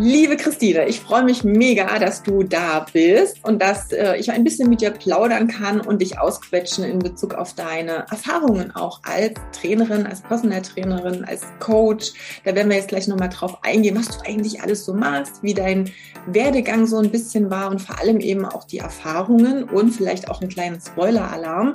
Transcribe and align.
Liebe 0.00 0.36
Christine, 0.36 0.86
ich 0.86 1.00
freue 1.00 1.24
mich 1.24 1.42
mega, 1.42 1.98
dass 1.98 2.22
du 2.22 2.44
da 2.44 2.86
bist 2.92 3.44
und 3.44 3.60
dass 3.60 3.90
äh, 3.90 4.14
ich 4.16 4.30
ein 4.30 4.44
bisschen 4.44 4.70
mit 4.70 4.80
dir 4.80 4.92
plaudern 4.92 5.48
kann 5.48 5.80
und 5.80 6.00
dich 6.00 6.20
ausquetschen 6.20 6.84
in 6.84 7.00
Bezug 7.00 7.34
auf 7.34 7.54
deine 7.54 8.06
Erfahrungen 8.08 8.70
auch 8.76 9.00
als 9.02 9.34
Trainerin, 9.50 10.06
als 10.06 10.20
Personal 10.20 10.62
Trainerin, 10.62 11.24
als 11.24 11.42
Coach. 11.58 12.12
Da 12.44 12.54
werden 12.54 12.68
wir 12.68 12.76
jetzt 12.76 12.90
gleich 12.90 13.08
nochmal 13.08 13.28
drauf 13.28 13.58
eingehen, 13.64 13.96
was 13.96 14.16
du 14.16 14.24
eigentlich 14.24 14.62
alles 14.62 14.84
so 14.84 14.94
machst, 14.94 15.42
wie 15.42 15.54
dein 15.54 15.90
Werdegang 16.28 16.86
so 16.86 16.98
ein 16.98 17.10
bisschen 17.10 17.50
war 17.50 17.68
und 17.68 17.82
vor 17.82 17.98
allem 17.98 18.20
eben 18.20 18.44
auch 18.44 18.62
die 18.62 18.78
Erfahrungen 18.78 19.64
und 19.64 19.90
vielleicht 19.90 20.30
auch 20.30 20.40
einen 20.40 20.50
kleinen 20.50 20.80
Spoiler-Alarm 20.80 21.72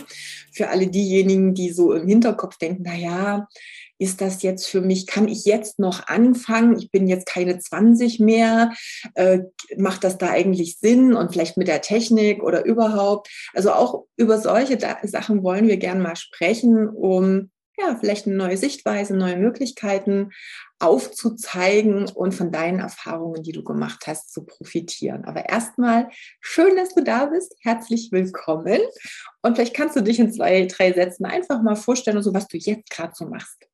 für 0.53 0.70
alle 0.70 0.88
diejenigen, 0.88 1.55
die 1.55 1.72
so 1.72 1.92
im 1.92 2.08
Hinterkopf 2.08 2.58
denken, 2.58 2.84
na 2.86 2.95
ja, 2.95 3.50
ist 3.98 4.22
das 4.22 4.44
jetzt 4.44 4.68
für 4.68 4.82
mich, 4.82 5.08
kann 5.08 5.28
ich 5.28 5.46
jetzt 5.46 5.80
noch 5.80 6.08
anfangen? 6.08 6.78
Ich 6.78 6.92
bin 6.92 7.08
jetzt 7.08 7.26
keine 7.26 7.60
20 7.60 8.20
mehr. 8.20 8.74
Äh, 9.16 9.40
macht 9.78 10.04
das 10.04 10.18
da 10.18 10.30
eigentlich 10.30 10.78
Sinn? 10.80 11.14
Und 11.14 11.32
vielleicht 11.32 11.58
mit 11.58 11.68
der 11.68 11.82
Technik 11.82 12.44
oder 12.44 12.66
überhaupt. 12.66 13.30
Also 13.54 13.72
auch 13.72 14.06
über 14.18 14.38
solche 14.40 14.78
Sachen 15.04 15.44
wollen 15.44 15.68
wir 15.68 15.78
gerne 15.78 16.02
mal 16.02 16.16
sprechen, 16.16 16.90
um 16.90 17.50
ja, 17.78 17.98
vielleicht 18.00 18.28
eine 18.28 18.36
neue 18.36 18.58
Sichtweise, 18.58 19.16
neue 19.16 19.38
Möglichkeiten 19.38 20.32
aufzuzeigen 20.80 22.08
und 22.10 22.34
von 22.34 22.52
deinen 22.52 22.80
Erfahrungen, 22.80 23.42
die 23.42 23.52
du 23.52 23.64
gemacht 23.64 24.06
hast, 24.06 24.32
zu 24.32 24.45
profitieren. 24.45 25.26
Aber 25.26 25.50
erstmal 25.50 26.10
schön, 26.39 26.76
dass 26.76 26.94
du 26.94 27.04
da 27.04 27.26
bist. 27.28 27.56
Herzlich 27.62 28.12
willkommen. 28.12 28.80
Und 29.42 29.56
vielleicht 29.56 29.76
kannst 29.76 29.95
du 29.95 30.02
dich 30.02 30.20
in 30.20 30.32
zwei, 30.32 30.66
drei 30.66 30.94
Sätzen 30.94 31.26
einfach 31.26 31.64
mal 31.64 31.76
vorstellen, 31.76 32.22
so 32.22 32.34
was 32.34 32.48
du 32.48 32.58
jetzt 32.58 32.89
gerade 32.92 33.14
so 33.16 33.26
machst. 33.26 33.67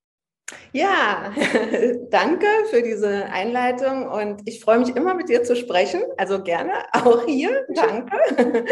Ja, 0.71 1.33
danke 2.09 2.47
für 2.69 2.81
diese 2.81 3.25
Einleitung 3.25 4.07
und 4.07 4.41
ich 4.45 4.61
freue 4.61 4.79
mich 4.79 4.95
immer 4.95 5.13
mit 5.13 5.29
dir 5.29 5.43
zu 5.43 5.55
sprechen. 5.55 6.01
Also 6.17 6.43
gerne 6.43 6.73
auch 6.93 7.25
hier. 7.25 7.65
Danke. 7.73 8.17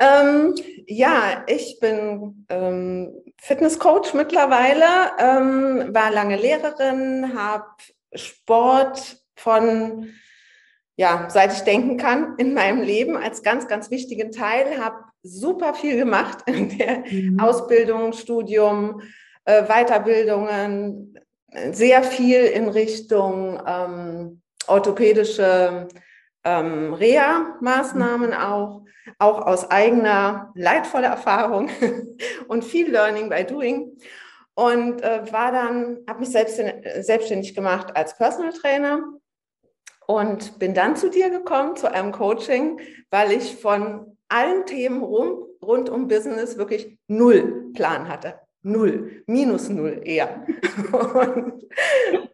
ähm, 0.00 0.54
ja, 0.86 1.44
ich 1.46 1.78
bin 1.80 2.46
ähm, 2.48 3.22
Fitnesscoach 3.40 4.14
mittlerweile, 4.14 4.84
ähm, 5.18 5.94
war 5.94 6.10
lange 6.10 6.36
Lehrerin, 6.36 7.34
habe 7.34 7.66
Sport 8.14 9.18
von 9.36 10.08
ja, 10.98 11.28
seit 11.30 11.52
ich 11.52 11.60
denken 11.60 11.96
kann, 11.96 12.34
in 12.38 12.54
meinem 12.54 12.82
Leben 12.82 13.16
als 13.16 13.44
ganz, 13.44 13.68
ganz 13.68 13.88
wichtigen 13.92 14.32
Teil, 14.32 14.84
habe 14.84 14.96
super 15.22 15.72
viel 15.72 15.96
gemacht 15.96 16.38
in 16.46 16.76
der 16.76 17.04
mhm. 17.08 17.38
Ausbildung, 17.38 18.12
Studium, 18.12 19.00
äh, 19.48 19.62
Weiterbildungen, 19.66 21.18
sehr 21.72 22.02
viel 22.02 22.44
in 22.44 22.68
Richtung 22.68 23.58
ähm, 23.66 24.42
orthopädische 24.66 25.88
ähm, 26.44 26.92
Reha-Maßnahmen 26.92 28.34
auch, 28.34 28.84
auch 29.18 29.46
aus 29.46 29.70
eigener 29.70 30.52
leidvoller 30.54 31.08
Erfahrung 31.08 31.70
und 32.48 32.62
viel 32.62 32.90
Learning 32.90 33.30
by 33.30 33.42
Doing. 33.44 33.96
Und 34.54 35.02
äh, 35.02 35.32
war 35.32 35.50
dann, 35.50 36.00
habe 36.06 36.20
mich 36.20 36.28
selbst, 36.28 36.60
selbstständig 37.00 37.54
gemacht 37.54 37.96
als 37.96 38.18
Personal 38.18 38.52
Trainer 38.52 39.02
und 40.06 40.58
bin 40.58 40.74
dann 40.74 40.94
zu 40.94 41.08
dir 41.08 41.30
gekommen, 41.30 41.74
zu 41.76 41.90
einem 41.90 42.12
Coaching, 42.12 42.80
weil 43.10 43.32
ich 43.32 43.56
von 43.56 44.18
allen 44.28 44.66
Themen 44.66 45.02
rum, 45.02 45.46
rund 45.62 45.88
um 45.88 46.06
Business 46.06 46.58
wirklich 46.58 46.98
null 47.06 47.72
Plan 47.72 48.08
hatte 48.08 48.38
null, 48.68 49.22
minus 49.26 49.68
null 49.68 50.00
eher. 50.04 50.46
und, 50.92 51.64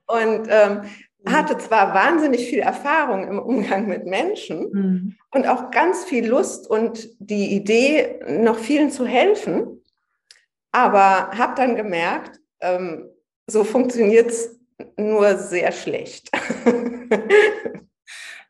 und 0.06 0.48
ähm, 0.48 0.82
hatte 1.26 1.56
zwar 1.58 1.94
wahnsinnig 1.94 2.48
viel 2.48 2.58
Erfahrung 2.58 3.26
im 3.26 3.38
Umgang 3.38 3.86
mit 3.86 4.04
Menschen 4.06 4.70
mhm. 4.72 5.16
und 5.30 5.46
auch 5.46 5.70
ganz 5.70 6.04
viel 6.04 6.26
Lust 6.26 6.68
und 6.68 7.08
die 7.18 7.54
Idee, 7.54 8.20
noch 8.26 8.58
vielen 8.58 8.90
zu 8.90 9.06
helfen, 9.06 9.82
aber 10.70 11.30
habe 11.36 11.54
dann 11.56 11.76
gemerkt, 11.76 12.40
ähm, 12.60 13.08
so 13.46 13.64
funktioniert 13.64 14.30
es 14.30 14.58
nur 14.96 15.36
sehr 15.36 15.72
schlecht. 15.72 16.30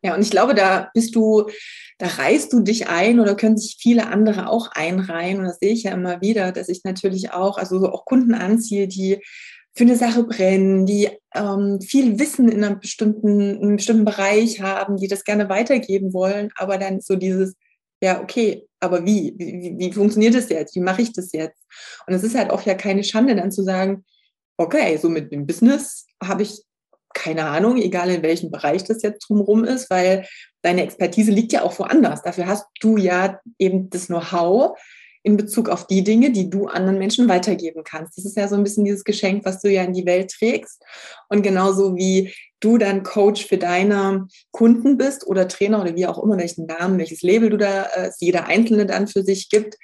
Ja, 0.05 0.15
und 0.15 0.23
ich 0.23 0.31
glaube, 0.31 0.55
da 0.55 0.91
bist 0.95 1.17
du 1.17 1.49
da 1.99 2.07
reißt 2.07 2.53
du 2.53 2.61
dich 2.61 2.89
ein 2.89 3.21
oder 3.21 3.37
können 3.37 3.57
sich 3.57 3.77
viele 3.81 4.09
andere 4.09 4.49
auch 4.49 4.73
einreihen. 4.73 5.39
Und 5.39 5.45
das 5.45 5.59
sehe 5.59 5.73
ich 5.73 5.85
ja 5.85 5.93
immer 5.93 6.21
wieder, 6.21 6.53
dass 6.53 6.69
ich 6.69 6.83
natürlich 6.85 7.33
auch, 7.33 7.57
also 7.57 7.79
so 7.79 7.91
auch 7.91 8.05
Kunden 8.05 8.35
anziehe, 8.35 8.89
die 8.89 9.23
für 9.77 9.85
eine 9.85 9.97
Sache 9.97 10.25
brennen, 10.25 10.87
die 10.87 11.09
ähm, 11.35 11.81
viel 11.81 12.19
Wissen 12.19 12.49
in 12.49 12.65
einem 12.65 12.81
bestimmten, 12.81 13.41
in 13.41 13.63
einem 13.63 13.77
bestimmten 13.77 14.05
Bereich 14.05 14.61
haben, 14.61 14.97
die 14.97 15.09
das 15.09 15.25
gerne 15.25 15.49
weitergeben 15.49 16.13
wollen, 16.13 16.51
aber 16.57 16.79
dann 16.79 17.01
so 17.01 17.17
dieses, 17.17 17.55
ja, 18.01 18.21
okay, 18.21 18.67
aber 18.81 19.05
wie? 19.05 19.35
Wie, 19.37 19.75
wie 19.79 19.93
funktioniert 19.93 20.35
das 20.35 20.49
jetzt? 20.49 20.77
Wie 20.77 20.81
mache 20.81 21.03
ich 21.03 21.13
das 21.13 21.33
jetzt? 21.33 21.61
Und 22.07 22.15
es 22.15 22.23
ist 22.23 22.37
halt 22.37 22.51
auch 22.51 22.63
ja 22.63 22.75
keine 22.75 23.03
Schande, 23.03 23.35
dann 23.35 23.51
zu 23.51 23.63
sagen, 23.63 24.05
okay, 24.59 24.97
so 24.97 25.09
mit 25.09 25.33
dem 25.33 25.47
Business 25.47 26.07
habe 26.23 26.43
ich 26.43 26.63
keine 27.15 27.47
Ahnung, 27.47 27.77
egal 27.77 28.11
in 28.11 28.23
welchem 28.23 28.51
Bereich 28.51 28.85
das 28.85 29.03
jetzt 29.03 29.29
drumherum 29.29 29.65
ist, 29.65 29.89
weil 29.89 30.27
deine 30.63 30.83
Expertise 30.83 31.31
liegt 31.31 31.53
ja 31.53 31.63
auch 31.63 31.79
woanders. 31.79 32.23
Dafür 32.23 32.47
hast 32.47 32.67
du 32.81 32.97
ja 32.97 33.41
eben 33.59 33.89
das 33.91 34.07
Know-how 34.07 34.79
in 35.23 35.39
Bezug 35.39 35.71
auf 35.71 35.87
die 35.87 36.05
Dinge, 36.05 36.31
die 36.33 36.51
du 36.51 36.67
anderen 36.67 36.99
Menschen 36.99 37.29
weitergeben 37.29 37.83
kannst. 37.83 38.19
Das 38.19 38.27
ist 38.27 38.37
ja 38.37 38.47
so 38.47 38.57
ein 38.57 38.63
bisschen 38.63 38.85
dieses 38.85 39.05
Geschenk, 39.05 39.47
was 39.47 39.63
du 39.63 39.71
ja 39.71 39.83
in 39.83 39.95
die 39.95 40.05
Welt 40.05 40.31
trägst. 40.31 40.83
Und 41.31 41.43
genauso 41.43 41.97
wie 41.97 42.35
du 42.61 42.77
dann 42.77 43.03
Coach 43.03 43.47
für 43.47 43.57
deine 43.57 44.29
Kunden 44.51 44.99
bist 44.99 45.27
oder 45.27 45.49
Trainer 45.49 45.81
oder 45.81 45.97
wie 45.97 46.07
auch 46.07 46.23
immer, 46.23 46.37
welchen 46.37 46.67
Namen, 46.67 46.99
welches 46.99 47.23
Label 47.23 47.49
du 47.49 47.57
da, 47.57 47.85
äh, 47.95 48.11
jeder 48.21 48.47
Einzelne 48.47 48.85
dann 48.85 49.09
für 49.09 49.23
sich 49.23 49.49
gibt. 49.49 49.77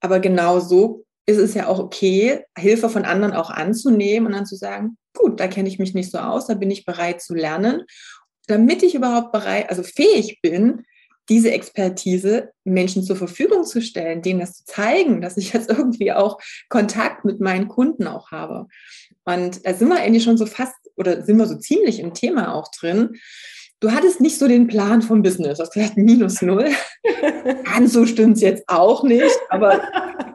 Aber 0.00 0.18
genau 0.18 0.58
so 0.58 1.05
ist 1.26 1.38
es 1.38 1.54
ja 1.54 1.66
auch 1.66 1.80
okay, 1.80 2.44
Hilfe 2.56 2.88
von 2.88 3.04
anderen 3.04 3.34
auch 3.34 3.50
anzunehmen 3.50 4.28
und 4.28 4.32
dann 4.32 4.46
zu 4.46 4.56
sagen, 4.56 4.96
gut, 5.14 5.40
da 5.40 5.48
kenne 5.48 5.68
ich 5.68 5.78
mich 5.78 5.92
nicht 5.92 6.10
so 6.10 6.18
aus, 6.18 6.46
da 6.46 6.54
bin 6.54 6.70
ich 6.70 6.84
bereit 6.84 7.20
zu 7.20 7.34
lernen, 7.34 7.82
damit 8.46 8.82
ich 8.82 8.94
überhaupt 8.94 9.32
bereit, 9.32 9.68
also 9.70 9.82
fähig 9.82 10.40
bin, 10.40 10.84
diese 11.28 11.50
Expertise 11.50 12.50
Menschen 12.64 13.02
zur 13.02 13.16
Verfügung 13.16 13.64
zu 13.64 13.82
stellen, 13.82 14.22
denen 14.22 14.40
das 14.40 14.58
zu 14.58 14.64
zeigen, 14.64 15.20
dass 15.20 15.36
ich 15.36 15.52
jetzt 15.52 15.68
irgendwie 15.68 16.12
auch 16.12 16.38
Kontakt 16.68 17.24
mit 17.24 17.40
meinen 17.40 17.66
Kunden 17.66 18.06
auch 18.06 18.30
habe. 18.30 18.66
Und 19.24 19.66
da 19.66 19.74
sind 19.74 19.88
wir 19.88 20.00
eigentlich 20.00 20.22
schon 20.22 20.38
so 20.38 20.46
fast 20.46 20.74
oder 20.96 21.24
sind 21.24 21.36
wir 21.36 21.46
so 21.46 21.56
ziemlich 21.56 21.98
im 21.98 22.14
Thema 22.14 22.54
auch 22.54 22.70
drin. 22.70 23.16
Du 23.80 23.90
hattest 23.90 24.20
nicht 24.20 24.38
so 24.38 24.48
den 24.48 24.68
Plan 24.68 25.02
vom 25.02 25.22
Business. 25.22 25.58
Du 25.58 25.64
hast 25.64 25.72
gesagt, 25.72 25.96
minus 25.96 26.40
null. 26.40 26.68
Ganz 27.64 27.92
so 27.92 28.06
stimmt 28.06 28.36
es 28.36 28.42
jetzt 28.42 28.64
auch 28.68 29.02
nicht, 29.02 29.36
aber 29.50 29.82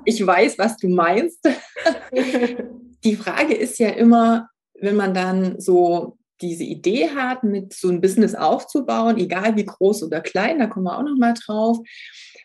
ich 0.06 0.26
weiß, 0.26 0.58
was 0.58 0.78
du 0.78 0.90
meinst. 0.90 1.40
Die 3.04 3.16
Frage 3.16 3.54
ist 3.54 3.80
ja 3.80 3.90
immer, 3.90 4.50
wenn 4.80 4.96
man 4.96 5.14
dann 5.14 5.60
so 5.60 6.18
diese 6.42 6.64
Idee 6.64 7.10
hat, 7.10 7.44
mit 7.44 7.74
so 7.74 7.90
ein 7.90 8.02
Business 8.02 8.34
aufzubauen, 8.34 9.18
egal 9.18 9.56
wie 9.56 9.66
groß 9.66 10.04
oder 10.04 10.22
klein, 10.22 10.60
da 10.60 10.68
kommen 10.68 10.86
wir 10.86 10.98
auch 10.98 11.04
noch 11.04 11.18
mal 11.18 11.34
drauf. 11.34 11.78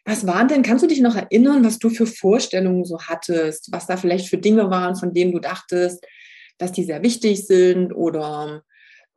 Was 0.05 0.27
waren 0.27 0.49
denn, 0.49 0.63
kannst 0.63 0.85
du 0.85 0.89
dich 0.89 1.01
noch 1.01 1.17
erinnern, 1.17 1.65
was 1.65 1.79
du 1.79 1.89
für 1.89 2.07
Vorstellungen 2.07 2.85
so 2.85 3.01
hattest, 3.01 3.73
was 3.73 3.87
da 3.87 3.97
vielleicht 3.97 4.29
für 4.29 4.39
Dinge 4.39 4.71
waren, 4.71 4.97
von 4.97 5.15
denen 5.15 5.33
du 5.33 5.41
dachtest, 5.41 6.05
dass 6.59 6.73
die 6.73 6.85
sehr 6.85 7.03
wichtig 7.03 7.47
sind 7.47 7.93
oder 7.93 8.63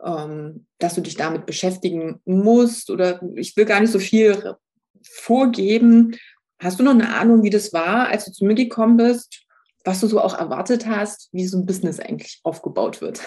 ähm, 0.04 0.66
dass 0.80 0.96
du 0.96 1.02
dich 1.02 1.16
damit 1.16 1.46
beschäftigen 1.46 2.22
musst 2.26 2.90
oder 2.90 3.22
ich 3.36 3.56
will 3.56 3.66
gar 3.66 3.82
nicht 3.82 3.92
so 3.92 4.00
viel 4.00 4.56
vorgeben. 5.04 6.16
Hast 6.60 6.80
du 6.80 6.84
noch 6.84 6.92
eine 6.92 7.16
Ahnung, 7.16 7.44
wie 7.44 7.50
das 7.50 7.74
war, 7.74 8.08
als 8.08 8.26
du 8.26 8.32
zu 8.32 8.46
mir 8.46 8.56
gekommen 8.56 8.98
bist, 8.98 9.46
was 9.86 10.02
du 10.02 10.08
so 10.08 10.20
auch 10.20 10.38
erwartet 10.38 10.88
hast, 10.88 11.30
wie 11.32 11.48
so 11.48 11.58
ein 11.58 11.66
Business 11.66 12.00
eigentlich 12.00 12.42
aufgebaut 12.44 13.02
wird? 13.02 13.22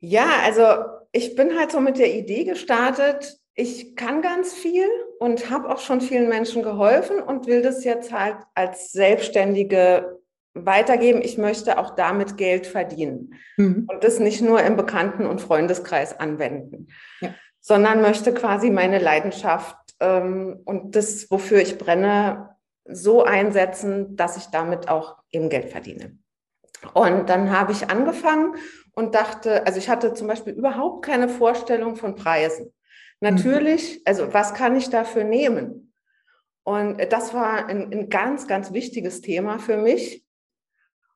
Ja, 0.00 0.26
also 0.44 0.84
ich 1.10 1.34
bin 1.34 1.58
halt 1.58 1.72
so 1.72 1.80
mit 1.80 1.98
der 1.98 2.14
Idee 2.14 2.44
gestartet, 2.44 3.38
ich 3.54 3.96
kann 3.96 4.22
ganz 4.22 4.54
viel 4.54 4.86
und 5.18 5.50
habe 5.50 5.68
auch 5.68 5.80
schon 5.80 6.00
vielen 6.00 6.28
Menschen 6.28 6.62
geholfen 6.62 7.20
und 7.20 7.48
will 7.48 7.60
das 7.60 7.82
jetzt 7.82 8.12
halt 8.12 8.36
als 8.54 8.92
Selbstständige 8.92 10.20
weitergeben. 10.54 11.22
Ich 11.22 11.38
möchte 11.38 11.76
auch 11.78 11.96
damit 11.96 12.36
Geld 12.36 12.68
verdienen 12.68 13.34
mhm. 13.56 13.88
und 13.90 14.04
das 14.04 14.20
nicht 14.20 14.42
nur 14.42 14.62
im 14.62 14.76
Bekannten- 14.76 15.26
und 15.26 15.40
Freundeskreis 15.40 16.20
anwenden, 16.20 16.86
ja. 17.20 17.34
sondern 17.60 18.00
möchte 18.00 18.32
quasi 18.32 18.70
meine 18.70 19.00
Leidenschaft 19.00 19.76
ähm, 20.00 20.60
und 20.64 20.96
das, 20.96 21.30
wofür 21.30 21.60
ich 21.60 21.78
brenne, 21.78 22.56
so 22.84 23.22
einsetzen, 23.24 24.16
dass 24.16 24.36
ich 24.36 24.46
damit 24.46 24.88
auch 24.88 25.18
eben 25.30 25.48
Geld 25.50 25.70
verdiene. 25.70 26.18
Und 26.94 27.28
dann 27.28 27.50
habe 27.50 27.72
ich 27.72 27.90
angefangen 27.90 28.56
und 28.94 29.14
dachte, 29.14 29.66
also 29.66 29.78
ich 29.78 29.88
hatte 29.88 30.14
zum 30.14 30.26
Beispiel 30.26 30.54
überhaupt 30.54 31.04
keine 31.04 31.28
Vorstellung 31.28 31.96
von 31.96 32.14
Preisen. 32.14 32.72
Natürlich, 33.20 34.00
also 34.06 34.32
was 34.32 34.54
kann 34.54 34.76
ich 34.76 34.90
dafür 34.90 35.24
nehmen? 35.24 35.92
Und 36.62 37.00
das 37.12 37.34
war 37.34 37.66
ein, 37.66 37.92
ein 37.92 38.08
ganz, 38.10 38.46
ganz 38.46 38.72
wichtiges 38.72 39.20
Thema 39.20 39.58
für 39.58 39.76
mich. 39.76 40.24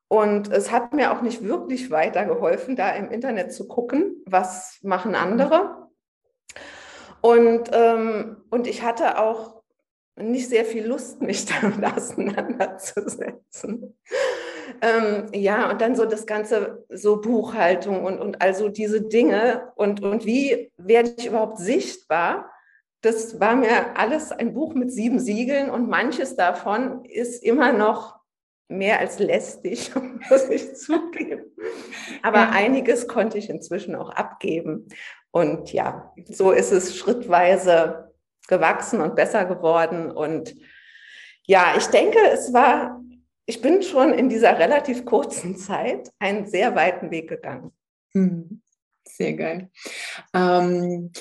Und 0.07 0.51
es 0.51 0.71
hat 0.71 0.93
mir 0.93 1.11
auch 1.11 1.21
nicht 1.21 1.43
wirklich 1.43 1.91
weitergeholfen, 1.91 2.75
da 2.75 2.91
im 2.91 3.09
Internet 3.09 3.53
zu 3.53 3.67
gucken, 3.67 4.21
was 4.25 4.79
machen 4.83 5.15
andere. 5.15 5.89
Und, 7.25 7.69
ähm, 7.71 8.43
und 8.49 8.67
ich 8.67 8.83
hatte 8.83 9.17
auch 9.17 9.63
nicht 10.17 10.49
sehr 10.49 10.65
viel 10.65 10.85
Lust, 10.85 11.21
mich 11.21 11.45
damit 11.61 11.85
auseinanderzusetzen. 11.85 13.97
Ähm, 14.81 15.27
ja, 15.33 15.71
und 15.71 15.79
dann 15.79 15.95
so 15.95 16.03
das 16.05 16.25
Ganze, 16.25 16.83
so 16.89 17.21
Buchhaltung 17.21 18.03
und, 18.03 18.19
und 18.19 18.41
also 18.41 18.67
diese 18.67 19.01
Dinge 19.01 19.71
und, 19.75 20.03
und 20.03 20.25
wie 20.25 20.73
werde 20.75 21.13
ich 21.17 21.27
überhaupt 21.27 21.59
sichtbar? 21.59 22.51
Das 22.99 23.39
war 23.39 23.55
mir 23.55 23.97
alles 23.97 24.33
ein 24.33 24.53
Buch 24.53 24.73
mit 24.73 24.91
sieben 24.91 25.19
Siegeln 25.19 25.69
und 25.69 25.89
manches 25.89 26.35
davon 26.35 27.05
ist 27.05 27.41
immer 27.41 27.71
noch 27.71 28.19
mehr 28.67 28.99
als 28.99 29.19
lästig, 29.19 29.93
muss 30.29 30.49
ich 30.49 30.75
zugeben. 30.75 31.45
Aber 32.21 32.49
einiges 32.49 33.07
konnte 33.07 33.37
ich 33.37 33.49
inzwischen 33.49 33.95
auch 33.95 34.09
abgeben. 34.09 34.89
Und 35.33 35.73
ja, 35.73 36.13
so 36.29 36.51
ist 36.51 36.71
es 36.71 36.95
schrittweise 36.95 38.13
gewachsen 38.47 39.01
und 39.01 39.15
besser 39.15 39.45
geworden. 39.45 40.11
Und 40.11 40.55
ja, 41.45 41.73
ich 41.75 41.87
denke, 41.87 42.19
es 42.31 42.53
war 42.53 43.03
ich 43.45 43.61
bin 43.61 43.83
schon 43.83 44.13
in 44.13 44.29
dieser 44.29 44.57
relativ 44.57 45.05
kurzen 45.05 45.57
Zeit 45.57 46.11
einen 46.19 46.47
sehr 46.47 46.75
weiten 46.75 47.11
Weg 47.11 47.29
gegangen. 47.29 47.71
Hm, 48.13 48.61
sehr 49.03 49.33
geil. 49.33 49.69
Ähm, 50.33 51.11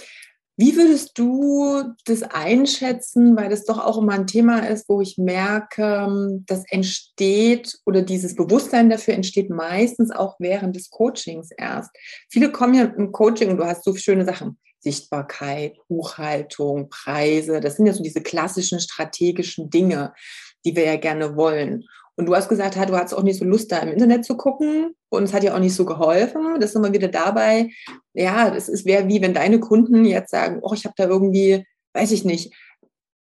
wie 0.62 0.76
würdest 0.76 1.18
du 1.18 1.82
das 2.04 2.22
einschätzen, 2.22 3.34
weil 3.34 3.48
das 3.48 3.64
doch 3.64 3.84
auch 3.84 3.98
immer 3.98 4.12
ein 4.12 4.28
Thema 4.28 4.60
ist, 4.60 4.88
wo 4.88 5.00
ich 5.00 5.18
merke, 5.18 6.40
das 6.46 6.62
entsteht 6.70 7.80
oder 7.84 8.02
dieses 8.02 8.36
Bewusstsein 8.36 8.88
dafür 8.88 9.14
entsteht 9.14 9.50
meistens 9.50 10.12
auch 10.12 10.36
während 10.38 10.76
des 10.76 10.90
Coachings 10.90 11.50
erst. 11.56 11.90
Viele 12.30 12.52
kommen 12.52 12.74
ja 12.74 12.84
im 12.84 13.10
Coaching 13.10 13.50
und 13.50 13.56
du 13.56 13.64
hast 13.64 13.82
so 13.82 13.92
schöne 13.96 14.24
Sachen. 14.24 14.56
Sichtbarkeit, 14.78 15.78
Buchhaltung, 15.88 16.88
Preise, 16.90 17.58
das 17.58 17.74
sind 17.74 17.86
ja 17.86 17.92
so 17.92 18.04
diese 18.04 18.20
klassischen 18.20 18.78
strategischen 18.78 19.68
Dinge, 19.68 20.12
die 20.64 20.76
wir 20.76 20.84
ja 20.84 20.96
gerne 20.96 21.34
wollen. 21.34 21.86
Und 22.16 22.26
du 22.26 22.34
hast 22.34 22.48
gesagt, 22.48 22.76
du 22.76 22.96
hattest 22.96 23.14
auch 23.14 23.22
nicht 23.22 23.38
so 23.38 23.44
Lust, 23.44 23.72
da 23.72 23.78
im 23.78 23.92
Internet 23.92 24.24
zu 24.24 24.36
gucken. 24.36 24.94
Und 25.08 25.24
es 25.24 25.32
hat 25.32 25.42
dir 25.42 25.54
auch 25.54 25.60
nicht 25.60 25.74
so 25.74 25.84
geholfen. 25.84 26.60
Das 26.60 26.70
ist 26.70 26.76
immer 26.76 26.92
wieder 26.92 27.08
dabei. 27.08 27.70
Ja, 28.12 28.50
das 28.50 28.68
ist 28.68 28.84
wäre 28.84 29.08
wie 29.08 29.22
wenn 29.22 29.34
deine 29.34 29.60
Kunden 29.60 30.04
jetzt 30.04 30.30
sagen, 30.30 30.58
oh, 30.62 30.74
ich 30.74 30.84
habe 30.84 30.94
da 30.96 31.04
irgendwie, 31.04 31.66
weiß 31.94 32.12
ich 32.12 32.24
nicht, 32.24 32.54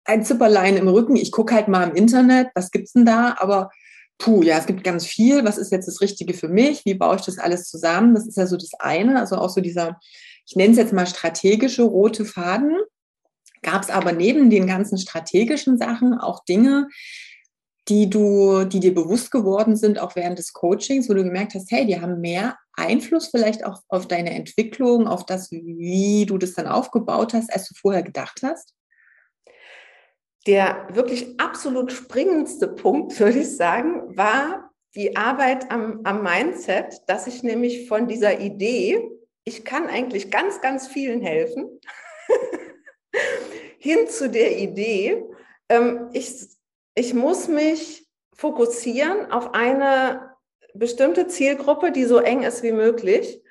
ein 0.05 0.23
Zipperlein 0.23 0.77
im 0.77 0.87
Rücken. 0.87 1.15
Ich 1.15 1.31
gucke 1.31 1.55
halt 1.55 1.67
mal 1.67 1.89
im 1.89 1.95
Internet, 1.95 2.49
was 2.55 2.71
gibt's 2.71 2.93
denn 2.93 3.05
da? 3.05 3.35
Aber 3.39 3.71
puh, 4.19 4.41
ja, 4.41 4.57
es 4.57 4.65
gibt 4.65 4.83
ganz 4.83 5.05
viel. 5.05 5.43
Was 5.43 5.57
ist 5.57 5.71
jetzt 5.71 5.87
das 5.87 6.01
Richtige 6.01 6.33
für 6.33 6.47
mich? 6.47 6.85
Wie 6.85 6.93
baue 6.93 7.17
ich 7.17 7.23
das 7.23 7.39
alles 7.39 7.69
zusammen? 7.69 8.13
Das 8.13 8.27
ist 8.27 8.37
ja 8.37 8.47
so 8.47 8.57
das 8.57 8.71
eine. 8.79 9.19
Also 9.19 9.37
auch 9.37 9.49
so 9.49 9.59
dieser, 9.59 9.99
ich 10.45 10.55
nenne 10.55 10.71
es 10.71 10.77
jetzt 10.77 10.93
mal 10.93 11.07
strategische 11.07 11.83
rote 11.83 12.25
Faden. 12.25 12.77
Gab 13.63 13.83
es 13.83 13.89
aber 13.89 14.11
neben 14.11 14.49
den 14.49 14.67
ganzen 14.67 14.97
strategischen 14.97 15.77
Sachen 15.77 16.13
auch 16.13 16.45
Dinge, 16.45 16.87
die 17.89 18.09
du, 18.09 18.65
die 18.65 18.79
dir 18.79 18.93
bewusst 18.93 19.31
geworden 19.31 19.75
sind, 19.75 19.99
auch 19.99 20.15
während 20.15 20.37
des 20.39 20.53
Coachings, 20.53 21.09
wo 21.09 21.13
du 21.13 21.23
gemerkt 21.23 21.53
hast, 21.55 21.71
hey, 21.71 21.85
die 21.85 21.99
haben 21.99 22.19
mehr 22.19 22.57
Einfluss 22.73 23.27
vielleicht 23.27 23.65
auch 23.65 23.81
auf 23.87 24.07
deine 24.07 24.31
Entwicklung, 24.31 25.07
auf 25.07 25.25
das, 25.25 25.51
wie 25.51 26.25
du 26.25 26.37
das 26.37 26.53
dann 26.53 26.67
aufgebaut 26.67 27.33
hast, 27.33 27.51
als 27.51 27.67
du 27.69 27.75
vorher 27.75 28.03
gedacht 28.03 28.41
hast? 28.43 28.73
Der 30.45 30.87
wirklich 30.91 31.39
absolut 31.39 31.91
springendste 31.91 32.67
Punkt, 32.67 33.17
würde 33.19 33.39
ich 33.39 33.55
sagen, 33.55 34.17
war 34.17 34.71
die 34.95 35.15
Arbeit 35.15 35.71
am, 35.71 36.01
am 36.03 36.23
Mindset, 36.23 37.01
dass 37.07 37.27
ich 37.27 37.43
nämlich 37.43 37.87
von 37.87 38.07
dieser 38.07 38.39
Idee, 38.39 38.99
ich 39.43 39.63
kann 39.63 39.87
eigentlich 39.87 40.29
ganz, 40.29 40.59
ganz 40.59 40.87
vielen 40.87 41.21
helfen, 41.21 41.79
hin 43.79 44.07
zu 44.09 44.29
der 44.29 44.57
Idee, 44.57 45.23
ähm, 45.69 46.09
ich 46.13 46.56
ich 46.97 47.13
muss 47.13 47.47
mich 47.47 48.07
fokussieren 48.33 49.31
auf 49.31 49.53
eine 49.53 50.31
bestimmte 50.73 51.27
Zielgruppe, 51.27 51.91
die 51.91 52.05
so 52.05 52.17
eng 52.17 52.41
ist 52.41 52.63
wie 52.63 52.71
möglich. 52.71 53.41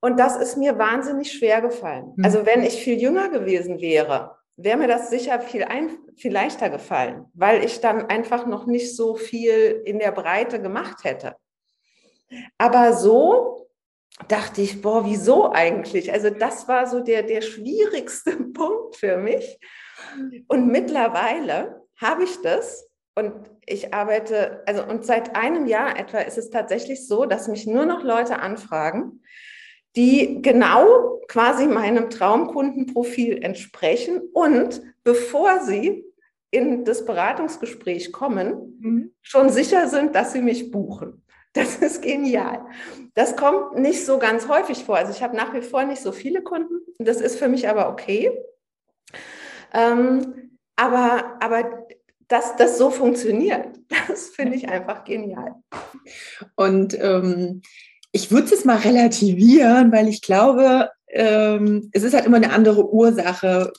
Und 0.00 0.20
das 0.20 0.36
ist 0.36 0.56
mir 0.56 0.78
wahnsinnig 0.78 1.32
schwer 1.32 1.60
gefallen. 1.60 2.12
Mhm. 2.16 2.24
Also 2.24 2.46
wenn 2.46 2.62
ich 2.62 2.74
viel 2.74 3.00
jünger 3.00 3.28
gewesen 3.28 3.80
wäre, 3.80 4.36
wäre 4.56 4.78
mir 4.78 4.86
das 4.86 5.10
sicher 5.10 5.40
viel, 5.40 5.64
ein, 5.64 5.98
viel 6.16 6.32
leichter 6.32 6.70
gefallen, 6.70 7.26
weil 7.34 7.64
ich 7.64 7.80
dann 7.80 8.06
einfach 8.06 8.46
noch 8.46 8.66
nicht 8.66 8.94
so 8.94 9.16
viel 9.16 9.82
in 9.84 9.98
der 9.98 10.12
Breite 10.12 10.62
gemacht 10.62 11.02
hätte. 11.02 11.34
Aber 12.56 12.92
so 12.92 13.68
dachte 14.28 14.62
ich, 14.62 14.80
boah, 14.80 15.04
wieso 15.04 15.50
eigentlich? 15.50 16.12
Also 16.12 16.30
das 16.30 16.68
war 16.68 16.86
so 16.86 17.00
der, 17.00 17.24
der 17.24 17.42
schwierigste 17.42 18.36
Punkt 18.52 18.94
für 18.94 19.16
mich. 19.16 19.58
Und 20.46 20.68
mittlerweile 20.68 21.83
habe 21.96 22.24
ich 22.24 22.40
das 22.42 22.88
und 23.14 23.32
ich 23.66 23.94
arbeite, 23.94 24.62
also 24.66 24.84
und 24.84 25.04
seit 25.04 25.36
einem 25.36 25.66
Jahr 25.66 25.98
etwa 25.98 26.18
ist 26.18 26.38
es 26.38 26.50
tatsächlich 26.50 27.06
so, 27.06 27.24
dass 27.24 27.48
mich 27.48 27.66
nur 27.66 27.86
noch 27.86 28.02
Leute 28.02 28.40
anfragen, 28.40 29.22
die 29.96 30.42
genau 30.42 31.20
quasi 31.28 31.66
meinem 31.66 32.10
Traumkundenprofil 32.10 33.42
entsprechen 33.42 34.20
und 34.32 34.82
bevor 35.04 35.60
sie 35.60 36.04
in 36.50 36.84
das 36.84 37.04
Beratungsgespräch 37.04 38.12
kommen, 38.12 38.78
mhm. 38.80 39.14
schon 39.22 39.50
sicher 39.50 39.88
sind, 39.88 40.14
dass 40.14 40.32
sie 40.32 40.42
mich 40.42 40.70
buchen. 40.70 41.24
Das 41.52 41.76
ist 41.76 42.02
genial. 42.02 42.66
Das 43.14 43.36
kommt 43.36 43.78
nicht 43.78 44.04
so 44.04 44.18
ganz 44.18 44.48
häufig 44.48 44.84
vor. 44.84 44.96
Also 44.96 45.12
ich 45.12 45.22
habe 45.22 45.36
nach 45.36 45.54
wie 45.54 45.62
vor 45.62 45.84
nicht 45.84 46.02
so 46.02 46.10
viele 46.10 46.42
Kunden. 46.42 46.80
Das 46.98 47.20
ist 47.20 47.38
für 47.38 47.48
mich 47.48 47.68
aber 47.68 47.88
okay. 47.90 48.36
Ähm, 49.72 50.53
aber, 50.76 51.38
aber 51.40 51.86
dass 52.28 52.56
das 52.56 52.78
so 52.78 52.90
funktioniert, 52.90 53.68
das 54.08 54.28
finde 54.28 54.56
ich 54.56 54.68
einfach 54.68 55.04
genial. 55.04 55.54
Und 56.56 56.98
ähm, 57.00 57.62
ich 58.12 58.30
würde 58.30 58.54
es 58.54 58.64
mal 58.64 58.78
relativieren, 58.78 59.92
weil 59.92 60.08
ich 60.08 60.22
glaube, 60.22 60.90
ähm, 61.08 61.90
es 61.92 62.02
ist 62.02 62.14
halt 62.14 62.26
immer 62.26 62.36
eine 62.36 62.52
andere 62.52 62.92
Ursache, 62.92 63.72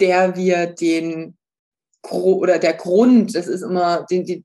der 0.00 0.36
wir 0.36 0.66
den 0.66 1.36
oder 2.08 2.58
der 2.58 2.72
Grund, 2.72 3.34
das 3.34 3.46
ist 3.46 3.62
immer, 3.62 4.06
den, 4.10 4.24
die, 4.24 4.44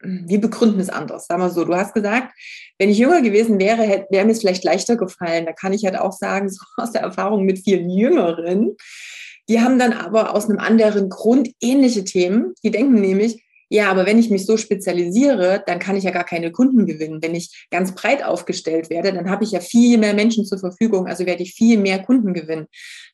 wir 0.00 0.40
begründen 0.40 0.80
es 0.80 0.90
anders. 0.90 1.26
Sagen 1.26 1.42
wir 1.42 1.50
so, 1.50 1.64
du 1.64 1.74
hast 1.74 1.92
gesagt, 1.92 2.32
wenn 2.78 2.88
ich 2.88 2.98
jünger 2.98 3.20
gewesen 3.20 3.58
wäre, 3.58 4.06
wäre 4.10 4.24
mir 4.24 4.32
es 4.32 4.40
vielleicht 4.40 4.64
leichter 4.64 4.96
gefallen. 4.96 5.44
Da 5.44 5.52
kann 5.52 5.72
ich 5.72 5.84
halt 5.84 5.98
auch 5.98 6.12
sagen, 6.12 6.48
so 6.48 6.64
aus 6.76 6.92
der 6.92 7.02
Erfahrung 7.02 7.44
mit 7.44 7.58
vielen 7.58 7.90
Jüngeren, 7.90 8.76
die 9.48 9.60
haben 9.60 9.78
dann 9.78 9.92
aber 9.92 10.34
aus 10.34 10.48
einem 10.48 10.58
anderen 10.58 11.08
Grund 11.08 11.50
ähnliche 11.60 12.04
Themen. 12.04 12.54
Die 12.62 12.70
denken 12.70 13.00
nämlich, 13.00 13.42
ja, 13.70 13.90
aber 13.90 14.06
wenn 14.06 14.18
ich 14.18 14.30
mich 14.30 14.46
so 14.46 14.56
spezialisiere, 14.56 15.62
dann 15.66 15.78
kann 15.78 15.96
ich 15.96 16.04
ja 16.04 16.10
gar 16.10 16.24
keine 16.24 16.52
Kunden 16.52 16.86
gewinnen. 16.86 17.22
Wenn 17.22 17.34
ich 17.34 17.66
ganz 17.70 17.94
breit 17.94 18.24
aufgestellt 18.24 18.88
werde, 18.88 19.12
dann 19.12 19.30
habe 19.30 19.44
ich 19.44 19.52
ja 19.52 19.60
viel 19.60 19.98
mehr 19.98 20.14
Menschen 20.14 20.46
zur 20.46 20.58
Verfügung, 20.58 21.06
also 21.06 21.26
werde 21.26 21.42
ich 21.42 21.54
viel 21.54 21.78
mehr 21.78 22.02
Kunden 22.02 22.32
gewinnen. 22.32 22.66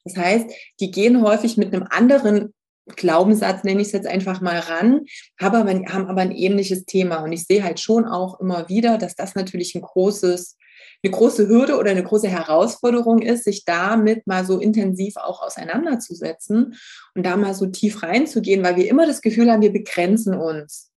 Das 0.05 0.17
heißt, 0.17 0.47
die 0.81 0.91
gehen 0.93 1.23
häufig 1.23 1.57
mit 1.57 1.75
einem 1.75 1.87
anderen 1.89 2.55
Glaubenssatz, 2.87 3.65
nenne 3.65 3.81
ich 3.81 3.89
es 3.89 3.93
jetzt 3.93 4.07
einfach 4.07 4.41
mal 4.41 4.59
ran, 4.59 5.01
aber, 5.39 5.61
haben 5.67 6.07
aber 6.07 6.21
ein 6.21 6.33
ähnliches 6.33 6.85
Thema. 6.85 7.25
Und 7.25 7.33
ich 7.33 7.47
sehe 7.47 7.65
halt 7.65 7.81
schon 7.81 8.05
auch 8.05 8.41
immer 8.41 8.69
wieder, 8.69 8.99
dass 8.99 9.17
das 9.17 9.35
natürlich 9.35 9.75
ein 9.75 9.83
großes 9.83 10.57
eine 11.05 11.11
große 11.11 11.49
Hürde 11.49 11.79
oder 11.79 11.91
eine 11.91 12.03
große 12.03 12.29
Herausforderung 12.29 13.21
ist, 13.21 13.45
sich 13.45 13.65
damit 13.65 14.27
mal 14.27 14.45
so 14.45 14.59
intensiv 14.59 15.17
auch 15.17 15.43
auseinanderzusetzen 15.43 16.77
und 17.15 17.27
da 17.27 17.37
mal 17.37 17.55
so 17.55 17.67
tief 17.67 18.03
reinzugehen, 18.03 18.65
weil 18.65 18.77
wir 18.77 18.89
immer 18.89 19.07
das 19.07 19.21
Gefühl 19.21 19.51
haben, 19.51 19.63
wir 19.63 19.73
begrenzen 19.73 20.35
uns. 20.35 20.91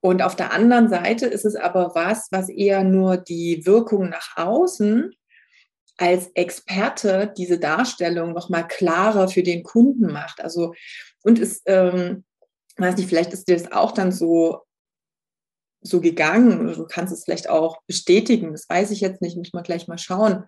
Und 0.00 0.22
auf 0.22 0.36
der 0.36 0.52
anderen 0.52 0.88
Seite 0.88 1.26
ist 1.26 1.44
es 1.44 1.56
aber 1.56 1.92
was, 1.94 2.28
was 2.30 2.48
eher 2.48 2.84
nur 2.84 3.16
die 3.16 3.66
Wirkung 3.66 4.08
nach 4.08 4.36
außen 4.36 5.12
als 5.96 6.30
Experte 6.34 7.32
diese 7.36 7.58
Darstellung 7.58 8.32
noch 8.32 8.48
mal 8.48 8.62
klarer 8.62 9.26
für 9.26 9.42
den 9.42 9.64
Kunden 9.64 10.12
macht. 10.12 10.40
Also 10.40 10.74
und 11.24 11.40
es, 11.40 11.62
ähm, 11.66 12.24
weiß 12.76 12.96
nicht, 12.96 13.08
vielleicht 13.08 13.32
ist 13.32 13.48
dir 13.48 13.56
das 13.56 13.72
auch 13.72 13.90
dann 13.90 14.12
so 14.12 14.60
so 15.80 16.00
gegangen 16.00 16.66
du 16.72 16.86
kannst 16.86 17.12
es 17.12 17.24
vielleicht 17.24 17.48
auch 17.48 17.82
bestätigen, 17.86 18.52
das 18.52 18.68
weiß 18.68 18.90
ich 18.90 19.00
jetzt 19.00 19.22
nicht, 19.22 19.36
muss 19.36 19.52
man 19.52 19.62
gleich 19.62 19.88
mal 19.88 19.98
schauen. 19.98 20.44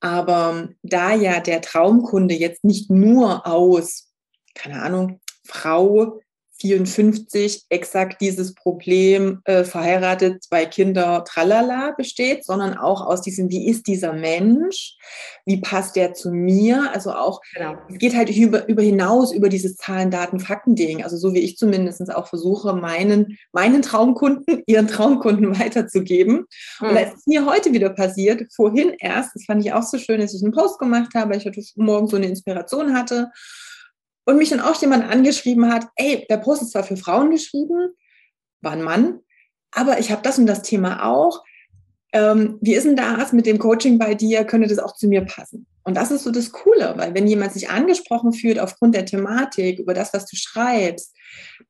Aber 0.00 0.70
da 0.82 1.14
ja 1.14 1.40
der 1.40 1.60
Traumkunde 1.60 2.34
jetzt 2.34 2.64
nicht 2.64 2.90
nur 2.90 3.46
aus, 3.46 4.12
keine 4.54 4.82
Ahnung, 4.82 5.20
Frau 5.44 6.20
54 6.60 7.64
exakt 7.70 8.20
dieses 8.20 8.54
Problem 8.54 9.40
äh, 9.44 9.64
verheiratet, 9.64 10.44
zwei 10.44 10.66
Kinder, 10.66 11.24
tralala 11.24 11.92
besteht, 11.96 12.44
sondern 12.44 12.76
auch 12.76 13.06
aus 13.06 13.22
diesem, 13.22 13.50
wie 13.50 13.68
ist 13.68 13.86
dieser 13.86 14.12
Mensch, 14.12 14.96
wie 15.46 15.60
passt 15.60 15.96
der 15.96 16.12
zu 16.12 16.30
mir, 16.30 16.90
also 16.92 17.12
auch, 17.12 17.40
genau. 17.54 17.76
es 17.88 17.98
geht 17.98 18.14
halt 18.14 18.30
über, 18.30 18.68
über 18.68 18.82
hinaus 18.82 19.32
über 19.32 19.48
dieses 19.48 19.76
Zahlen, 19.76 20.10
Daten, 20.10 20.40
Fakten-Ding, 20.40 21.02
also 21.02 21.16
so 21.16 21.34
wie 21.34 21.40
ich 21.40 21.56
zumindest 21.56 22.14
auch 22.14 22.28
versuche, 22.28 22.74
meinen, 22.74 23.38
meinen 23.52 23.82
Traumkunden, 23.82 24.62
ihren 24.66 24.86
Traumkunden 24.86 25.58
weiterzugeben. 25.58 26.46
Mhm. 26.80 26.88
Und 26.88 26.94
da 26.94 27.00
ist 27.00 27.16
es 27.16 27.26
mir 27.26 27.46
heute 27.46 27.72
wieder 27.72 27.90
passiert, 27.90 28.52
vorhin 28.54 28.94
erst, 28.98 29.34
das 29.34 29.44
fand 29.44 29.64
ich 29.64 29.72
auch 29.72 29.82
so 29.82 29.98
schön, 29.98 30.20
dass 30.20 30.34
ich 30.34 30.42
einen 30.42 30.52
Post 30.52 30.78
gemacht 30.78 31.10
habe, 31.14 31.30
weil 31.30 31.38
ich 31.38 31.46
heute 31.46 31.62
Morgen 31.76 32.06
so 32.06 32.16
eine 32.16 32.26
Inspiration 32.26 32.94
hatte 32.94 33.30
und 34.30 34.38
mich 34.38 34.50
dann 34.50 34.60
auch 34.60 34.80
jemand 34.80 35.04
angeschrieben 35.04 35.72
hat, 35.72 35.86
ey, 35.96 36.26
der 36.30 36.38
Post 36.38 36.62
ist 36.62 36.70
zwar 36.70 36.84
für 36.84 36.96
Frauen 36.96 37.30
geschrieben, 37.30 37.94
war 38.60 38.72
ein 38.72 38.82
Mann, 38.82 39.20
aber 39.72 39.98
ich 39.98 40.10
habe 40.10 40.22
das 40.22 40.38
und 40.38 40.46
das 40.46 40.62
Thema 40.62 41.04
auch. 41.04 41.42
Ähm, 42.12 42.58
wie 42.60 42.74
ist 42.74 42.84
denn 42.84 42.96
das 42.96 43.32
mit 43.32 43.46
dem 43.46 43.58
Coaching 43.58 43.98
bei 43.98 44.14
dir? 44.14 44.44
Könnte 44.44 44.68
das 44.68 44.78
auch 44.78 44.94
zu 44.94 45.06
mir 45.06 45.22
passen? 45.22 45.66
Und 45.84 45.96
das 45.96 46.10
ist 46.10 46.24
so 46.24 46.30
das 46.30 46.52
Coole, 46.52 46.94
weil 46.96 47.14
wenn 47.14 47.26
jemand 47.26 47.52
sich 47.52 47.70
angesprochen 47.70 48.32
fühlt 48.32 48.58
aufgrund 48.58 48.94
der 48.94 49.06
Thematik, 49.06 49.78
über 49.78 49.94
das, 49.94 50.12
was 50.12 50.26
du 50.26 50.36
schreibst, 50.36 51.14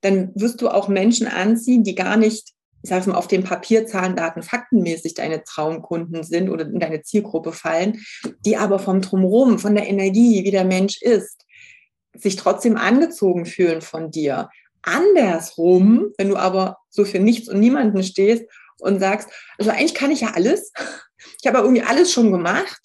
dann 0.00 0.32
wirst 0.34 0.60
du 0.62 0.68
auch 0.68 0.88
Menschen 0.88 1.26
anziehen, 1.26 1.84
die 1.84 1.94
gar 1.94 2.16
nicht, 2.16 2.52
ich 2.82 2.90
sage 2.90 3.08
mal, 3.08 3.16
auf 3.16 3.28
dem 3.28 3.44
Papier 3.44 3.86
Zahlen, 3.86 4.16
Daten, 4.16 4.42
faktenmäßig 4.42 5.14
deine 5.14 5.44
Traumkunden 5.44 6.22
sind 6.24 6.48
oder 6.48 6.66
in 6.66 6.80
deine 6.80 7.02
Zielgruppe 7.02 7.52
fallen, 7.52 8.02
die 8.44 8.56
aber 8.56 8.78
vom 8.78 9.00
Drumherum, 9.00 9.58
von 9.58 9.74
der 9.74 9.88
Energie, 9.88 10.44
wie 10.44 10.50
der 10.50 10.64
Mensch 10.64 11.00
ist, 11.02 11.44
sich 12.16 12.36
trotzdem 12.36 12.76
angezogen 12.76 13.46
fühlen 13.46 13.80
von 13.80 14.10
dir. 14.10 14.50
Andersrum, 14.82 16.12
wenn 16.18 16.28
du 16.28 16.36
aber 16.36 16.78
so 16.88 17.04
für 17.04 17.18
nichts 17.18 17.48
und 17.48 17.60
niemanden 17.60 18.02
stehst 18.02 18.44
und 18.80 19.00
sagst, 19.00 19.28
also 19.58 19.70
eigentlich 19.70 19.94
kann 19.94 20.10
ich 20.10 20.22
ja 20.22 20.32
alles, 20.34 20.72
ich 21.40 21.46
habe 21.46 21.58
ja 21.58 21.64
irgendwie 21.64 21.82
alles 21.82 22.12
schon 22.12 22.32
gemacht, 22.32 22.80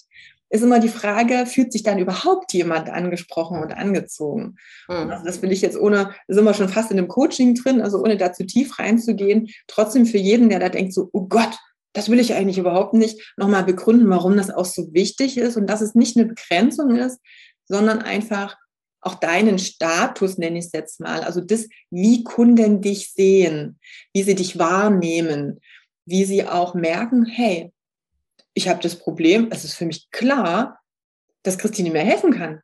ist 0.49 0.61
immer 0.61 0.79
die 0.79 0.89
Frage, 0.89 1.45
fühlt 1.47 1.73
sich 1.73 1.83
dann 1.83 1.99
überhaupt 1.99 2.53
jemand 2.53 2.89
angesprochen 2.89 3.61
und 3.61 3.73
angezogen? 3.73 4.57
Mhm. 4.87 5.09
Also 5.09 5.25
das 5.25 5.41
will 5.41 5.51
ich 5.51 5.61
jetzt 5.61 5.77
ohne, 5.77 6.13
sind 6.27 6.45
wir 6.45 6.53
schon 6.53 6.69
fast 6.69 6.91
in 6.91 6.97
einem 6.97 7.07
Coaching 7.07 7.55
drin, 7.55 7.81
also 7.81 7.99
ohne 7.99 8.17
da 8.17 8.31
zu 8.31 8.45
tief 8.45 8.77
reinzugehen, 8.77 9.49
trotzdem 9.67 10.05
für 10.05 10.17
jeden, 10.17 10.49
der 10.49 10.59
da 10.59 10.69
denkt 10.69 10.93
so, 10.93 11.09
oh 11.13 11.27
Gott, 11.27 11.57
das 11.93 12.09
will 12.09 12.19
ich 12.19 12.33
eigentlich 12.33 12.57
überhaupt 12.57 12.93
nicht, 12.93 13.33
nochmal 13.37 13.63
begründen, 13.63 14.09
warum 14.09 14.37
das 14.37 14.51
auch 14.51 14.65
so 14.65 14.93
wichtig 14.93 15.37
ist 15.37 15.57
und 15.57 15.67
dass 15.67 15.81
es 15.81 15.95
nicht 15.95 16.17
eine 16.17 16.27
Begrenzung 16.27 16.95
ist, 16.95 17.19
sondern 17.67 18.01
einfach 18.01 18.57
auch 19.05 19.15
deinen 19.15 19.59
Status, 19.59 20.37
nenne 20.37 20.57
ich 20.57 20.65
es 20.65 20.71
jetzt 20.71 20.99
mal, 20.99 21.21
also 21.21 21.39
das, 21.39 21.67
wie 21.91 22.23
Kunden 22.23 22.81
dich 22.81 23.13
sehen, 23.13 23.79
wie 24.13 24.23
sie 24.23 24.35
dich 24.35 24.57
wahrnehmen, 24.57 25.61
wie 26.05 26.25
sie 26.25 26.47
auch 26.47 26.73
merken, 26.73 27.25
hey, 27.25 27.71
ich 28.55 28.67
habe 28.67 28.81
das 28.81 28.97
Problem, 28.97 29.49
es 29.51 29.63
ist 29.63 29.75
für 29.75 29.85
mich 29.85 30.09
klar, 30.11 30.79
dass 31.43 31.57
Christine 31.57 31.91
mir 31.91 31.99
helfen 31.99 32.33
kann. 32.33 32.61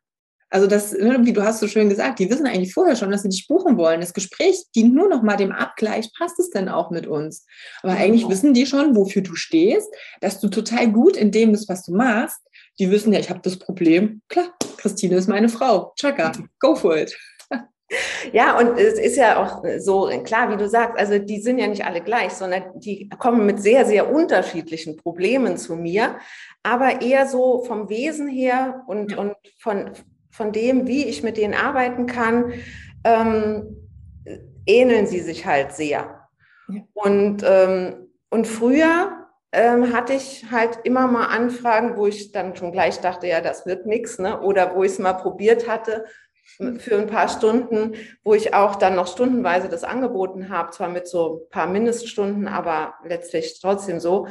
Also 0.50 0.66
das, 0.66 0.92
wie 0.92 1.32
du 1.32 1.42
hast 1.42 1.60
so 1.60 1.68
schön 1.68 1.88
gesagt, 1.88 2.18
die 2.18 2.28
wissen 2.28 2.46
eigentlich 2.46 2.74
vorher 2.74 2.94
schon, 2.94 3.10
dass 3.10 3.22
sie 3.22 3.30
dich 3.30 3.46
buchen 3.48 3.78
wollen. 3.78 4.00
Das 4.00 4.12
Gespräch 4.12 4.64
dient 4.74 4.94
nur 4.94 5.08
noch 5.08 5.22
mal 5.22 5.36
dem 5.36 5.50
Abgleich, 5.50 6.10
passt 6.18 6.38
es 6.38 6.50
denn 6.50 6.68
auch 6.68 6.90
mit 6.90 7.06
uns? 7.06 7.46
Aber 7.82 7.92
eigentlich 7.92 8.28
wissen 8.28 8.52
die 8.52 8.66
schon, 8.66 8.94
wofür 8.94 9.22
du 9.22 9.34
stehst, 9.34 9.88
dass 10.20 10.40
du 10.40 10.48
total 10.48 10.92
gut 10.92 11.16
in 11.16 11.30
dem 11.30 11.52
bist, 11.52 11.70
was 11.70 11.84
du 11.84 11.94
machst. 11.94 12.38
Die 12.78 12.90
wissen 12.90 13.14
ja, 13.14 13.20
ich 13.20 13.30
habe 13.30 13.40
das 13.42 13.58
Problem. 13.58 14.20
Klar, 14.28 14.52
Christine 14.82 15.14
ist 15.14 15.28
meine 15.28 15.48
Frau. 15.48 15.92
Chaka, 15.96 16.32
go 16.58 16.74
for 16.74 16.96
it. 16.96 17.16
Ja, 18.32 18.58
und 18.58 18.78
es 18.78 18.98
ist 18.98 19.16
ja 19.16 19.36
auch 19.36 19.62
so 19.78 20.08
klar, 20.24 20.50
wie 20.50 20.56
du 20.56 20.66
sagst, 20.66 20.98
also 20.98 21.18
die 21.18 21.42
sind 21.42 21.58
ja 21.58 21.66
nicht 21.66 21.84
alle 21.84 22.00
gleich, 22.00 22.32
sondern 22.32 22.62
die 22.80 23.10
kommen 23.18 23.44
mit 23.44 23.60
sehr, 23.60 23.84
sehr 23.84 24.10
unterschiedlichen 24.10 24.96
Problemen 24.96 25.58
zu 25.58 25.76
mir, 25.76 26.16
aber 26.62 27.02
eher 27.02 27.26
so 27.26 27.64
vom 27.64 27.90
Wesen 27.90 28.28
her 28.28 28.82
und, 28.86 29.18
und 29.18 29.34
von, 29.58 29.90
von 30.30 30.52
dem, 30.52 30.86
wie 30.86 31.04
ich 31.04 31.22
mit 31.22 31.36
denen 31.36 31.52
arbeiten 31.52 32.06
kann, 32.06 32.54
ähm, 33.04 33.76
ähneln 34.64 35.06
sie 35.06 35.20
sich 35.20 35.44
halt 35.44 35.72
sehr. 35.72 36.28
Und, 36.94 37.44
ähm, 37.44 38.08
und 38.30 38.46
früher 38.46 39.21
ähm, 39.52 39.92
hatte 39.92 40.14
ich 40.14 40.50
halt 40.50 40.78
immer 40.84 41.06
mal 41.06 41.26
Anfragen, 41.26 41.96
wo 41.96 42.06
ich 42.06 42.32
dann 42.32 42.56
schon 42.56 42.72
gleich 42.72 43.00
dachte, 43.00 43.26
ja, 43.26 43.40
das 43.40 43.66
wird 43.66 43.86
nichts, 43.86 44.18
ne? 44.18 44.40
oder 44.40 44.74
wo 44.74 44.82
ich 44.82 44.92
es 44.92 44.98
mal 44.98 45.12
probiert 45.12 45.68
hatte 45.68 46.06
für 46.78 46.98
ein 46.98 47.06
paar 47.06 47.28
Stunden, 47.28 47.94
wo 48.24 48.34
ich 48.34 48.54
auch 48.54 48.76
dann 48.76 48.96
noch 48.96 49.06
stundenweise 49.06 49.68
das 49.68 49.84
angeboten 49.84 50.48
habe, 50.48 50.70
zwar 50.70 50.88
mit 50.88 51.06
so 51.06 51.44
ein 51.44 51.50
paar 51.50 51.66
Mindeststunden, 51.66 52.48
aber 52.48 52.94
letztlich 53.04 53.60
trotzdem 53.60 54.00
so. 54.00 54.26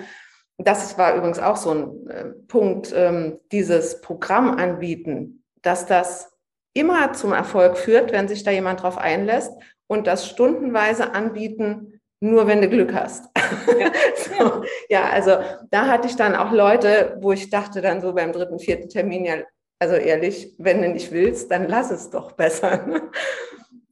Das 0.58 0.98
war 0.98 1.16
übrigens 1.16 1.40
auch 1.40 1.56
so 1.56 1.72
ein 1.72 2.08
äh, 2.10 2.25
Punkt, 2.48 2.94
ähm, 2.96 3.40
dieses 3.51 4.01
Programm 4.01 4.58
anbieten, 4.58 5.44
dass 5.62 5.86
das 5.86 6.32
immer 6.74 7.13
zum 7.13 7.34
Erfolg 7.34 7.78
führt, 7.78 8.12
wenn 8.12 8.28
sich 8.28 8.44
da 8.44 8.51
jemand 8.51 8.84
drauf 8.84 8.98
einlässt 8.98 9.51
und 9.88 10.08
das 10.08 10.28
stundenweise 10.28 11.13
anbieten 11.13 12.00
nur 12.22 12.48
wenn 12.48 12.62
du 12.62 12.70
Glück 12.70 12.94
hast. 12.94 13.30
Ja. 13.78 13.92
so, 14.16 14.63
ja, 14.90 15.10
also 15.10 15.38
da 15.72 15.88
hatte 15.88 16.08
ich 16.08 16.16
dann 16.16 16.36
auch 16.36 16.51
Leute, 16.51 17.18
wo 17.20 17.32
ich 17.32 17.50
dachte 17.50 17.82
dann 17.82 18.00
so 18.00 18.13
beim 18.13 18.32
dritten, 18.32 18.60
vierten 18.60 18.90
Termin, 18.90 19.25
ja, 19.25 19.36
also 19.80 19.96
ehrlich, 19.96 20.54
wenn 20.60 20.82
du 20.82 20.90
nicht 20.90 21.12
willst, 21.12 21.50
dann 21.50 21.68
lass 21.68 21.90
es 21.90 22.12
doch 22.12 22.34
besser. 22.34 23.01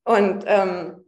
Und 0.03 0.43
ähm, 0.45 1.03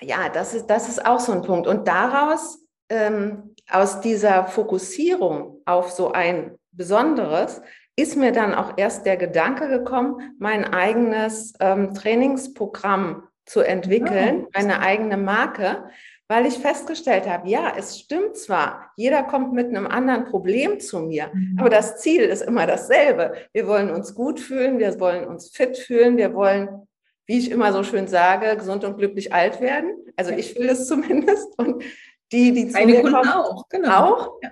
ja, 0.00 0.30
das 0.30 0.54
ist, 0.54 0.66
das 0.66 0.88
ist 0.88 1.04
auch 1.04 1.20
so 1.20 1.32
ein 1.32 1.42
Punkt. 1.42 1.66
Und 1.66 1.86
daraus, 1.86 2.58
ähm, 2.88 3.54
aus 3.70 4.00
dieser 4.00 4.46
Fokussierung 4.46 5.60
auf 5.66 5.90
so 5.90 6.12
ein 6.12 6.58
Besonderes, 6.72 7.60
ist 7.96 8.16
mir 8.16 8.32
dann 8.32 8.54
auch 8.54 8.72
erst 8.76 9.06
der 9.06 9.16
Gedanke 9.16 9.68
gekommen, 9.68 10.34
mein 10.38 10.64
eigenes 10.64 11.52
ähm, 11.60 11.94
Trainingsprogramm 11.94 13.28
zu 13.46 13.60
entwickeln, 13.60 14.40
ja. 14.40 14.46
eine 14.54 14.80
eigene 14.80 15.16
Marke, 15.16 15.84
weil 16.34 16.46
ich 16.46 16.58
festgestellt 16.58 17.28
habe, 17.28 17.48
ja, 17.48 17.74
es 17.78 17.96
stimmt 17.96 18.36
zwar, 18.36 18.90
jeder 18.96 19.22
kommt 19.22 19.52
mit 19.52 19.68
einem 19.68 19.86
anderen 19.86 20.24
Problem 20.24 20.80
zu 20.80 20.98
mir, 20.98 21.30
mhm. 21.32 21.56
aber 21.60 21.70
das 21.70 21.98
Ziel 21.98 22.22
ist 22.22 22.42
immer 22.42 22.66
dasselbe. 22.66 23.34
Wir 23.52 23.68
wollen 23.68 23.88
uns 23.88 24.16
gut 24.16 24.40
fühlen, 24.40 24.80
wir 24.80 24.98
wollen 24.98 25.28
uns 25.28 25.50
fit 25.50 25.78
fühlen, 25.78 26.16
wir 26.16 26.34
wollen, 26.34 26.88
wie 27.26 27.38
ich 27.38 27.52
immer 27.52 27.72
so 27.72 27.84
schön 27.84 28.08
sage, 28.08 28.56
gesund 28.56 28.82
und 28.82 28.98
glücklich 28.98 29.32
alt 29.32 29.60
werden. 29.60 29.94
Also 30.16 30.32
ich 30.32 30.58
will 30.58 30.68
es 30.68 30.88
zumindest 30.88 31.56
und 31.56 31.84
die, 32.32 32.50
die 32.50 32.66
zu 32.66 32.78
Eine 32.78 32.94
mir 32.94 33.02
kommen, 33.02 33.28
auch, 33.28 33.68
genau. 33.68 34.14
Auch. 34.14 34.38
Ja. 34.42 34.50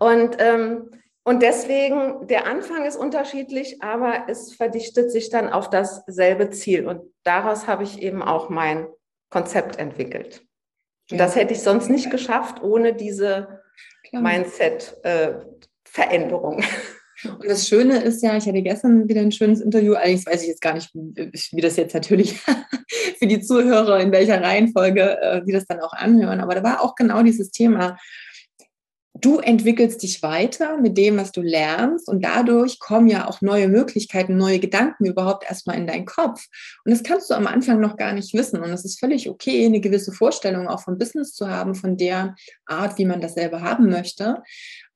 Und 0.00 0.36
ähm, 0.40 0.90
und 1.26 1.40
deswegen, 1.40 2.26
der 2.26 2.46
Anfang 2.46 2.84
ist 2.84 2.96
unterschiedlich, 2.96 3.80
aber 3.80 4.24
es 4.28 4.52
verdichtet 4.52 5.10
sich 5.10 5.30
dann 5.30 5.48
auf 5.48 5.70
dasselbe 5.70 6.50
Ziel. 6.50 6.86
Und 6.86 7.00
daraus 7.22 7.66
habe 7.66 7.82
ich 7.82 8.02
eben 8.02 8.22
auch 8.22 8.50
mein 8.50 8.88
Konzept 9.30 9.78
entwickelt. 9.78 10.44
Und 11.10 11.18
das 11.18 11.36
hätte 11.36 11.52
ich 11.52 11.60
sonst 11.60 11.90
nicht 11.90 12.10
geschafft 12.10 12.62
ohne 12.62 12.94
diese 12.94 13.60
Mindset-Veränderung. 14.12 16.60
Äh, 16.60 16.64
und 17.28 17.46
das 17.46 17.68
Schöne 17.68 18.02
ist 18.02 18.22
ja, 18.22 18.34
ich 18.36 18.46
hatte 18.46 18.62
gestern 18.62 19.08
wieder 19.08 19.20
ein 19.20 19.32
schönes 19.32 19.60
Interview, 19.60 19.94
allerdings 19.94 20.26
weiß 20.26 20.42
ich 20.42 20.48
jetzt 20.48 20.62
gar 20.62 20.74
nicht, 20.74 20.90
wie 20.94 21.60
das 21.60 21.76
jetzt 21.76 21.94
natürlich 21.94 22.38
für 23.18 23.26
die 23.26 23.40
Zuhörer, 23.40 24.00
in 24.00 24.12
welcher 24.12 24.42
Reihenfolge 24.42 25.20
äh, 25.20 25.44
die 25.44 25.52
das 25.52 25.66
dann 25.66 25.80
auch 25.80 25.92
anhören, 25.92 26.40
aber 26.40 26.54
da 26.54 26.62
war 26.62 26.82
auch 26.82 26.94
genau 26.94 27.22
dieses 27.22 27.50
Thema, 27.50 27.98
du 29.14 29.38
entwickelst 29.38 30.02
dich 30.02 30.22
weiter 30.22 30.78
mit 30.78 30.98
dem, 30.98 31.16
was 31.16 31.30
du 31.30 31.40
lernst 31.40 32.08
und 32.08 32.24
dadurch 32.24 32.80
kommen 32.80 33.06
ja 33.06 33.28
auch 33.28 33.40
neue 33.40 33.68
Möglichkeiten, 33.68 34.36
neue 34.36 34.58
Gedanken 34.58 35.06
überhaupt 35.06 35.44
erstmal 35.48 35.76
in 35.76 35.86
deinen 35.86 36.04
Kopf. 36.04 36.46
Und 36.84 36.90
das 36.90 37.04
kannst 37.04 37.30
du 37.30 37.34
am 37.34 37.46
Anfang 37.46 37.80
noch 37.80 37.96
gar 37.96 38.12
nicht 38.12 38.34
wissen. 38.34 38.60
Und 38.60 38.70
es 38.70 38.84
ist 38.84 38.98
völlig 38.98 39.30
okay, 39.30 39.64
eine 39.64 39.80
gewisse 39.80 40.12
Vorstellung 40.12 40.66
auch 40.66 40.82
von 40.82 40.98
Business 40.98 41.32
zu 41.32 41.48
haben, 41.48 41.76
von 41.76 41.96
der 41.96 42.34
Art, 42.66 42.98
wie 42.98 43.04
man 43.04 43.20
das 43.20 43.34
selber 43.34 43.60
haben 43.62 43.88
möchte. 43.88 44.42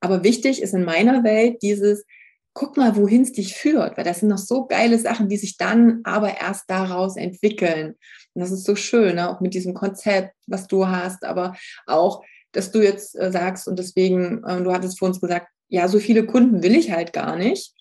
Aber 0.01 0.23
wichtig 0.23 0.61
ist 0.61 0.73
in 0.73 0.83
meiner 0.83 1.23
Welt 1.23 1.61
dieses, 1.61 2.05
guck 2.53 2.75
mal, 2.75 2.97
wohin 2.97 3.21
es 3.21 3.31
dich 3.31 3.55
führt, 3.55 3.95
weil 3.95 4.03
das 4.03 4.19
sind 4.19 4.27
noch 4.27 4.37
so 4.37 4.65
geile 4.65 4.99
Sachen, 4.99 5.29
die 5.29 5.37
sich 5.37 5.55
dann 5.55 6.01
aber 6.03 6.41
erst 6.41 6.69
daraus 6.69 7.15
entwickeln. 7.15 7.95
Und 8.33 8.41
das 8.41 8.51
ist 8.51 8.65
so 8.65 8.75
schön, 8.75 9.15
ne? 9.15 9.29
auch 9.29 9.39
mit 9.39 9.53
diesem 9.53 9.73
Konzept, 9.73 10.35
was 10.45 10.67
du 10.67 10.87
hast, 10.87 11.23
aber 11.23 11.55
auch 11.85 12.21
dass 12.51 12.71
du 12.71 12.81
jetzt 12.81 13.17
äh, 13.19 13.31
sagst 13.31 13.67
und 13.67 13.79
deswegen, 13.79 14.43
äh, 14.43 14.61
du 14.61 14.71
hattest 14.71 14.99
vor 14.99 15.07
uns 15.07 15.21
gesagt, 15.21 15.47
ja, 15.67 15.87
so 15.87 15.99
viele 15.99 16.25
Kunden 16.25 16.63
will 16.63 16.75
ich 16.75 16.91
halt 16.91 17.13
gar 17.13 17.35
nicht. 17.35 17.73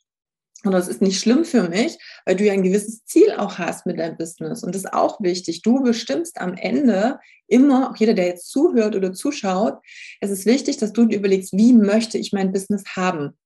Und 0.64 0.72
das 0.72 0.88
ist 0.88 1.00
nicht 1.00 1.20
schlimm 1.20 1.44
für 1.44 1.68
mich, 1.68 1.98
weil 2.26 2.34
du 2.34 2.44
ja 2.44 2.52
ein 2.52 2.64
gewisses 2.64 3.04
Ziel 3.04 3.32
auch 3.36 3.58
hast 3.58 3.86
mit 3.86 3.98
deinem 3.98 4.16
Business. 4.16 4.64
Und 4.64 4.74
das 4.74 4.84
ist 4.84 4.92
auch 4.92 5.20
wichtig. 5.20 5.62
Du 5.62 5.82
bestimmst 5.82 6.40
am 6.40 6.54
Ende 6.54 7.20
immer, 7.46 7.90
auch 7.90 7.96
jeder, 7.96 8.14
der 8.14 8.26
jetzt 8.26 8.50
zuhört 8.50 8.96
oder 8.96 9.12
zuschaut, 9.12 9.78
es 10.20 10.30
ist 10.30 10.46
wichtig, 10.46 10.76
dass 10.78 10.92
du 10.92 11.06
dir 11.06 11.18
überlegst, 11.18 11.52
wie 11.52 11.72
möchte 11.72 12.18
ich 12.18 12.32
mein 12.32 12.52
Business 12.52 12.84
haben? 12.96 13.38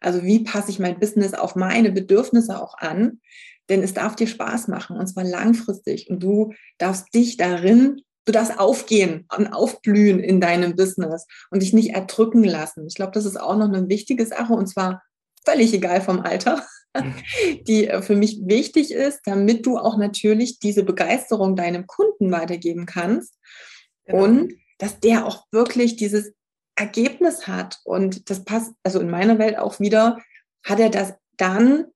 Also 0.00 0.22
wie 0.24 0.42
passe 0.42 0.70
ich 0.70 0.78
mein 0.78 0.98
Business 0.98 1.34
auf 1.34 1.54
meine 1.54 1.92
Bedürfnisse 1.92 2.60
auch 2.60 2.78
an? 2.78 3.20
Denn 3.68 3.82
es 3.82 3.92
darf 3.92 4.16
dir 4.16 4.26
Spaß 4.26 4.68
machen 4.68 4.96
und 4.96 5.06
zwar 5.06 5.24
langfristig. 5.24 6.08
Und 6.08 6.22
du 6.22 6.54
darfst 6.78 7.12
dich 7.14 7.36
darin, 7.36 8.00
du 8.28 8.32
darfst 8.32 8.58
aufgehen 8.58 9.26
und 9.34 9.46
aufblühen 9.48 10.20
in 10.20 10.40
deinem 10.40 10.76
Business 10.76 11.26
und 11.50 11.62
dich 11.62 11.72
nicht 11.72 11.94
erdrücken 11.94 12.44
lassen. 12.44 12.86
Ich 12.86 12.94
glaube, 12.94 13.12
das 13.12 13.24
ist 13.24 13.40
auch 13.40 13.56
noch 13.56 13.68
eine 13.68 13.88
wichtige 13.88 14.26
Sache 14.26 14.52
und 14.52 14.66
zwar 14.66 15.02
völlig 15.46 15.72
egal 15.72 16.02
vom 16.02 16.20
Alter, 16.20 16.62
die 17.66 17.88
äh, 17.88 18.02
für 18.02 18.16
mich 18.16 18.40
wichtig 18.44 18.92
ist, 18.92 19.20
damit 19.24 19.64
du 19.64 19.78
auch 19.78 19.96
natürlich 19.96 20.58
diese 20.58 20.84
Begeisterung 20.84 21.56
deinem 21.56 21.86
Kunden 21.86 22.30
weitergeben 22.30 22.84
kannst 22.84 23.34
genau. 24.04 24.24
und 24.24 24.52
dass 24.76 25.00
der 25.00 25.24
auch 25.24 25.46
wirklich 25.50 25.96
dieses 25.96 26.32
Ergebnis 26.76 27.48
hat. 27.48 27.78
Und 27.84 28.28
das 28.28 28.44
passt, 28.44 28.72
also 28.82 29.00
in 29.00 29.10
meiner 29.10 29.38
Welt 29.38 29.58
auch 29.58 29.80
wieder, 29.80 30.18
hat 30.64 30.80
er 30.80 30.90
das 30.90 31.14
dann, 31.38 31.86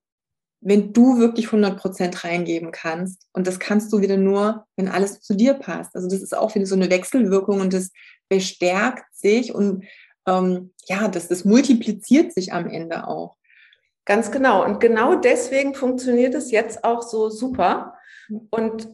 wenn 0.62 0.92
du 0.92 1.18
wirklich 1.18 1.46
100 1.46 1.76
Prozent 1.76 2.24
reingeben 2.24 2.70
kannst. 2.70 3.26
Und 3.32 3.46
das 3.48 3.58
kannst 3.58 3.92
du 3.92 4.00
wieder 4.00 4.16
nur, 4.16 4.64
wenn 4.76 4.88
alles 4.88 5.20
zu 5.20 5.34
dir 5.34 5.54
passt. 5.54 5.94
Also 5.94 6.08
das 6.08 6.22
ist 6.22 6.36
auch 6.36 6.54
wieder 6.54 6.66
so 6.66 6.76
eine 6.76 6.88
Wechselwirkung 6.88 7.60
und 7.60 7.72
das 7.72 7.90
bestärkt 8.28 9.04
sich 9.12 9.54
und 9.54 9.84
ähm, 10.26 10.72
ja, 10.86 11.08
das, 11.08 11.26
das 11.28 11.44
multipliziert 11.44 12.32
sich 12.32 12.52
am 12.52 12.68
Ende 12.68 13.08
auch. 13.08 13.36
Ganz 14.04 14.30
genau. 14.30 14.64
Und 14.64 14.78
genau 14.78 15.16
deswegen 15.16 15.74
funktioniert 15.74 16.34
es 16.34 16.50
jetzt 16.52 16.84
auch 16.84 17.02
so 17.02 17.28
super. 17.28 17.94
Und 18.50 18.88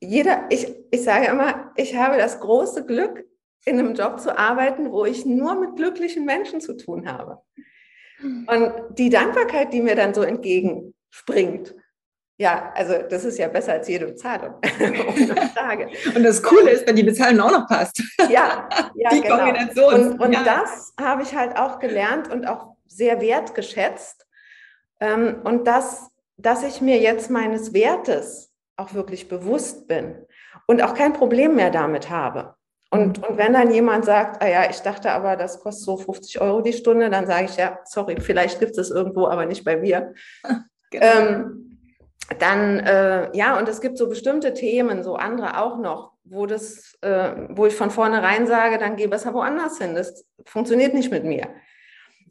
jeder, 0.00 0.44
ich, 0.50 0.74
ich 0.90 1.02
sage 1.02 1.26
immer, 1.26 1.72
ich 1.76 1.96
habe 1.96 2.18
das 2.18 2.40
große 2.40 2.84
Glück, 2.84 3.24
in 3.66 3.78
einem 3.78 3.94
Job 3.94 4.20
zu 4.20 4.36
arbeiten, 4.36 4.92
wo 4.92 5.06
ich 5.06 5.24
nur 5.24 5.58
mit 5.58 5.76
glücklichen 5.76 6.26
Menschen 6.26 6.60
zu 6.60 6.76
tun 6.76 7.10
habe. 7.10 7.40
Und 8.22 8.72
die 8.90 9.10
Dankbarkeit, 9.10 9.72
die 9.72 9.80
mir 9.80 9.96
dann 9.96 10.14
so 10.14 10.22
entgegenspringt, 10.22 11.74
ja, 12.36 12.72
also 12.74 12.94
das 13.08 13.24
ist 13.24 13.38
ja 13.38 13.46
besser 13.46 13.74
als 13.74 13.86
jede 13.86 14.06
Bezahlung. 14.06 14.54
Frage. 15.54 15.88
und 16.16 16.24
das 16.24 16.42
Coole 16.42 16.70
ist, 16.70 16.86
wenn 16.86 16.96
die 16.96 17.04
Bezahlung 17.04 17.40
auch 17.40 17.52
noch 17.52 17.68
passt. 17.68 18.02
Ja, 18.28 18.68
ja 18.94 19.10
die 19.10 19.20
genau. 19.20 19.36
Kombination. 19.36 19.94
Und, 19.94 20.20
und 20.20 20.32
ja. 20.32 20.42
das 20.42 20.94
habe 21.00 21.22
ich 21.22 21.34
halt 21.34 21.56
auch 21.56 21.78
gelernt 21.78 22.30
und 22.30 22.46
auch 22.46 22.74
sehr 22.86 23.20
wertgeschätzt. 23.20 24.26
Ähm, 25.00 25.42
und 25.44 25.66
das, 25.66 26.08
dass 26.36 26.64
ich 26.64 26.80
mir 26.80 26.98
jetzt 26.98 27.30
meines 27.30 27.72
Wertes 27.72 28.50
auch 28.76 28.94
wirklich 28.94 29.28
bewusst 29.28 29.86
bin 29.86 30.26
und 30.66 30.82
auch 30.82 30.94
kein 30.94 31.12
Problem 31.12 31.54
mehr 31.54 31.70
damit 31.70 32.10
habe. 32.10 32.56
Und, 32.90 33.26
und 33.26 33.38
wenn 33.38 33.52
dann 33.52 33.72
jemand 33.72 34.04
sagt, 34.04 34.42
ah 34.42 34.48
ja, 34.48 34.70
ich 34.70 34.80
dachte 34.80 35.10
aber, 35.10 35.36
das 35.36 35.60
kostet 35.60 35.84
so 35.84 35.96
50 35.96 36.40
Euro 36.40 36.60
die 36.60 36.72
Stunde, 36.72 37.10
dann 37.10 37.26
sage 37.26 37.46
ich, 37.46 37.56
ja, 37.56 37.78
sorry, 37.84 38.20
vielleicht 38.20 38.60
gibt 38.60 38.78
es 38.78 38.90
irgendwo, 38.90 39.26
aber 39.26 39.46
nicht 39.46 39.64
bei 39.64 39.76
mir. 39.76 40.14
Genau. 40.90 41.06
Ähm, 41.06 41.64
dann, 42.38 42.78
äh, 42.78 43.36
ja, 43.36 43.58
und 43.58 43.68
es 43.68 43.80
gibt 43.80 43.98
so 43.98 44.08
bestimmte 44.08 44.54
Themen, 44.54 45.02
so 45.02 45.16
andere 45.16 45.60
auch 45.60 45.78
noch, 45.78 46.12
wo 46.24 46.46
das, 46.46 46.96
äh, 47.02 47.32
wo 47.50 47.66
ich 47.66 47.74
von 47.74 47.90
vornherein 47.90 48.46
sage, 48.46 48.78
dann 48.78 48.96
geh 48.96 49.08
besser 49.08 49.34
woanders 49.34 49.78
hin. 49.78 49.94
Das 49.94 50.24
funktioniert 50.46 50.94
nicht 50.94 51.10
mit 51.10 51.24
mir. 51.24 51.48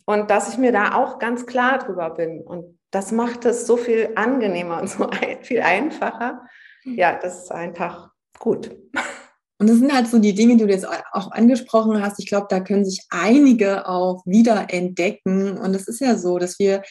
Und 0.06 0.32
dass 0.32 0.50
ich 0.50 0.58
mir 0.58 0.72
da 0.72 0.96
auch 0.96 1.20
ganz 1.20 1.46
klar 1.46 1.80
drüber 1.80 2.10
bin. 2.10 2.42
Und 2.42 2.80
das 2.92 3.12
macht 3.12 3.46
es 3.46 3.66
so 3.68 3.78
viel 3.78 4.12
angenehmer 4.16 4.82
und 4.82 4.90
so 4.90 5.10
ein, 5.10 5.44
viel 5.44 5.62
einfacher. 5.62 6.48
Ja, 6.84 7.18
das 7.22 7.44
ist 7.44 7.52
einfach 7.52 8.12
gut. 8.40 8.72
Und 9.60 9.70
das 9.70 9.78
sind 9.78 9.94
halt 9.94 10.08
so 10.08 10.20
die 10.20 10.34
Dinge, 10.34 10.58
die 10.58 10.66
du 10.66 10.70
jetzt 10.70 10.88
auch 10.88 11.32
angesprochen 11.32 12.02
hast. 12.02 12.20
Ich 12.20 12.28
glaube, 12.28 12.48
da 12.50 12.60
können 12.60 12.86
sich 12.86 13.06
einige 13.10 13.88
auch 13.88 14.24
wieder 14.26 14.68
entdecken. 14.70 15.58
Und 15.58 15.76
es 15.76 15.88
ist 15.88 16.02
ja 16.02 16.18
so, 16.18 16.38
dass 16.38 16.60
wir 16.60 16.82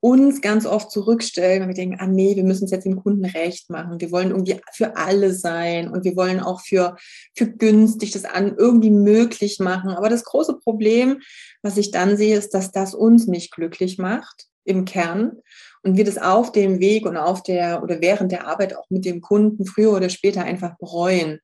uns 0.00 0.40
ganz 0.40 0.66
oft 0.66 0.90
zurückstellen, 0.90 1.60
wenn 1.60 1.68
wir 1.68 1.76
denken, 1.76 1.98
ah 2.00 2.08
nee, 2.08 2.34
wir 2.34 2.42
müssen 2.42 2.64
es 2.64 2.72
jetzt 2.72 2.84
dem 2.84 2.96
Kunden 2.96 3.24
recht 3.24 3.70
machen. 3.70 4.00
Wir 4.00 4.10
wollen 4.10 4.30
irgendwie 4.30 4.60
für 4.72 4.96
alle 4.96 5.32
sein 5.32 5.88
und 5.88 6.04
wir 6.04 6.16
wollen 6.16 6.40
auch 6.40 6.60
für, 6.60 6.96
für 7.36 7.46
günstig 7.46 8.10
das 8.10 8.24
an 8.24 8.56
irgendwie 8.58 8.90
möglich 8.90 9.60
machen. 9.60 9.90
Aber 9.90 10.08
das 10.08 10.24
große 10.24 10.58
Problem, 10.58 11.20
was 11.62 11.76
ich 11.76 11.92
dann 11.92 12.16
sehe, 12.16 12.36
ist, 12.36 12.50
dass 12.52 12.72
das 12.72 12.94
uns 12.94 13.28
nicht 13.28 13.52
glücklich 13.52 13.98
macht 13.98 14.46
im 14.64 14.84
Kern 14.84 15.36
und 15.84 15.96
wir 15.96 16.04
das 16.04 16.18
auf 16.18 16.50
dem 16.50 16.80
Weg 16.80 17.06
und 17.06 17.16
auf 17.16 17.44
der 17.44 17.82
oder 17.84 18.00
während 18.00 18.32
der 18.32 18.48
Arbeit 18.48 18.76
auch 18.76 18.90
mit 18.90 19.04
dem 19.04 19.20
Kunden 19.20 19.66
früher 19.66 19.92
oder 19.92 20.08
später 20.08 20.42
einfach 20.42 20.76
bereuen. 20.78 21.38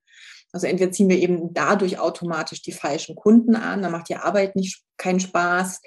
Also 0.52 0.66
entweder 0.66 0.92
ziehen 0.92 1.08
wir 1.08 1.18
eben 1.18 1.52
dadurch 1.52 1.98
automatisch 1.98 2.62
die 2.62 2.72
falschen 2.72 3.14
Kunden 3.14 3.54
an, 3.54 3.82
dann 3.82 3.92
macht 3.92 4.08
die 4.08 4.16
Arbeit 4.16 4.56
nicht 4.56 4.82
keinen 4.96 5.20
Spaß. 5.20 5.80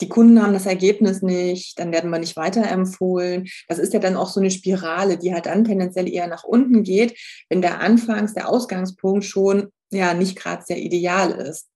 Die 0.00 0.08
Kunden 0.08 0.42
haben 0.42 0.52
das 0.52 0.66
Ergebnis 0.66 1.22
nicht, 1.22 1.78
dann 1.78 1.92
werden 1.92 2.10
wir 2.10 2.18
nicht 2.18 2.36
weiterempfohlen. 2.36 3.46
Das 3.68 3.78
ist 3.78 3.94
ja 3.94 4.00
dann 4.00 4.16
auch 4.16 4.28
so 4.28 4.40
eine 4.40 4.50
Spirale, 4.50 5.16
die 5.18 5.32
halt 5.32 5.46
dann 5.46 5.64
tendenziell 5.64 6.12
eher 6.12 6.26
nach 6.26 6.44
unten 6.44 6.82
geht, 6.82 7.18
wenn 7.48 7.62
der 7.62 7.80
Anfangs-, 7.80 8.34
der 8.34 8.48
Ausgangspunkt 8.48 9.24
schon 9.24 9.70
ja 9.90 10.12
nicht 10.12 10.36
gerade 10.36 10.64
sehr 10.66 10.78
ideal 10.78 11.30
ist. 11.30 11.70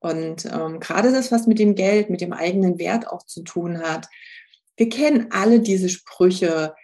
Und 0.00 0.46
ähm, 0.46 0.80
gerade 0.80 1.12
das, 1.12 1.30
was 1.30 1.46
mit 1.46 1.60
dem 1.60 1.76
Geld, 1.76 2.10
mit 2.10 2.20
dem 2.20 2.32
eigenen 2.32 2.78
Wert 2.78 3.06
auch 3.06 3.24
zu 3.24 3.42
tun 3.42 3.80
hat. 3.80 4.08
Wir 4.76 4.88
kennen 4.88 5.28
alle 5.30 5.60
diese 5.60 5.88
Sprüche, 5.88 6.74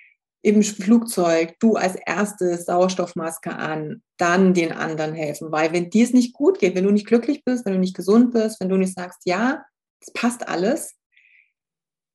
im 0.42 0.62
Flugzeug, 0.62 1.55
du 1.59 1.74
als 1.74 1.96
erstes 2.07 2.66
Sauerstoffmaske 2.66 3.55
an, 3.55 4.03
dann 4.18 4.55
den 4.55 4.72
anderen 4.72 5.14
helfen. 5.14 5.51
Weil 5.51 5.72
wenn 5.72 5.90
dir 5.90 6.05
es 6.05 6.12
nicht 6.12 6.33
gut 6.33 6.59
geht, 6.59 6.74
wenn 6.74 6.85
du 6.85 6.90
nicht 6.90 7.07
glücklich 7.07 7.44
bist, 7.44 7.66
wenn 7.66 7.72
du 7.72 7.81
nicht 7.81 7.96
gesund 7.96 8.33
bist, 8.33 8.61
wenn 8.61 8.68
du 8.68 8.77
nicht 8.77 8.94
sagst, 8.94 9.22
ja, 9.24 9.64
es 10.01 10.12
passt 10.12 10.46
alles, 10.48 10.94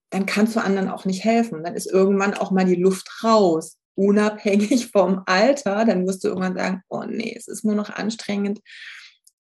dann 0.10 0.26
kannst 0.26 0.56
du 0.56 0.62
anderen 0.62 0.90
auch 0.90 1.06
nicht 1.06 1.24
helfen. 1.24 1.64
Dann 1.64 1.76
ist 1.76 1.92
irgendwann 1.92 2.34
auch 2.34 2.52
mal 2.52 2.66
die 2.66 2.76
Luft 2.76 3.24
raus, 3.24 3.78
unabhängig 3.96 4.88
vom 4.92 5.24
Alter. 5.26 5.84
Dann 5.86 6.08
wirst 6.08 6.24
du 6.24 6.30
irgendwann 6.30 6.56
sagen, 6.56 6.82
oh 6.88 7.04
nee, 7.04 7.36
es 7.38 7.48
ist 7.48 7.66
nur 7.66 7.76
noch 7.76 7.90
anstrengend. 7.90 8.62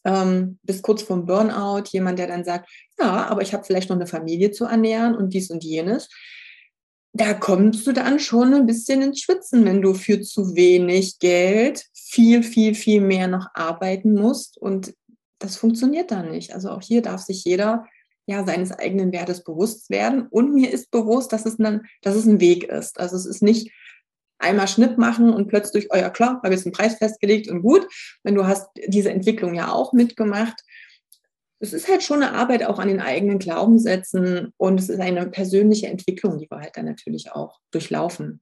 Ähm, 0.06 0.60
bis 0.64 0.82
kurz 0.82 1.04
vom 1.04 1.26
Burnout, 1.26 1.84
jemand, 1.92 2.20
der 2.20 2.28
dann 2.28 2.44
sagt, 2.44 2.70
ja, 3.00 3.28
aber 3.28 3.42
ich 3.42 3.54
habe 3.54 3.64
vielleicht 3.64 3.90
noch 3.90 3.96
eine 3.96 4.08
Familie 4.08 4.52
zu 4.52 4.66
ernähren 4.66 5.16
und 5.16 5.34
dies 5.34 5.50
und 5.50 5.64
jenes 5.64 6.10
da 7.14 7.36
kommst 7.36 7.86
du 7.86 7.92
dann 7.92 8.20
schon 8.20 8.54
ein 8.56 8.66
bisschen 8.66 9.04
ins 9.04 9.22
Schwitzen, 9.22 9.66
wenn 9.66 9.82
du 9.82 9.94
für 9.94 10.22
zu 10.22 10.56
wenig 10.56 11.20
Geld 11.20 11.86
viel, 11.94 12.42
viel, 12.42 12.74
viel 12.74 13.02
mehr 13.02 13.28
noch 13.28 13.48
arbeiten 13.54 14.16
musst. 14.16 14.58
Und 14.58 14.96
das 15.38 15.56
funktioniert 15.56 16.10
dann 16.10 16.32
nicht. 16.32 16.54
Also 16.54 16.70
auch 16.72 16.82
hier 16.82 17.04
darf 17.04 17.22
sich 17.22 17.44
jeder 17.44 17.86
ja 18.26 18.44
seines 18.46 18.72
eigenen 18.72 19.12
Wertes 19.12 19.44
bewusst 19.44 19.92
werden. 19.92 20.28
Und 20.28 20.56
mir 20.56 20.72
ist 20.72 20.90
bewusst, 20.90 21.32
dass 21.34 21.46
es, 21.46 21.60
ein, 21.60 21.86
dass 22.02 22.16
es 22.16 22.26
ein 22.26 22.40
Weg 22.40 22.64
ist. 22.64 23.00
Also 23.00 23.16
es 23.16 23.28
ist 23.28 23.44
nicht 23.44 23.72
einmal 24.40 24.68
Schnipp 24.68 24.98
machen 24.98 25.32
und 25.32 25.48
plötzlich, 25.48 25.90
oh 25.92 25.96
ja 25.96 26.10
klar, 26.10 26.42
habe 26.44 26.54
jetzt 26.54 26.66
einen 26.66 26.74
Preis 26.74 26.96
festgelegt 26.96 27.48
und 27.48 27.62
gut. 27.62 27.88
Wenn 28.24 28.36
du 28.36 28.48
hast 28.48 28.70
diese 28.88 29.12
Entwicklung 29.12 29.54
ja 29.54 29.72
auch 29.72 29.94
mitgemacht, 29.94 30.64
es 31.64 31.72
ist 31.72 31.90
halt 31.90 32.04
schon 32.04 32.22
eine 32.22 32.34
Arbeit 32.34 32.66
auch 32.66 32.78
an 32.78 32.90
den 32.90 33.00
eigenen 33.00 33.40
Glaubenssätzen 33.40 34.52
und 34.58 34.80
es 34.82 34.90
ist 34.90 35.00
eine 35.00 35.26
persönliche 35.28 35.88
Entwicklung, 35.88 36.38
die 36.38 36.52
wir 36.52 36.60
halt 36.60 36.76
dann 36.76 36.86
natürlich 36.86 37.32
auch 37.32 37.62
durchlaufen. 37.72 38.42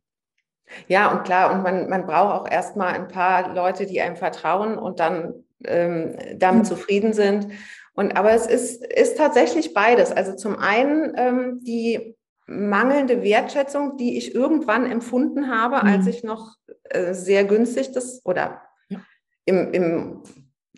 Ja, 0.87 1.11
und 1.11 1.23
klar, 1.23 1.53
und 1.53 1.61
man, 1.61 1.87
man 1.87 2.07
braucht 2.07 2.41
auch 2.41 2.51
erstmal 2.51 2.95
ein 2.95 3.07
paar 3.09 3.53
Leute, 3.53 3.85
die 3.85 4.01
einem 4.01 4.15
vertrauen 4.15 4.75
und 4.75 4.99
dann 4.99 5.43
ähm, 5.65 6.17
damit 6.35 6.63
mhm. 6.63 6.67
zufrieden 6.67 7.13
sind. 7.13 7.49
Und 7.93 8.17
aber 8.17 8.31
es 8.31 8.47
ist, 8.47 8.83
ist 8.83 9.17
tatsächlich 9.17 9.75
beides. 9.75 10.11
Also 10.11 10.35
zum 10.35 10.57
einen 10.57 11.13
ähm, 11.15 11.59
die 11.61 12.15
mangelnde 12.47 13.21
Wertschätzung, 13.21 13.97
die 13.97 14.17
ich 14.17 14.33
irgendwann 14.33 14.89
empfunden 14.89 15.47
habe, 15.55 15.75
mhm. 15.75 15.93
als 15.93 16.07
ich 16.07 16.23
noch 16.23 16.55
äh, 16.85 17.13
sehr 17.13 17.43
günstig 17.43 17.91
das 17.91 18.25
oder 18.25 18.63
ja. 18.89 18.99
im, 19.45 19.71
im 19.73 20.23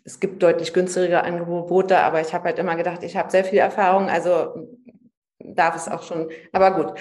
es 0.03 0.19
gibt 0.19 0.43
deutlich 0.43 0.73
günstigere 0.73 1.23
Angebote, 1.23 1.97
aber 1.99 2.21
ich 2.21 2.33
habe 2.33 2.45
halt 2.45 2.59
immer 2.59 2.75
gedacht, 2.75 3.03
ich 3.03 3.15
habe 3.15 3.31
sehr 3.31 3.45
viel 3.45 3.59
Erfahrung, 3.59 4.09
also 4.09 4.67
darf 5.39 5.75
es 5.75 5.87
auch 5.87 6.03
schon, 6.03 6.29
aber 6.51 6.71
gut. 6.71 6.99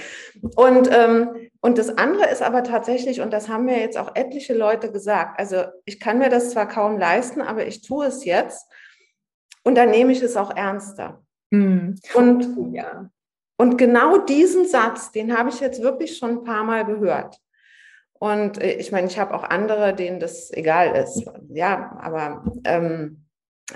Und, 0.57 0.91
ähm, 0.93 1.51
und 1.61 1.79
das 1.79 1.97
andere 1.97 2.29
ist 2.31 2.43
aber 2.43 2.65
tatsächlich, 2.65 3.21
und 3.21 3.33
das 3.33 3.49
haben 3.49 3.65
mir 3.65 3.81
jetzt 3.81 3.99
auch 3.99 4.15
etliche 4.15 4.55
Leute 4.55 4.91
gesagt, 4.91 5.39
also 5.39 5.65
ich 5.85 6.01
kann 6.01 6.19
mir 6.19 6.29
das 6.29 6.51
zwar 6.51 6.69
kaum 6.69 6.99
leisten, 6.99 7.41
aber 7.41 7.67
ich 7.67 7.83
tue 7.83 8.07
es 8.07 8.25
jetzt 8.25 8.69
und 9.65 9.77
dann 9.77 9.91
nehme 9.91 10.13
ich 10.13 10.23
es 10.23 10.37
auch 10.37 10.55
ernster. 10.55 11.23
Mhm. 11.51 11.97
Und, 12.15 12.75
ja. 12.75 13.11
und 13.59 13.79
genau 13.79 14.19
diesen 14.19 14.67
Satz, 14.67 15.13
den 15.13 15.37
habe 15.37 15.51
ich 15.51 15.61
jetzt 15.61 15.83
wirklich 15.83 16.17
schon 16.17 16.31
ein 16.31 16.45
paar 16.45 16.65
Mal 16.65 16.85
gehört. 16.85 17.39
Und 18.23 18.63
äh, 18.63 18.75
ich 18.75 18.93
meine, 18.93 19.09
ich 19.09 19.19
habe 19.19 19.35
auch 19.35 19.43
andere, 19.43 19.95
denen 19.95 20.21
das 20.21 20.53
egal 20.53 20.95
ist. 20.95 21.25
Ja, 21.49 21.99
aber, 22.01 22.45
ähm, 22.63 23.27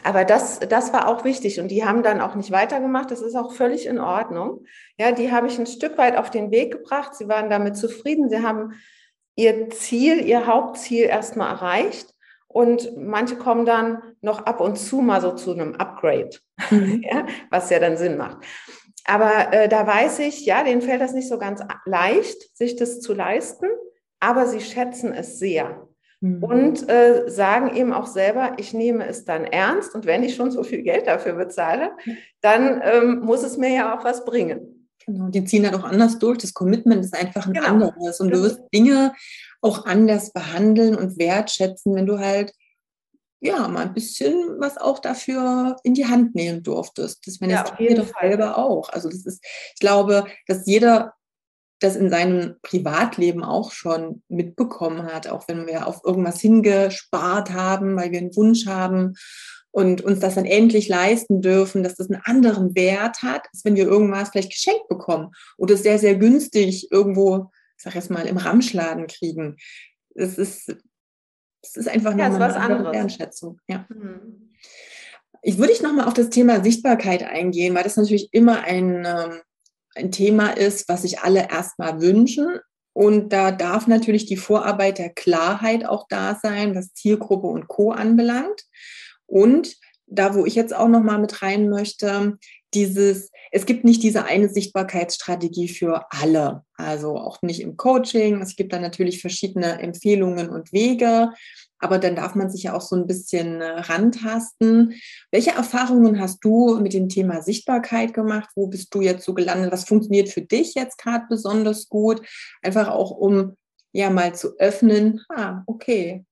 aber 0.05 0.25
das, 0.25 0.61
das 0.61 0.93
war 0.93 1.09
auch 1.09 1.25
wichtig. 1.25 1.59
Und 1.59 1.67
die 1.67 1.85
haben 1.85 2.05
dann 2.05 2.21
auch 2.21 2.37
nicht 2.37 2.53
weitergemacht. 2.53 3.11
Das 3.11 3.23
ist 3.23 3.35
auch 3.35 3.55
völlig 3.55 3.87
in 3.87 3.99
Ordnung. 3.99 4.65
Ja, 5.01 5.11
die 5.11 5.33
habe 5.33 5.49
ich 5.49 5.59
ein 5.59 5.67
Stück 5.67 5.99
weit 5.99 6.17
auf 6.17 6.31
den 6.31 6.53
Weg 6.53 6.75
gebracht. 6.75 7.17
Sie 7.17 7.27
waren 7.27 7.51
damit 7.51 7.77
zufrieden. 7.77 8.31
Sie 8.31 8.41
haben 8.41 8.75
ihr 9.35 9.69
Ziel, 9.71 10.25
ihr 10.25 10.47
Hauptziel 10.47 11.07
erstmal 11.07 11.51
erreicht. 11.51 12.15
Und 12.47 12.97
manche 12.97 13.35
kommen 13.35 13.67
dann 13.67 14.01
noch 14.21 14.47
ab 14.47 14.61
und 14.61 14.79
zu 14.79 14.99
mal 14.99 15.21
so 15.21 15.33
zu 15.33 15.55
einem 15.55 15.75
Upgrade, 15.75 16.31
mhm. 16.71 17.03
ja, 17.11 17.27
was 17.51 17.69
ja 17.71 17.81
dann 17.81 17.97
Sinn 17.97 18.17
macht. 18.17 18.39
aber 19.07 19.53
äh, 19.53 19.69
da 19.69 19.85
weiß 19.85 20.21
ich, 20.21 20.47
ja, 20.47 20.63
denen 20.63 20.83
fällt 20.83 21.01
das 21.01 21.15
nicht 21.15 21.29
so 21.29 21.37
ganz 21.37 21.63
leicht, 21.85 22.57
sich 22.57 22.77
das 22.77 23.01
zu 23.01 23.13
leisten, 23.13 23.67
aber 24.21 24.47
sie 24.47 24.61
schätzen 24.61 25.13
es 25.13 25.39
sehr. 25.39 25.87
Mhm. 26.21 26.43
Und 26.43 26.89
äh, 26.89 27.29
sagen 27.29 27.75
eben 27.77 27.93
auch 27.93 28.07
selber, 28.07 28.55
ich 28.59 28.73
nehme 28.73 29.07
es 29.07 29.25
dann 29.25 29.45
ernst 29.45 29.95
und 29.95 30.07
wenn 30.07 30.23
ich 30.23 30.35
schon 30.35 30.51
so 30.51 30.63
viel 30.63 30.83
Geld 30.83 31.07
dafür 31.07 31.35
bezahle, 31.35 31.91
dann 32.41 32.81
ähm, 32.83 33.21
muss 33.21 33.43
es 33.43 33.57
mir 33.57 33.71
ja 33.71 33.97
auch 33.97 34.05
was 34.05 34.25
bringen. 34.25 34.89
Genau, 35.05 35.29
die 35.29 35.45
ziehen 35.45 35.65
halt 35.65 35.75
auch 35.75 35.85
anders 35.85 36.19
durch. 36.19 36.39
Das 36.39 36.55
Commitment 36.55 37.05
ist 37.05 37.15
einfach 37.15 37.47
ein 37.47 37.53
genau. 37.53 37.67
anderes 37.67 38.21
und 38.21 38.31
du 38.31 38.43
wirst 38.43 38.61
Dinge 38.75 39.13
auch 39.61 39.87
anders 39.87 40.33
behandeln 40.33 40.97
und 40.97 41.19
wertschätzen, 41.19 41.95
wenn 41.95 42.07
du 42.07 42.19
halt 42.19 42.53
ja, 43.41 43.69
mal 43.69 43.83
ein 43.83 43.95
bisschen 43.95 44.59
was 44.59 44.79
auch 44.79 44.99
dafür 44.99 45.77
in 45.83 45.95
die 45.95 46.07
Hand 46.07 46.35
nehmen 46.35 46.63
durftest. 46.63 47.27
Das 47.27 47.41
wenn 47.41 47.51
ja, 47.51 47.63
das 47.63 47.73
doch 47.77 48.21
selber 48.21 48.59
auch. 48.59 48.89
Also 48.89 49.09
das 49.09 49.27
ist, 49.27 49.45
ich 49.75 49.81
glaube, 49.81 50.25
dass 50.47 50.67
jeder 50.67 51.15
das 51.81 51.97
in 51.97 52.11
seinem 52.11 52.57
Privatleben 52.63 53.45
auch 53.45 53.73
schon 53.73 54.23
mitbekommen 54.29 55.05
hat, 55.05 55.29
auch 55.29 55.47
wenn 55.49 55.67
wir 55.67 55.87
auf 55.87 56.01
irgendwas 56.05 56.41
hingespart 56.41 57.53
haben, 57.53 57.97
weil 57.97 58.13
wir 58.13 58.19
einen 58.19 58.37
Wunsch 58.37 58.67
haben 58.67 59.15
und 59.71 60.01
uns 60.01 60.21
das 60.21 60.37
dann 60.37 60.47
endlich 60.47 60.89
leisten 60.89 61.43
dürfen, 61.43 61.83
dass 61.83 61.97
das 61.97 62.11
einen 62.11 62.23
anderen 62.25 62.75
Wert 62.75 63.23
hat, 63.23 63.47
als 63.53 63.65
wenn 63.65 63.77
wir 63.77 63.85
irgendwas 63.85 64.31
vielleicht 64.31 64.53
geschenkt 64.53 64.89
bekommen 64.89 65.33
oder 65.59 65.77
sehr, 65.77 65.99
sehr 65.99 66.15
günstig 66.17 66.91
irgendwo, 66.91 67.51
ich 67.77 67.85
sag 67.85 67.95
jetzt 67.95 68.11
mal, 68.11 68.27
im 68.27 68.39
Ramschladen 68.39 69.07
kriegen. 69.07 69.57
Es 70.15 70.39
ist, 70.39 70.75
es 71.61 71.77
ist 71.77 71.89
einfach 71.89 72.17
ja, 72.17 72.31
nochmal 72.31 72.53
eine 72.53 72.75
andere 72.75 72.93
Wertschätzung. 72.93 73.61
Ja. 73.69 73.85
Mhm. 73.91 74.55
Ich 75.43 75.59
würde 75.59 75.73
ich 75.73 75.83
nochmal 75.83 76.07
auf 76.07 76.15
das 76.15 76.31
Thema 76.31 76.65
Sichtbarkeit 76.65 77.23
eingehen, 77.23 77.75
weil 77.75 77.85
das 77.85 77.97
natürlich 77.97 78.31
immer 78.33 78.65
ein 78.65 79.05
ähm, 79.07 79.41
ein 79.97 80.13
Thema 80.13 80.51
ist, 80.51 80.89
was 80.89 81.03
sich 81.03 81.21
alle 81.21 81.49
erstmal 81.51 82.01
wünschen. 82.01 82.61
Und 82.93 83.33
da 83.33 83.53
darf 83.53 83.87
natürlich 83.87 84.27
die 84.27 84.37
Vorarbeit 84.37 84.99
der 84.99 85.11
Klarheit 85.11 85.85
auch 85.85 86.07
da 86.09 86.39
sein, 86.41 86.75
was 86.75 86.95
Zielgruppe 86.95 87.47
und 87.47 87.69
Co. 87.69 87.91
anbelangt. 87.91 88.63
Und 89.27 89.77
da, 90.07 90.35
wo 90.35 90.47
ich 90.47 90.55
jetzt 90.55 90.75
auch 90.75 90.89
noch 90.89 91.03
mal 91.03 91.19
mit 91.19 91.43
rein 91.43 91.69
möchte, 91.69 92.39
dieses, 92.75 93.31
es 93.51 93.67
gibt 93.67 93.85
nicht 93.85 94.03
diese 94.03 94.25
eine 94.25 94.49
Sichtbarkeitsstrategie 94.49 95.69
für 95.69 96.07
alle. 96.11 96.65
Also 96.75 97.17
auch 97.17 97.43
nicht 97.43 97.61
im 97.61 97.77
Coaching. 97.77 98.41
Es 98.41 98.57
gibt 98.57 98.73
da 98.73 98.79
natürlich 98.79 99.21
verschiedene 99.21 99.81
Empfehlungen 99.81 100.49
und 100.49 100.73
Wege 100.73 101.33
aber 101.79 101.99
dann 101.99 102.17
darf 102.17 102.35
man 102.35 102.51
sich 102.51 102.65
ja 102.65 102.75
auch 102.75 102.81
so 102.81 102.97
ein 102.97 103.07
bisschen 103.07 103.61
äh, 103.61 103.81
rantasten. 103.81 104.95
Welche 105.31 105.51
Erfahrungen 105.51 106.21
hast 106.21 106.45
du 106.45 106.79
mit 106.81 106.93
dem 106.93 107.09
Thema 107.09 107.43
Sichtbarkeit 107.43 108.15
gemacht? 108.15 108.49
Wo 108.55 108.67
bist 108.67 108.95
du 108.95 109.01
jetzt 109.01 109.25
so 109.25 109.35
gelandet? 109.35 109.73
Was 109.73 109.85
funktioniert 109.85 110.29
für 110.29 110.43
dich 110.43 110.75
jetzt 110.75 110.99
gerade 110.99 111.25
besonders 111.29 111.89
gut? 111.89 112.23
Einfach 112.63 112.89
auch, 112.89 113.11
um 113.11 113.57
ja 113.93 114.11
mal 114.11 114.35
zu 114.35 114.59
öffnen, 114.59 115.23
ah, 115.29 115.63
okay, 115.67 116.25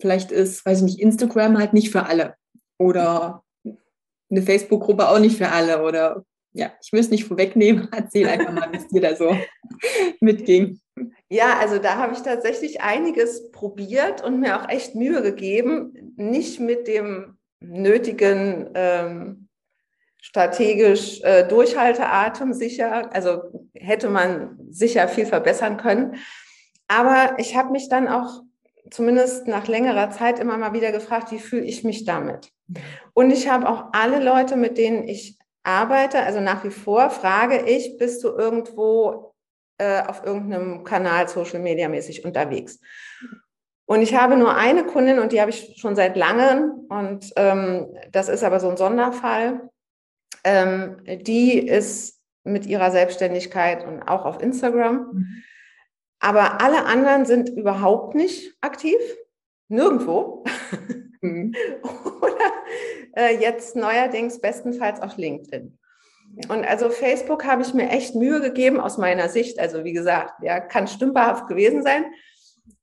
vielleicht 0.00 0.32
ist, 0.32 0.64
weiß 0.64 0.78
ich 0.78 0.84
nicht, 0.84 1.00
Instagram 1.00 1.58
halt 1.58 1.72
nicht 1.72 1.90
für 1.90 2.04
alle 2.04 2.34
oder 2.78 3.42
eine 4.30 4.42
Facebook-Gruppe 4.42 5.08
auch 5.08 5.18
nicht 5.18 5.38
für 5.38 5.48
alle 5.48 5.82
oder 5.82 6.24
ja, 6.52 6.72
ich 6.82 6.92
will 6.92 7.00
es 7.00 7.10
nicht 7.10 7.24
vorwegnehmen, 7.24 7.88
erzähl 7.92 8.28
einfach 8.28 8.52
mal, 8.52 8.72
wie 8.72 8.76
es 8.76 8.88
dir 8.88 9.00
da 9.00 9.16
so 9.16 9.36
mitging. 10.20 10.80
Ja, 11.30 11.58
also 11.58 11.78
da 11.78 11.96
habe 11.96 12.14
ich 12.14 12.20
tatsächlich 12.20 12.80
einiges 12.80 13.50
probiert 13.50 14.24
und 14.24 14.40
mir 14.40 14.60
auch 14.60 14.68
echt 14.68 14.94
Mühe 14.94 15.22
gegeben, 15.22 16.14
nicht 16.16 16.58
mit 16.58 16.88
dem 16.88 17.36
nötigen 17.60 18.70
ähm, 18.74 19.48
strategisch 20.20 21.20
äh, 21.22 21.46
Durchhalteatem 21.46 22.52
sicher, 22.54 23.14
also 23.14 23.68
hätte 23.74 24.08
man 24.08 24.58
sicher 24.70 25.06
viel 25.08 25.26
verbessern 25.26 25.76
können. 25.76 26.16
Aber 26.88 27.38
ich 27.38 27.56
habe 27.56 27.72
mich 27.72 27.88
dann 27.88 28.08
auch 28.08 28.42
zumindest 28.90 29.46
nach 29.46 29.68
längerer 29.68 30.10
Zeit 30.10 30.38
immer 30.38 30.56
mal 30.56 30.72
wieder 30.72 30.92
gefragt, 30.92 31.30
wie 31.30 31.38
fühle 31.38 31.64
ich 31.64 31.84
mich 31.84 32.04
damit? 32.04 32.50
Und 33.12 33.30
ich 33.30 33.48
habe 33.48 33.68
auch 33.68 33.86
alle 33.92 34.22
Leute, 34.22 34.56
mit 34.56 34.78
denen 34.78 35.06
ich 35.06 35.38
arbeite, 35.62 36.22
also 36.22 36.40
nach 36.40 36.64
wie 36.64 36.70
vor 36.70 37.10
frage 37.10 37.66
ich, 37.66 37.98
bist 37.98 38.24
du 38.24 38.28
irgendwo 38.28 39.27
äh, 39.78 40.02
auf 40.02 40.24
irgendeinem 40.24 40.84
Kanal 40.84 41.28
Social 41.28 41.60
Media 41.60 41.88
mäßig 41.88 42.24
unterwegs? 42.24 42.80
Und 43.86 44.02
ich 44.02 44.14
habe 44.14 44.36
nur 44.36 44.54
eine 44.54 44.84
Kundin 44.84 45.18
und 45.18 45.32
die 45.32 45.40
habe 45.40 45.50
ich 45.50 45.76
schon 45.78 45.96
seit 45.96 46.14
langem 46.16 46.86
und 46.90 47.32
ähm, 47.36 47.86
das 48.12 48.28
ist 48.28 48.44
aber 48.44 48.60
so 48.60 48.68
ein 48.68 48.76
Sonderfall. 48.76 49.70
Ähm, 50.44 50.98
die 51.06 51.58
ist 51.58 52.20
mit 52.44 52.66
ihrer 52.66 52.90
Selbstständigkeit 52.90 53.86
und 53.86 54.02
auch 54.02 54.24
auf 54.24 54.42
Instagram. 54.42 55.12
Mhm. 55.12 55.42
Aber 56.20 56.60
alle 56.60 56.84
anderen 56.84 57.24
sind 57.24 57.48
überhaupt 57.48 58.14
nicht 58.14 58.56
aktiv, 58.60 58.98
nirgendwo. 59.68 60.44
Mhm. 61.20 61.54
Oder 62.20 62.52
äh, 63.16 63.36
jetzt 63.40 63.76
neuerdings 63.76 64.40
bestenfalls 64.40 65.00
auf 65.00 65.16
LinkedIn. 65.16 65.77
Und 66.48 66.64
also 66.64 66.88
Facebook 66.88 67.44
habe 67.44 67.62
ich 67.62 67.74
mir 67.74 67.90
echt 67.90 68.14
Mühe 68.14 68.40
gegeben 68.40 68.80
aus 68.80 68.96
meiner 68.96 69.28
Sicht. 69.28 69.58
Also 69.58 69.84
wie 69.84 69.92
gesagt, 69.92 70.34
ja, 70.42 70.60
kann 70.60 70.86
stümperhaft 70.86 71.48
gewesen 71.48 71.82
sein. 71.82 72.04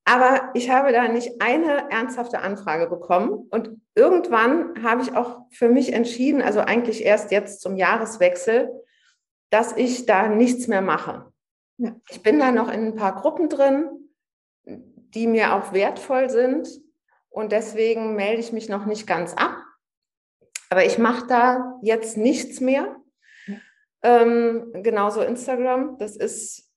Aber 0.04 0.52
ich 0.54 0.70
habe 0.70 0.92
da 0.92 1.08
nicht 1.08 1.42
eine 1.42 1.90
ernsthafte 1.90 2.40
Anfrage 2.40 2.88
bekommen. 2.88 3.48
Und 3.50 3.82
irgendwann 3.96 4.84
habe 4.84 5.02
ich 5.02 5.16
auch 5.16 5.42
für 5.52 5.70
mich 5.70 5.94
entschieden, 5.94 6.42
also 6.42 6.60
eigentlich 6.60 7.04
erst 7.04 7.32
jetzt 7.32 7.62
zum 7.62 7.76
Jahreswechsel, 7.76 8.70
dass 9.50 9.76
ich 9.76 10.06
da 10.06 10.28
nichts 10.28 10.68
mehr 10.68 10.82
mache. 10.82 11.32
Ja. 11.78 11.96
Ich 12.10 12.22
bin 12.22 12.40
da 12.40 12.52
noch 12.52 12.72
in 12.72 12.88
ein 12.88 12.96
paar 12.96 13.16
Gruppen 13.16 13.50
drin, 13.50 13.90
die 14.66 15.28
mir 15.28 15.56
auch 15.56 15.74
wertvoll 15.74 16.30
sind. 16.30 16.70
Und 17.30 17.52
deswegen 17.52 18.16
melde 18.16 18.42
ich 18.42 18.54
mich 18.54 18.70
noch 18.70 18.86
nicht 18.86 19.08
ganz 19.08 19.34
ab. 19.34 19.56
Aber 20.70 20.86
ich 20.86 20.98
mache 20.98 21.26
da 21.28 21.80
jetzt 21.82 22.16
nichts 22.16 22.60
mehr. 22.60 22.96
Ähm, 24.06 24.84
genauso 24.84 25.22
Instagram, 25.22 25.98
das 25.98 26.16
ist, 26.16 26.70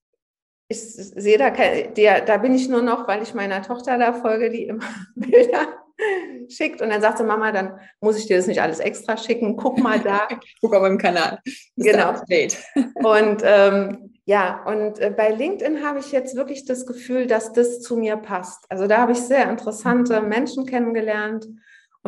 ich 0.69 0.81
sehe 0.81 1.37
da, 1.37 1.51
kein, 1.51 1.93
der, 1.93 2.23
da 2.23 2.39
bin 2.39 2.55
ich 2.55 2.71
nur 2.71 2.81
noch, 2.81 3.07
weil 3.07 3.23
ich 3.23 3.35
meiner 3.35 3.61
Tochter 3.61 3.99
da 3.99 4.15
folge, 4.15 4.49
die 4.49 4.65
immer 4.65 4.87
Bilder 5.15 5.69
schickt 6.49 6.81
und 6.81 6.89
dann 6.89 7.03
sagt 7.03 7.19
sie, 7.19 7.25
Mama, 7.25 7.53
dann 7.53 7.79
muss 8.01 8.19
ich 8.19 8.27
dir 8.27 8.39
das 8.39 8.47
nicht 8.47 8.63
alles 8.63 8.79
extra 8.79 9.19
schicken, 9.19 9.57
guck 9.57 9.79
mal 9.79 10.01
da. 10.01 10.27
guck 10.63 10.75
auf 10.75 10.81
meinem 10.81 10.97
Kanal. 10.97 11.41
genau. 11.77 12.15
Und 13.05 13.43
ähm, 13.45 14.15
ja, 14.25 14.63
und 14.67 14.99
äh, 14.99 15.11
bei 15.11 15.31
LinkedIn 15.31 15.83
habe 15.83 16.01
ich 16.01 16.13
jetzt 16.13 16.37
wirklich 16.37 16.67
das 16.67 16.85
Gefühl, 16.85 17.27
dass 17.27 17.55
das 17.55 17.81
zu 17.81 17.97
mir 17.97 18.17
passt. 18.17 18.67
Also 18.69 18.87
da 18.87 18.99
habe 18.99 19.13
ich 19.13 19.21
sehr 19.23 19.49
interessante 19.49 20.21
Menschen 20.21 20.67
kennengelernt 20.67 21.49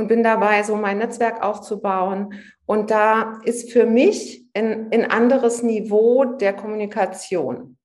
und 0.00 0.08
bin 0.08 0.22
dabei, 0.22 0.62
so 0.62 0.76
mein 0.76 0.98
Netzwerk 0.98 1.42
aufzubauen. 1.42 2.34
Und 2.66 2.90
da 2.90 3.38
ist 3.44 3.72
für 3.72 3.86
mich 3.86 4.46
ein, 4.54 4.90
ein 4.92 5.10
anderes 5.10 5.62
Niveau 5.62 6.24
der 6.24 6.52
Kommunikation. 6.52 7.76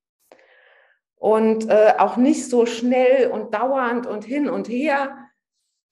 Und 1.17 1.69
äh, 1.69 1.93
auch 1.97 2.17
nicht 2.17 2.49
so 2.49 2.65
schnell 2.65 3.29
und 3.31 3.53
dauernd 3.53 4.07
und 4.07 4.25
hin 4.25 4.49
und 4.49 4.67
her. 4.69 5.17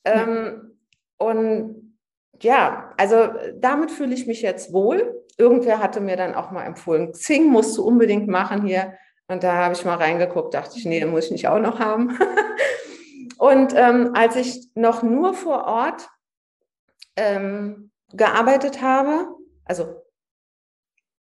Ähm, 0.06 0.78
und 1.18 1.98
ja, 2.42 2.94
also 2.98 3.30
damit 3.56 3.92
fühle 3.92 4.14
ich 4.14 4.28
mich 4.28 4.42
jetzt 4.42 4.74
wohl 4.74 5.24
irgendwer 5.38 5.80
hatte 5.80 6.00
mir 6.00 6.16
dann 6.16 6.36
auch 6.36 6.52
mal 6.52 6.64
empfohlen, 6.64 7.12
Xing 7.12 7.48
musst 7.48 7.78
du 7.78 7.84
unbedingt 7.84 8.28
machen 8.28 8.66
hier. 8.66 8.94
Und 9.28 9.44
da 9.44 9.54
habe 9.54 9.74
ich 9.74 9.86
mal 9.86 9.96
reingeguckt, 9.96 10.54
dachte 10.54 10.78
ich, 10.78 10.86
nee, 10.86 11.04
muss 11.06 11.26
ich 11.26 11.32
nicht 11.32 11.48
auch 11.48 11.60
noch 11.60 11.80
haben. 11.80 12.18
und 13.38 13.74
ähm, 13.76 14.12
als 14.14 14.36
ich 14.36 14.70
noch 14.76 15.02
nur 15.02 15.34
vor 15.34 15.66
Ort 15.66 16.10
ähm, 17.16 17.92
gearbeitet 18.12 18.82
habe, 18.82 19.28
also 19.66 20.04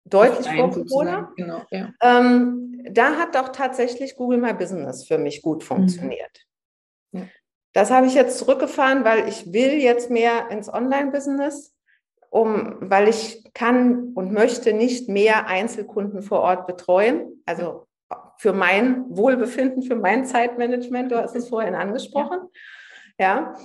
deutlich 0.05 0.47
vor 0.47 0.71
Corona, 0.71 1.31
genau, 1.35 1.61
ja. 1.71 1.93
ähm, 2.01 2.83
da 2.89 3.15
hat 3.17 3.35
doch 3.35 3.49
tatsächlich 3.49 4.15
Google 4.15 4.39
My 4.39 4.53
Business 4.53 5.07
für 5.07 5.17
mich 5.17 5.41
gut 5.41 5.61
mhm. 5.61 5.67
funktioniert. 5.67 6.45
Mhm. 7.11 7.21
Ja. 7.21 7.27
Das 7.73 7.89
habe 7.89 8.05
ich 8.05 8.13
jetzt 8.13 8.37
zurückgefahren, 8.37 9.03
weil 9.03 9.27
ich 9.27 9.51
will 9.51 9.73
jetzt 9.73 10.11
mehr 10.11 10.51
ins 10.51 10.71
Online-Business 10.71 11.73
um, 12.33 12.77
weil 12.79 13.09
ich 13.09 13.43
kann 13.53 14.11
und 14.15 14.31
möchte 14.31 14.73
nicht 14.73 15.07
mehr 15.07 15.45
Einzelkunden 15.45 16.23
vor 16.23 16.41
Ort 16.41 16.65
betreuen. 16.65 17.43
Also 17.45 17.85
für 18.37 18.53
mein 18.53 19.05
Wohlbefinden, 19.09 19.83
für 19.83 19.95
mein 19.95 20.25
Zeitmanagement, 20.25 21.11
du 21.11 21.21
hast 21.21 21.35
es 21.35 21.49
vorhin 21.49 21.75
angesprochen. 21.75 22.39
Ja. 23.19 23.53
ja. 23.53 23.55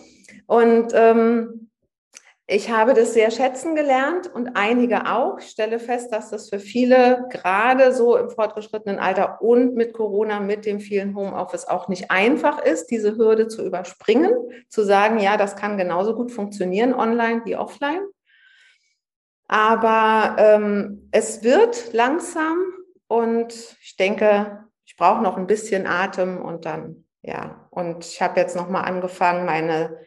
Und 0.46 0.92
ähm, 0.94 1.67
ich 2.50 2.70
habe 2.70 2.94
das 2.94 3.12
sehr 3.12 3.30
schätzen 3.30 3.74
gelernt 3.74 4.26
und 4.32 4.56
einige 4.56 5.04
auch. 5.06 5.38
Ich 5.38 5.50
stelle 5.50 5.78
fest, 5.78 6.10
dass 6.14 6.30
das 6.30 6.48
für 6.48 6.58
viele 6.58 7.26
gerade 7.28 7.92
so 7.92 8.16
im 8.16 8.30
fortgeschrittenen 8.30 8.98
Alter 8.98 9.42
und 9.42 9.74
mit 9.74 9.92
Corona, 9.92 10.40
mit 10.40 10.64
dem 10.64 10.80
vielen 10.80 11.14
Homeoffice 11.14 11.68
auch 11.68 11.88
nicht 11.88 12.10
einfach 12.10 12.64
ist, 12.64 12.86
diese 12.86 13.18
Hürde 13.18 13.48
zu 13.48 13.66
überspringen, 13.66 14.32
zu 14.70 14.82
sagen, 14.82 15.18
ja, 15.18 15.36
das 15.36 15.56
kann 15.56 15.76
genauso 15.76 16.14
gut 16.14 16.32
funktionieren 16.32 16.94
online 16.94 17.42
wie 17.44 17.54
offline. 17.54 18.00
Aber 19.46 20.36
ähm, 20.38 21.10
es 21.10 21.42
wird 21.42 21.92
langsam 21.92 22.56
und 23.08 23.76
ich 23.82 23.96
denke, 23.96 24.64
ich 24.86 24.96
brauche 24.96 25.22
noch 25.22 25.36
ein 25.36 25.46
bisschen 25.46 25.86
Atem 25.86 26.40
und 26.40 26.64
dann, 26.64 27.04
ja. 27.20 27.68
Und 27.68 28.06
ich 28.06 28.22
habe 28.22 28.40
jetzt 28.40 28.56
nochmal 28.56 28.86
angefangen, 28.86 29.44
meine 29.44 29.98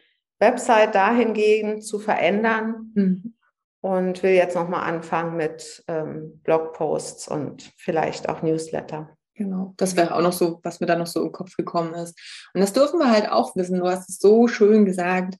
Website 0.42 0.94
dahingehend 0.94 1.84
zu 1.84 1.98
verändern 1.98 2.92
mhm. 2.94 3.34
und 3.80 4.22
will 4.22 4.32
jetzt 4.32 4.56
nochmal 4.56 4.82
anfangen 4.82 5.36
mit 5.36 5.82
ähm, 5.88 6.40
Blogposts 6.42 7.28
und 7.28 7.72
vielleicht 7.78 8.28
auch 8.28 8.42
Newsletter. 8.42 9.16
Genau, 9.34 9.72
das 9.78 9.96
wäre 9.96 10.14
auch 10.14 10.20
noch 10.20 10.32
so, 10.32 10.60
was 10.62 10.80
mir 10.80 10.86
da 10.86 10.96
noch 10.96 11.06
so 11.06 11.22
im 11.22 11.32
Kopf 11.32 11.56
gekommen 11.56 11.94
ist. 11.94 12.18
Und 12.52 12.60
das 12.60 12.74
dürfen 12.74 12.98
wir 12.98 13.10
halt 13.10 13.30
auch 13.30 13.56
wissen. 13.56 13.78
Du 13.78 13.88
hast 13.88 14.10
es 14.10 14.18
so 14.18 14.46
schön 14.46 14.84
gesagt. 14.84 15.36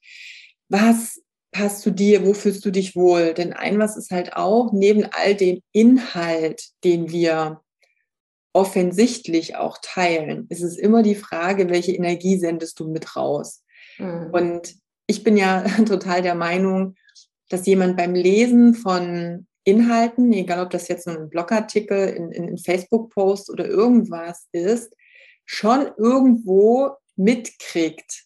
Was 0.70 1.20
passt 1.50 1.82
zu 1.82 1.90
dir? 1.90 2.24
Wo 2.24 2.32
fühlst 2.32 2.64
du 2.64 2.70
dich 2.70 2.96
wohl? 2.96 3.34
Denn 3.34 3.52
ein 3.52 3.78
was 3.78 3.98
ist 3.98 4.10
halt 4.10 4.34
auch, 4.34 4.72
neben 4.72 5.04
all 5.12 5.34
dem 5.34 5.60
Inhalt, 5.72 6.64
den 6.84 7.10
wir 7.10 7.60
offensichtlich 8.54 9.56
auch 9.56 9.78
teilen, 9.80 10.46
ist 10.48 10.62
es 10.62 10.78
immer 10.78 11.02
die 11.02 11.14
Frage, 11.14 11.68
welche 11.68 11.92
Energie 11.92 12.38
sendest 12.38 12.80
du 12.80 12.88
mit 12.88 13.16
raus? 13.16 13.62
Mhm. 13.98 14.30
Und 14.32 14.81
ich 15.12 15.22
bin 15.22 15.36
ja 15.36 15.62
total 15.86 16.22
der 16.22 16.34
Meinung, 16.34 16.96
dass 17.50 17.66
jemand 17.66 17.98
beim 17.98 18.14
Lesen 18.14 18.74
von 18.74 19.46
Inhalten, 19.64 20.32
egal 20.32 20.64
ob 20.64 20.70
das 20.70 20.88
jetzt 20.88 21.06
ein 21.06 21.28
Blogartikel, 21.28 22.08
in, 22.08 22.32
in, 22.32 22.48
in 22.48 22.58
Facebook-Post 22.58 23.50
oder 23.50 23.66
irgendwas 23.66 24.48
ist, 24.52 24.94
schon 25.44 25.90
irgendwo 25.98 26.92
mitkriegt, 27.16 28.24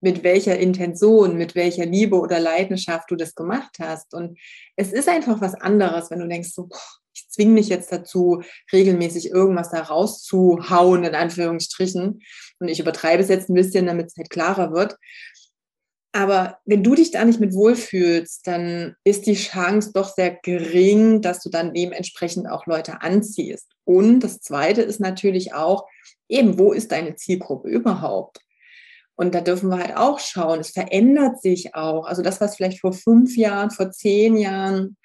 mit 0.00 0.22
welcher 0.22 0.56
Intention, 0.56 1.36
mit 1.36 1.54
welcher 1.54 1.84
Liebe 1.84 2.16
oder 2.16 2.38
Leidenschaft 2.38 3.10
du 3.10 3.16
das 3.16 3.34
gemacht 3.34 3.76
hast. 3.80 4.14
Und 4.14 4.38
es 4.76 4.92
ist 4.92 5.08
einfach 5.08 5.40
was 5.40 5.54
anderes, 5.54 6.10
wenn 6.10 6.20
du 6.20 6.28
denkst, 6.28 6.50
so, 6.54 6.68
ich 7.12 7.28
zwinge 7.28 7.52
mich 7.52 7.68
jetzt 7.68 7.92
dazu, 7.92 8.42
regelmäßig 8.72 9.30
irgendwas 9.30 9.70
da 9.70 9.82
rauszuhauen, 9.82 11.04
in 11.04 11.14
Anführungsstrichen. 11.14 12.22
Und 12.60 12.68
ich 12.68 12.78
übertreibe 12.78 13.22
es 13.22 13.28
jetzt 13.28 13.50
ein 13.50 13.54
bisschen, 13.54 13.86
damit 13.86 14.06
es 14.06 14.16
halt 14.16 14.30
klarer 14.30 14.72
wird. 14.72 14.96
Aber 16.12 16.58
wenn 16.64 16.82
du 16.82 16.94
dich 16.94 17.12
da 17.12 17.24
nicht 17.24 17.38
mit 17.38 17.54
wohlfühlst, 17.54 18.46
dann 18.46 18.96
ist 19.04 19.26
die 19.26 19.34
Chance 19.34 19.92
doch 19.94 20.12
sehr 20.12 20.32
gering, 20.42 21.22
dass 21.22 21.40
du 21.40 21.50
dann 21.50 21.72
dementsprechend 21.72 22.48
auch 22.48 22.66
Leute 22.66 23.00
anziehst. 23.02 23.68
Und 23.84 24.20
das 24.20 24.40
Zweite 24.40 24.82
ist 24.82 25.00
natürlich 25.00 25.54
auch, 25.54 25.86
eben, 26.28 26.58
wo 26.58 26.72
ist 26.72 26.90
deine 26.90 27.14
Zielgruppe 27.14 27.68
überhaupt? 27.68 28.40
Und 29.14 29.34
da 29.34 29.40
dürfen 29.40 29.68
wir 29.68 29.78
halt 29.78 29.96
auch 29.96 30.18
schauen, 30.18 30.60
es 30.60 30.70
verändert 30.70 31.42
sich 31.42 31.74
auch. 31.74 32.06
Also 32.06 32.22
das, 32.22 32.40
was 32.40 32.56
vielleicht 32.56 32.80
vor 32.80 32.94
fünf 32.94 33.36
Jahren, 33.36 33.70
vor 33.70 33.90
zehn 33.90 34.36
Jahren 34.36 34.96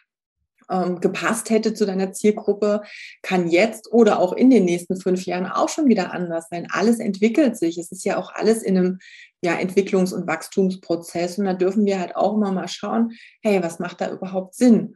ähm, 0.70 1.00
gepasst 1.00 1.50
hätte 1.50 1.74
zu 1.74 1.86
deiner 1.86 2.14
Zielgruppe, 2.14 2.82
kann 3.22 3.50
jetzt 3.50 3.92
oder 3.92 4.20
auch 4.20 4.34
in 4.34 4.50
den 4.50 4.66
nächsten 4.66 5.00
fünf 5.00 5.26
Jahren 5.26 5.46
auch 5.46 5.70
schon 5.70 5.88
wieder 5.88 6.14
anders 6.14 6.48
sein. 6.50 6.68
Alles 6.72 7.00
entwickelt 7.00 7.58
sich. 7.58 7.78
Es 7.78 7.92
ist 7.92 8.06
ja 8.06 8.18
auch 8.18 8.34
alles 8.34 8.64
in 8.64 8.78
einem 8.78 9.00
ja, 9.42 9.54
Entwicklungs- 9.54 10.14
und 10.14 10.28
Wachstumsprozess. 10.28 11.38
Und 11.38 11.46
da 11.46 11.54
dürfen 11.54 11.86
wir 11.86 12.00
halt 12.00 12.16
auch 12.16 12.36
immer 12.36 12.52
mal 12.52 12.68
schauen, 12.68 13.12
hey, 13.42 13.62
was 13.62 13.80
macht 13.80 14.02
da 14.02 14.12
überhaupt 14.12 14.56
Sinn? 14.56 14.96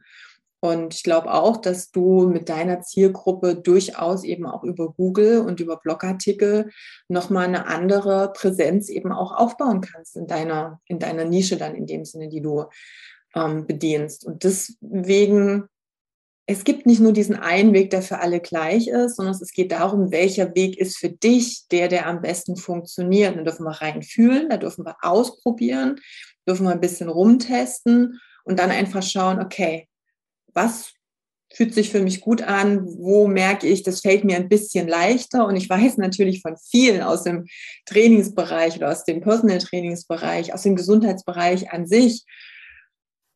Und 0.62 0.92
ich 0.94 1.02
glaube 1.02 1.32
auch, 1.32 1.56
dass 1.56 1.90
du 1.90 2.28
mit 2.28 2.50
deiner 2.50 2.82
Zielgruppe 2.82 3.56
durchaus 3.56 4.24
eben 4.24 4.44
auch 4.44 4.62
über 4.62 4.92
Google 4.92 5.40
und 5.40 5.58
über 5.58 5.78
Blogartikel 5.78 6.70
nochmal 7.08 7.46
eine 7.46 7.66
andere 7.66 8.30
Präsenz 8.34 8.90
eben 8.90 9.10
auch 9.10 9.32
aufbauen 9.32 9.80
kannst 9.80 10.16
in 10.16 10.26
deiner, 10.26 10.80
in 10.84 10.98
deiner 10.98 11.24
Nische 11.24 11.56
dann 11.56 11.74
in 11.74 11.86
dem 11.86 12.04
Sinne, 12.04 12.28
die 12.28 12.42
du 12.42 12.66
ähm, 13.34 13.66
bedienst. 13.66 14.24
Und 14.24 14.44
deswegen, 14.44 15.64
es 16.46 16.64
gibt 16.64 16.86
nicht 16.86 17.00
nur 17.00 17.12
diesen 17.12 17.36
einen 17.36 17.72
Weg, 17.72 17.90
der 17.90 18.02
für 18.02 18.18
alle 18.18 18.40
gleich 18.40 18.88
ist, 18.88 19.16
sondern 19.16 19.34
es 19.34 19.52
geht 19.52 19.72
darum, 19.72 20.10
welcher 20.10 20.54
Weg 20.54 20.78
ist 20.78 20.98
für 20.98 21.10
dich 21.10 21.66
der, 21.70 21.88
der 21.88 22.06
am 22.06 22.20
besten 22.20 22.56
funktioniert. 22.56 23.36
Da 23.36 23.42
dürfen 23.42 23.64
wir 23.64 23.80
reinfühlen, 23.80 24.48
da 24.48 24.56
dürfen 24.56 24.84
wir 24.84 24.96
ausprobieren, 25.02 26.00
dürfen 26.48 26.66
wir 26.66 26.72
ein 26.72 26.80
bisschen 26.80 27.08
rumtesten 27.08 28.20
und 28.44 28.58
dann 28.58 28.70
einfach 28.70 29.02
schauen, 29.02 29.40
okay, 29.40 29.88
was 30.52 30.92
fühlt 31.52 31.74
sich 31.74 31.90
für 31.90 32.00
mich 32.00 32.20
gut 32.20 32.42
an, 32.42 32.86
wo 32.86 33.26
merke 33.26 33.66
ich, 33.66 33.82
das 33.82 34.00
fällt 34.00 34.24
mir 34.24 34.36
ein 34.36 34.48
bisschen 34.48 34.86
leichter. 34.86 35.46
Und 35.46 35.56
ich 35.56 35.68
weiß 35.68 35.96
natürlich 35.96 36.42
von 36.42 36.56
vielen 36.56 37.02
aus 37.02 37.24
dem 37.24 37.46
Trainingsbereich 37.86 38.76
oder 38.76 38.90
aus 38.90 39.04
dem 39.04 39.20
Personal 39.20 39.58
Trainingsbereich, 39.58 40.54
aus 40.54 40.62
dem 40.62 40.76
Gesundheitsbereich 40.76 41.72
an 41.72 41.86
sich, 41.86 42.24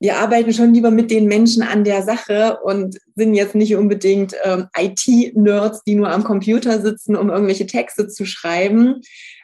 wir 0.04 0.18
arbeiten 0.18 0.52
schon 0.52 0.74
lieber 0.74 0.90
mit 0.90 1.10
den 1.10 1.28
Menschen 1.28 1.62
an 1.62 1.82
der 1.82 2.02
Sache 2.02 2.58
und 2.62 2.98
sind 3.16 3.32
jetzt 3.32 3.54
nicht 3.54 3.74
unbedingt 3.74 4.34
ähm, 4.44 4.68
IT-Nerds, 4.76 5.82
die 5.84 5.94
nur 5.94 6.10
am 6.10 6.24
Computer 6.24 6.82
sitzen, 6.82 7.16
um 7.16 7.30
irgendwelche 7.30 7.64
Texte 7.64 8.06
zu 8.06 8.26
schreiben. 8.26 9.00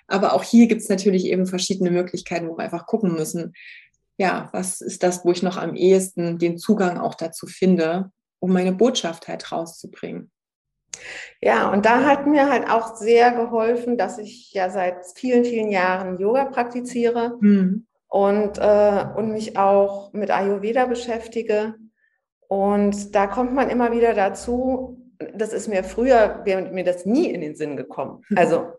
Aber 0.07 0.35
auch 0.35 0.42
hier 0.42 0.66
gibt 0.66 0.83
es 0.83 0.90
natürlich 0.90 1.25
eben 1.25 1.46
verschiedene 1.46 1.90
Möglichkeiten, 1.90 2.46
wo 2.46 2.59
wir 2.59 2.64
einfach 2.64 2.85
gucken 2.85 3.14
müssen, 3.14 3.55
ja, 4.18 4.51
was 4.53 4.83
ist 4.83 5.03
das, 5.03 5.25
wo 5.25 5.33
ich 5.33 5.42
noch 5.42 5.57
am 5.57 5.75
ehesten 5.75 6.37
den 6.37 6.59
Zugang 6.59 6.99
auch 6.99 7.14
dazu 7.14 7.46
finde, 7.46 8.11
um 8.38 8.53
meine 8.53 8.73
Botschaft 8.73 9.29
halt 9.29 9.51
rauszubringen. 9.51 10.31
Ja, 11.40 11.73
und 11.73 11.87
da 11.87 12.05
hat 12.05 12.27
mir 12.27 12.51
halt 12.51 12.68
auch 12.68 12.96
sehr 12.96 13.31
geholfen, 13.33 13.96
dass 13.96 14.18
ich 14.18 14.53
ja 14.53 14.68
seit 14.68 15.07
vielen, 15.14 15.46
vielen 15.46 15.70
Jahren 15.70 16.18
Yoga 16.18 16.44
praktiziere. 16.44 17.38
Mhm 17.40 17.87
und, 18.11 18.59
äh, 18.59 19.07
und 19.16 19.31
mich 19.31 19.57
auch 19.57 20.12
mit 20.12 20.31
Ayurveda 20.31 20.87
beschäftige. 20.87 21.77
Und 22.49 23.14
da 23.14 23.29
kommt 23.29 23.55
man 23.55 23.70
immer 23.70 23.92
wieder 23.92 24.12
dazu, 24.14 25.01
das 25.35 25.53
ist 25.53 25.68
mir 25.68 25.85
früher, 25.85 26.40
wäre 26.44 26.62
mir 26.73 26.85
das 26.85 27.07
nie 27.07 27.31
in 27.31 27.40
den 27.40 27.55
Sinn 27.55 27.77
gekommen. 27.77 28.23
Also 28.37 28.73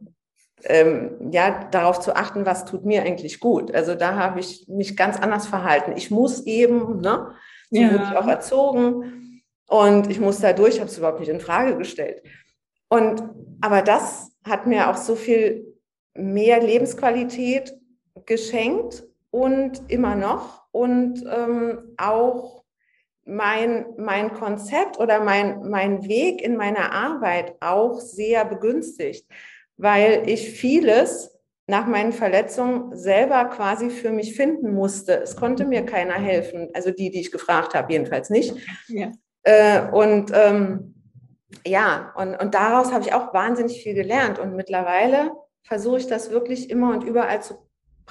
ähm, 0.64 1.32
ja, 1.32 1.64
darauf 1.72 2.02
zu 2.02 2.16
achten, 2.16 2.46
was 2.46 2.66
tut 2.66 2.86
mir 2.86 3.02
eigentlich 3.02 3.40
gut. 3.40 3.74
Also 3.74 3.96
da 3.96 4.16
habe 4.16 4.42
ich 4.42 4.68
mich 4.68 4.96
ganz 4.96 5.18
anders 5.18 5.48
verhalten. 5.48 5.94
Ich 5.96 6.12
muss 6.12 6.46
eben, 6.46 7.00
ne, 7.00 7.32
so 7.72 7.82
ja. 7.82 7.92
wurde 7.92 8.04
ich 8.04 8.18
auch 8.18 8.28
erzogen 8.28 9.42
und 9.68 10.12
ich 10.12 10.20
muss 10.20 10.40
da 10.40 10.54
durch, 10.54 10.80
habe 10.80 10.90
es 10.90 10.98
überhaupt 10.98 11.20
nicht 11.20 11.30
in 11.30 11.40
Frage 11.40 11.78
gestellt. 11.78 12.22
Und 12.90 13.24
aber 13.62 13.82
das 13.82 14.34
hat 14.44 14.68
mir 14.68 14.90
auch 14.90 14.98
so 14.98 15.16
viel 15.16 15.74
mehr 16.14 16.62
Lebensqualität 16.62 17.74
geschenkt 18.26 19.04
und 19.32 19.90
immer 19.90 20.16
noch 20.16 20.66
und 20.72 21.24
ähm, 21.26 21.96
auch 21.98 22.64
mein, 23.26 23.86
mein 23.98 24.34
Konzept 24.34 25.00
oder 25.00 25.22
mein, 25.24 25.70
mein 25.70 26.08
Weg 26.08 26.42
in 26.42 26.58
meiner 26.58 26.92
Arbeit 26.92 27.56
auch 27.62 28.00
sehr 28.00 28.46
begünstigt, 28.46 29.26
weil 29.78 30.24
ich 30.28 30.52
vieles 30.52 31.32
nach 31.68 31.88
meinen 31.88 32.12
Verletzungen 32.12 32.96
selber 32.96 33.46
quasi 33.46 33.90
für 33.90 34.12
mich 34.12 34.36
finden 34.36 34.74
musste. 34.74 35.22
Es 35.22 35.38
konnte 35.38 35.66
mir 35.66 35.86
keiner 35.86 36.16
helfen, 36.16 36.70
also 36.74 36.92
die, 36.92 37.12
die 37.12 37.22
ich 37.22 37.32
gefragt 37.32 37.74
habe, 37.74 37.94
jedenfalls 37.94 38.30
nicht. 38.30 38.54
Ja. 38.88 39.12
Äh, 39.44 39.90
und 39.92 40.32
ähm, 40.34 40.96
ja, 41.66 42.14
und, 42.16 42.36
und 42.36 42.54
daraus 42.54 42.92
habe 42.92 43.04
ich 43.06 43.14
auch 43.14 43.34
wahnsinnig 43.34 43.82
viel 43.82 43.94
gelernt. 43.94 44.40
Und 44.40 44.56
mittlerweile 44.56 45.32
versuche 45.64 46.00
ich 46.00 46.08
das 46.08 46.32
wirklich 46.32 46.70
immer 46.70 46.92
und 46.92 47.04
überall 47.04 47.42
zu 47.42 47.56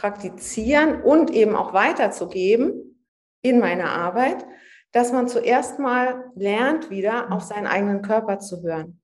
praktizieren 0.01 1.03
und 1.03 1.31
eben 1.31 1.55
auch 1.55 1.75
weiterzugeben 1.75 3.05
in 3.43 3.61
meiner 3.61 3.91
Arbeit, 3.91 4.47
dass 4.93 5.13
man 5.13 5.29
zuerst 5.29 5.79
mal 5.79 6.25
lernt, 6.35 6.91
wieder 6.91 7.31
auf 7.33 7.43
seinen 7.43 7.67
eigenen 7.67 8.01
Körper 8.01 8.39
zu 8.39 8.63
hören. 8.63 9.01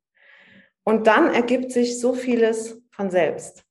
Und 0.84 1.06
dann 1.06 1.32
ergibt 1.32 1.70
sich 1.70 2.00
so 2.00 2.14
vieles 2.14 2.80
von 2.90 3.10
selbst. 3.10 3.62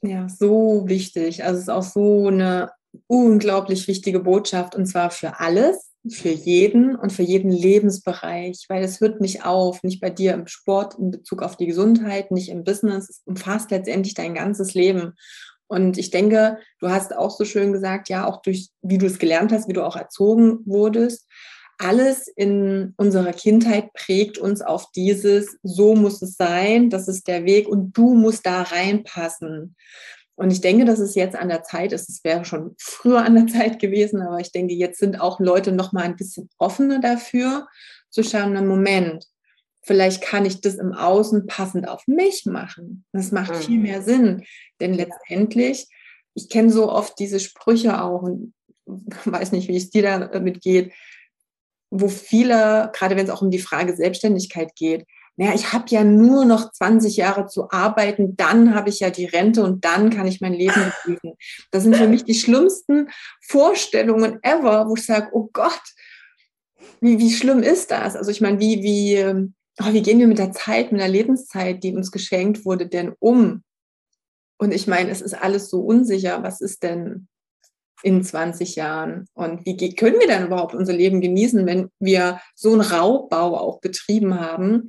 Ja, 0.00 0.28
so 0.28 0.84
wichtig. 0.86 1.44
Also 1.44 1.56
es 1.56 1.62
ist 1.62 1.68
auch 1.68 1.82
so 1.82 2.28
eine 2.28 2.70
unglaublich 3.06 3.86
wichtige 3.86 4.20
Botschaft 4.20 4.74
und 4.74 4.86
zwar 4.86 5.10
für 5.10 5.40
alles, 5.40 5.92
für 6.08 6.30
jeden 6.30 6.96
und 6.96 7.12
für 7.12 7.22
jeden 7.22 7.50
Lebensbereich, 7.50 8.64
weil 8.68 8.82
es 8.82 9.00
hört 9.00 9.20
nicht 9.20 9.44
auf, 9.44 9.82
nicht 9.82 10.00
bei 10.00 10.10
dir 10.10 10.34
im 10.34 10.46
Sport 10.46 10.98
in 10.98 11.10
Bezug 11.10 11.42
auf 11.42 11.56
die 11.56 11.66
Gesundheit, 11.66 12.30
nicht 12.30 12.48
im 12.48 12.64
Business, 12.64 13.08
es 13.08 13.22
umfasst 13.24 13.70
letztendlich 13.70 14.14
dein 14.14 14.34
ganzes 14.34 14.74
Leben. 14.74 15.14
Und 15.72 15.96
ich 15.96 16.10
denke, 16.10 16.58
du 16.80 16.90
hast 16.90 17.16
auch 17.16 17.30
so 17.30 17.46
schön 17.46 17.72
gesagt, 17.72 18.10
ja, 18.10 18.26
auch 18.26 18.42
durch, 18.42 18.68
wie 18.82 18.98
du 18.98 19.06
es 19.06 19.18
gelernt 19.18 19.52
hast, 19.52 19.68
wie 19.68 19.72
du 19.72 19.82
auch 19.82 19.96
erzogen 19.96 20.58
wurdest, 20.66 21.26
alles 21.78 22.28
in 22.28 22.92
unserer 22.98 23.32
Kindheit 23.32 23.90
prägt 23.94 24.36
uns 24.36 24.60
auf 24.60 24.92
dieses, 24.92 25.56
so 25.62 25.94
muss 25.94 26.20
es 26.20 26.36
sein, 26.36 26.90
das 26.90 27.08
ist 27.08 27.26
der 27.26 27.46
Weg 27.46 27.68
und 27.68 27.96
du 27.96 28.12
musst 28.12 28.44
da 28.44 28.60
reinpassen. 28.60 29.74
Und 30.34 30.52
ich 30.52 30.60
denke, 30.60 30.84
dass 30.84 30.98
es 30.98 31.14
jetzt 31.14 31.36
an 31.36 31.48
der 31.48 31.62
Zeit 31.62 31.92
ist. 31.92 32.10
Es 32.10 32.22
wäre 32.22 32.44
schon 32.44 32.74
früher 32.78 33.24
an 33.24 33.34
der 33.34 33.46
Zeit 33.46 33.78
gewesen, 33.78 34.20
aber 34.20 34.40
ich 34.40 34.52
denke, 34.52 34.74
jetzt 34.74 34.98
sind 34.98 35.18
auch 35.18 35.40
Leute 35.40 35.72
noch 35.72 35.92
mal 35.92 36.02
ein 36.02 36.16
bisschen 36.16 36.50
offener 36.58 37.00
dafür, 37.00 37.66
zu 38.10 38.22
schauen, 38.22 38.58
einen 38.58 38.66
Moment, 38.66 39.24
vielleicht 39.82 40.22
kann 40.22 40.44
ich 40.44 40.60
das 40.60 40.76
im 40.76 40.92
Außen 40.92 41.46
passend 41.46 41.88
auf 41.88 42.06
mich 42.06 42.46
machen. 42.46 43.04
Das 43.12 43.32
macht 43.32 43.52
mhm. 43.52 43.60
viel 43.60 43.78
mehr 43.80 44.02
Sinn, 44.02 44.44
denn 44.80 44.94
letztendlich, 44.94 45.88
ich 46.34 46.48
kenne 46.48 46.70
so 46.70 46.90
oft 46.90 47.18
diese 47.18 47.40
Sprüche 47.40 48.02
auch 48.02 48.22
und 48.22 48.54
weiß 49.24 49.52
nicht, 49.52 49.68
wie 49.68 49.76
es 49.76 49.90
dir 49.90 50.02
damit 50.02 50.60
geht. 50.60 50.92
wo 51.90 52.08
viele, 52.08 52.90
gerade 52.94 53.16
wenn 53.16 53.26
es 53.26 53.30
auch 53.30 53.42
um 53.42 53.50
die 53.50 53.58
Frage 53.58 53.94
Selbstständigkeit 53.94 54.74
geht, 54.76 55.06
naja, 55.36 55.54
ich 55.54 55.72
habe 55.72 55.84
ja 55.88 56.04
nur 56.04 56.44
noch 56.44 56.72
20 56.72 57.16
Jahre 57.16 57.46
zu 57.46 57.70
arbeiten, 57.70 58.36
dann 58.36 58.74
habe 58.74 58.90
ich 58.90 59.00
ja 59.00 59.10
die 59.10 59.24
Rente 59.24 59.62
und 59.62 59.84
dann 59.84 60.10
kann 60.10 60.26
ich 60.26 60.40
mein 60.40 60.52
Leben 60.52 60.92
genießen. 61.04 61.32
Das 61.70 61.82
sind 61.82 61.96
für 61.96 62.08
mich 62.08 62.24
die 62.24 62.34
schlimmsten 62.34 63.08
Vorstellungen 63.40 64.38
ever, 64.42 64.88
wo 64.88 64.94
ich 64.94 65.04
sage, 65.04 65.30
oh 65.32 65.48
Gott, 65.52 65.82
wie, 67.00 67.18
wie 67.18 67.32
schlimm 67.32 67.62
ist 67.62 67.90
das? 67.90 68.14
Also 68.14 68.30
ich 68.30 68.40
meine, 68.40 68.60
wie, 68.60 68.82
wie, 68.82 69.14
ähm, 69.14 69.54
oh, 69.80 69.92
wie 69.92 70.02
gehen 70.02 70.18
wir 70.18 70.26
mit 70.26 70.38
der 70.38 70.52
Zeit, 70.52 70.92
mit 70.92 71.00
der 71.00 71.08
Lebenszeit, 71.08 71.82
die 71.82 71.94
uns 71.94 72.10
geschenkt 72.10 72.64
wurde, 72.64 72.86
denn 72.86 73.14
um? 73.18 73.62
Und 74.58 74.72
ich 74.72 74.86
meine, 74.86 75.10
es 75.10 75.20
ist 75.20 75.34
alles 75.34 75.70
so 75.70 75.80
unsicher. 75.80 76.42
Was 76.42 76.60
ist 76.60 76.82
denn 76.82 77.28
in 78.02 78.22
20 78.22 78.76
Jahren? 78.76 79.26
Und 79.34 79.64
wie 79.66 79.94
können 79.94 80.20
wir 80.20 80.28
dann 80.28 80.46
überhaupt 80.46 80.74
unser 80.74 80.92
Leben 80.92 81.20
genießen, 81.20 81.66
wenn 81.66 81.90
wir 81.98 82.40
so 82.54 82.72
einen 82.72 82.80
Raubbau 82.80 83.56
auch 83.56 83.80
betrieben 83.80 84.38
haben? 84.38 84.88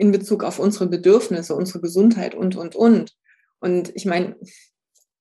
in 0.00 0.12
Bezug 0.12 0.44
auf 0.44 0.58
unsere 0.58 0.86
Bedürfnisse, 0.86 1.54
unsere 1.54 1.80
Gesundheit 1.80 2.34
und, 2.34 2.56
und, 2.56 2.74
und. 2.74 3.14
Und 3.60 3.94
ich 3.94 4.06
meine, 4.06 4.34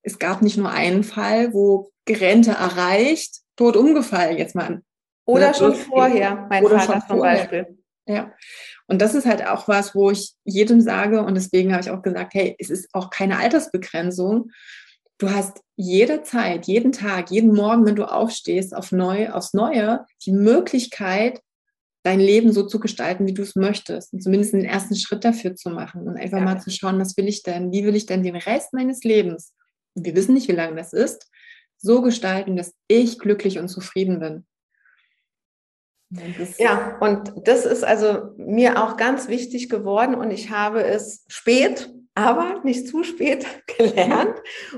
es 0.03 0.19
gab 0.19 0.41
nicht 0.41 0.55
nur 0.55 0.71
einen 0.71 1.03
Fall, 1.03 1.53
wo 1.53 1.91
Rente 2.09 2.51
erreicht, 2.51 3.41
tot 3.57 3.75
umgefallen, 3.75 4.37
jetzt 4.37 4.55
mal. 4.55 4.81
Oder 5.25 5.49
ne, 5.49 5.53
schon 5.53 5.75
vorher, 5.75 6.47
mein 6.49 6.63
Oder 6.63 6.79
Vater 6.79 7.05
zum 7.07 7.17
vorher. 7.17 7.37
Beispiel. 7.37 7.77
Ja. 8.07 8.33
Und 8.89 9.01
das 9.01 9.13
ist 9.13 9.27
halt 9.27 9.45
auch 9.45 9.67
was, 9.67 9.93
wo 9.93 10.09
ich 10.09 10.33
jedem 10.43 10.81
sage, 10.81 11.21
und 11.23 11.35
deswegen 11.35 11.71
habe 11.71 11.83
ich 11.83 11.91
auch 11.91 12.01
gesagt, 12.01 12.33
hey, 12.33 12.55
es 12.57 12.69
ist 12.69 12.89
auch 12.93 13.11
keine 13.11 13.37
Altersbegrenzung. 13.37 14.49
Du 15.19 15.29
hast 15.29 15.61
jederzeit, 15.75 16.65
jeden 16.65 16.91
Tag, 16.91 17.29
jeden 17.29 17.53
Morgen, 17.53 17.85
wenn 17.85 17.95
du 17.95 18.05
aufstehst, 18.05 18.75
auf 18.75 18.91
neu, 18.91 19.29
aufs 19.29 19.53
Neue, 19.53 20.05
die 20.25 20.31
Möglichkeit, 20.31 21.41
dein 22.03 22.19
Leben 22.19 22.51
so 22.51 22.65
zu 22.65 22.79
gestalten, 22.79 23.27
wie 23.27 23.33
du 23.33 23.43
es 23.43 23.55
möchtest. 23.55 24.11
Und 24.13 24.23
zumindest 24.23 24.53
den 24.53 24.65
ersten 24.65 24.95
Schritt 24.95 25.23
dafür 25.23 25.55
zu 25.55 25.69
machen 25.69 26.07
und 26.07 26.17
einfach 26.17 26.39
ja. 26.39 26.45
mal 26.45 26.59
zu 26.59 26.71
schauen, 26.71 26.99
was 26.99 27.15
will 27.15 27.27
ich 27.27 27.43
denn? 27.43 27.71
Wie 27.71 27.85
will 27.85 27.95
ich 27.95 28.07
denn 28.07 28.23
den 28.23 28.37
Rest 28.37 28.73
meines 28.73 29.03
Lebens, 29.03 29.53
und 29.93 30.05
wir 30.05 30.15
wissen 30.15 30.33
nicht, 30.33 30.47
wie 30.47 30.53
lange 30.53 30.77
das 30.77 30.93
ist, 30.93 31.29
so 31.77 32.01
gestalten, 32.01 32.55
dass 32.55 32.73
ich 32.87 33.19
glücklich 33.19 33.59
und 33.59 33.69
zufrieden 33.69 34.19
bin. 34.19 34.45
Ja, 36.57 36.97
und 36.99 37.33
das 37.45 37.65
ist 37.65 37.83
also 37.83 38.31
mir 38.37 38.83
auch 38.83 38.97
ganz 38.97 39.27
wichtig 39.27 39.69
geworden 39.69 40.15
und 40.15 40.31
ich 40.31 40.49
habe 40.49 40.83
es 40.83 41.23
spät, 41.27 41.93
aber 42.15 42.61
nicht 42.63 42.87
zu 42.87 43.03
spät 43.03 43.45
gelernt. 43.77 44.35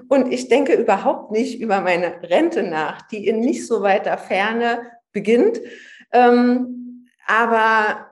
Und 0.09 0.31
ich 0.31 0.49
denke 0.49 0.73
überhaupt 0.73 1.31
nicht 1.31 1.59
über 1.59 1.81
meine 1.81 2.21
Rente 2.23 2.63
nach, 2.63 3.01
die 3.03 3.27
in 3.27 3.39
nicht 3.39 3.65
so 3.65 3.81
weiter 3.81 4.17
Ferne 4.17 4.91
beginnt. 5.13 5.61
Ähm, 6.11 7.07
aber 7.25 8.11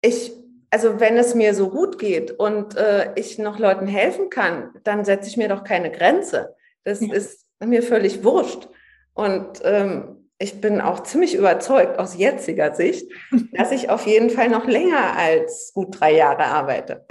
ich, 0.00 0.32
also 0.70 1.00
wenn 1.00 1.16
es 1.16 1.34
mir 1.34 1.54
so 1.54 1.70
gut 1.70 1.98
geht 1.98 2.30
und 2.30 2.76
äh, 2.76 3.12
ich 3.16 3.38
noch 3.38 3.58
Leuten 3.58 3.88
helfen 3.88 4.30
kann, 4.30 4.70
dann 4.84 5.04
setze 5.04 5.28
ich 5.28 5.36
mir 5.36 5.48
doch 5.48 5.64
keine 5.64 5.90
Grenze. 5.90 6.54
Das 6.84 7.00
ja. 7.00 7.12
ist 7.12 7.46
mir 7.64 7.82
völlig 7.82 8.22
wurscht. 8.22 8.68
Und 9.14 9.60
ähm, 9.64 10.25
ich 10.38 10.60
bin 10.60 10.80
auch 10.80 11.02
ziemlich 11.02 11.34
überzeugt 11.34 11.98
aus 11.98 12.16
jetziger 12.16 12.74
Sicht, 12.74 13.10
dass 13.52 13.72
ich 13.72 13.88
auf 13.88 14.06
jeden 14.06 14.30
Fall 14.30 14.48
noch 14.48 14.66
länger 14.66 15.16
als 15.16 15.72
gut 15.74 15.98
drei 15.98 16.14
Jahre 16.14 16.44
arbeite. 16.44 17.06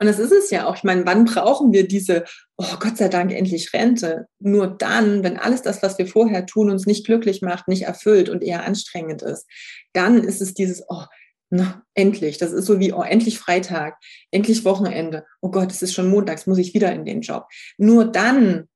Und 0.00 0.06
das 0.06 0.18
ist 0.18 0.32
es 0.32 0.50
ja 0.50 0.66
auch. 0.66 0.76
Ich 0.76 0.84
meine, 0.84 1.04
wann 1.06 1.24
brauchen 1.24 1.72
wir 1.72 1.86
diese, 1.86 2.24
oh 2.56 2.76
Gott 2.80 2.96
sei 2.96 3.08
Dank, 3.08 3.32
endlich 3.32 3.72
Rente? 3.72 4.26
Nur 4.38 4.66
dann, 4.66 5.22
wenn 5.22 5.36
alles 5.36 5.62
das, 5.62 5.82
was 5.82 5.98
wir 5.98 6.06
vorher 6.06 6.46
tun, 6.46 6.70
uns 6.70 6.86
nicht 6.86 7.06
glücklich 7.06 7.42
macht, 7.42 7.68
nicht 7.68 7.82
erfüllt 7.82 8.28
und 8.28 8.42
eher 8.42 8.64
anstrengend 8.64 9.22
ist. 9.22 9.46
Dann 9.92 10.24
ist 10.24 10.40
es 10.40 10.54
dieses, 10.54 10.82
oh, 10.88 11.04
na, 11.50 11.82
endlich. 11.94 12.38
Das 12.38 12.52
ist 12.52 12.66
so 12.66 12.80
wie, 12.80 12.92
oh, 12.92 13.02
endlich 13.02 13.38
Freitag, 13.38 13.96
endlich 14.30 14.64
Wochenende. 14.64 15.24
Oh 15.40 15.50
Gott, 15.50 15.70
es 15.70 15.82
ist 15.82 15.94
schon 15.94 16.10
montags, 16.10 16.46
muss 16.46 16.58
ich 16.58 16.74
wieder 16.74 16.92
in 16.92 17.04
den 17.04 17.20
Job. 17.20 17.46
Nur 17.76 18.06
dann 18.06 18.68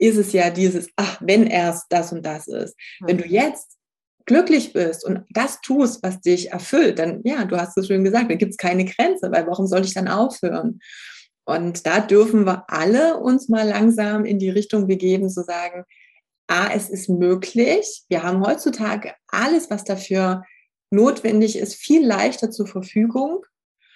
ist 0.00 0.16
es 0.16 0.32
ja 0.32 0.50
dieses, 0.50 0.88
ach, 0.96 1.18
wenn 1.20 1.46
erst 1.46 1.86
das 1.90 2.12
und 2.12 2.24
das 2.24 2.48
ist. 2.48 2.74
Wenn 3.00 3.18
du 3.18 3.26
jetzt 3.26 3.76
glücklich 4.24 4.72
bist 4.72 5.04
und 5.04 5.24
das 5.30 5.60
tust, 5.60 6.02
was 6.02 6.20
dich 6.20 6.50
erfüllt, 6.52 6.98
dann, 6.98 7.20
ja, 7.24 7.44
du 7.44 7.56
hast 7.58 7.76
es 7.76 7.86
schön 7.86 8.02
gesagt, 8.02 8.30
da 8.30 8.34
gibt 8.34 8.52
es 8.52 8.56
keine 8.56 8.86
Grenze, 8.86 9.30
weil 9.30 9.46
warum 9.46 9.66
soll 9.66 9.84
ich 9.84 9.92
dann 9.94 10.08
aufhören? 10.08 10.80
Und 11.44 11.86
da 11.86 12.00
dürfen 12.00 12.46
wir 12.46 12.64
alle 12.68 13.18
uns 13.18 13.48
mal 13.48 13.68
langsam 13.68 14.24
in 14.24 14.38
die 14.38 14.50
Richtung 14.50 14.86
begeben, 14.86 15.28
zu 15.28 15.42
sagen, 15.42 15.84
ah, 16.48 16.70
es 16.74 16.88
ist 16.88 17.08
möglich. 17.08 18.04
Wir 18.08 18.22
haben 18.22 18.44
heutzutage 18.44 19.14
alles, 19.28 19.68
was 19.68 19.84
dafür 19.84 20.44
notwendig 20.90 21.58
ist, 21.58 21.74
viel 21.74 22.06
leichter 22.06 22.50
zur 22.50 22.66
Verfügung. 22.66 23.44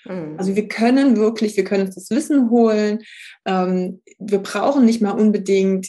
Mhm. 0.04 0.34
Also 0.38 0.56
wir 0.56 0.68
können 0.68 1.16
wirklich, 1.16 1.56
wir 1.56 1.64
können 1.64 1.86
uns 1.86 1.94
das 1.94 2.10
Wissen 2.10 2.50
holen. 2.50 3.02
Ähm, 3.44 4.02
wir 4.18 4.38
brauchen 4.38 4.84
nicht 4.84 5.00
mal 5.00 5.12
unbedingt 5.12 5.88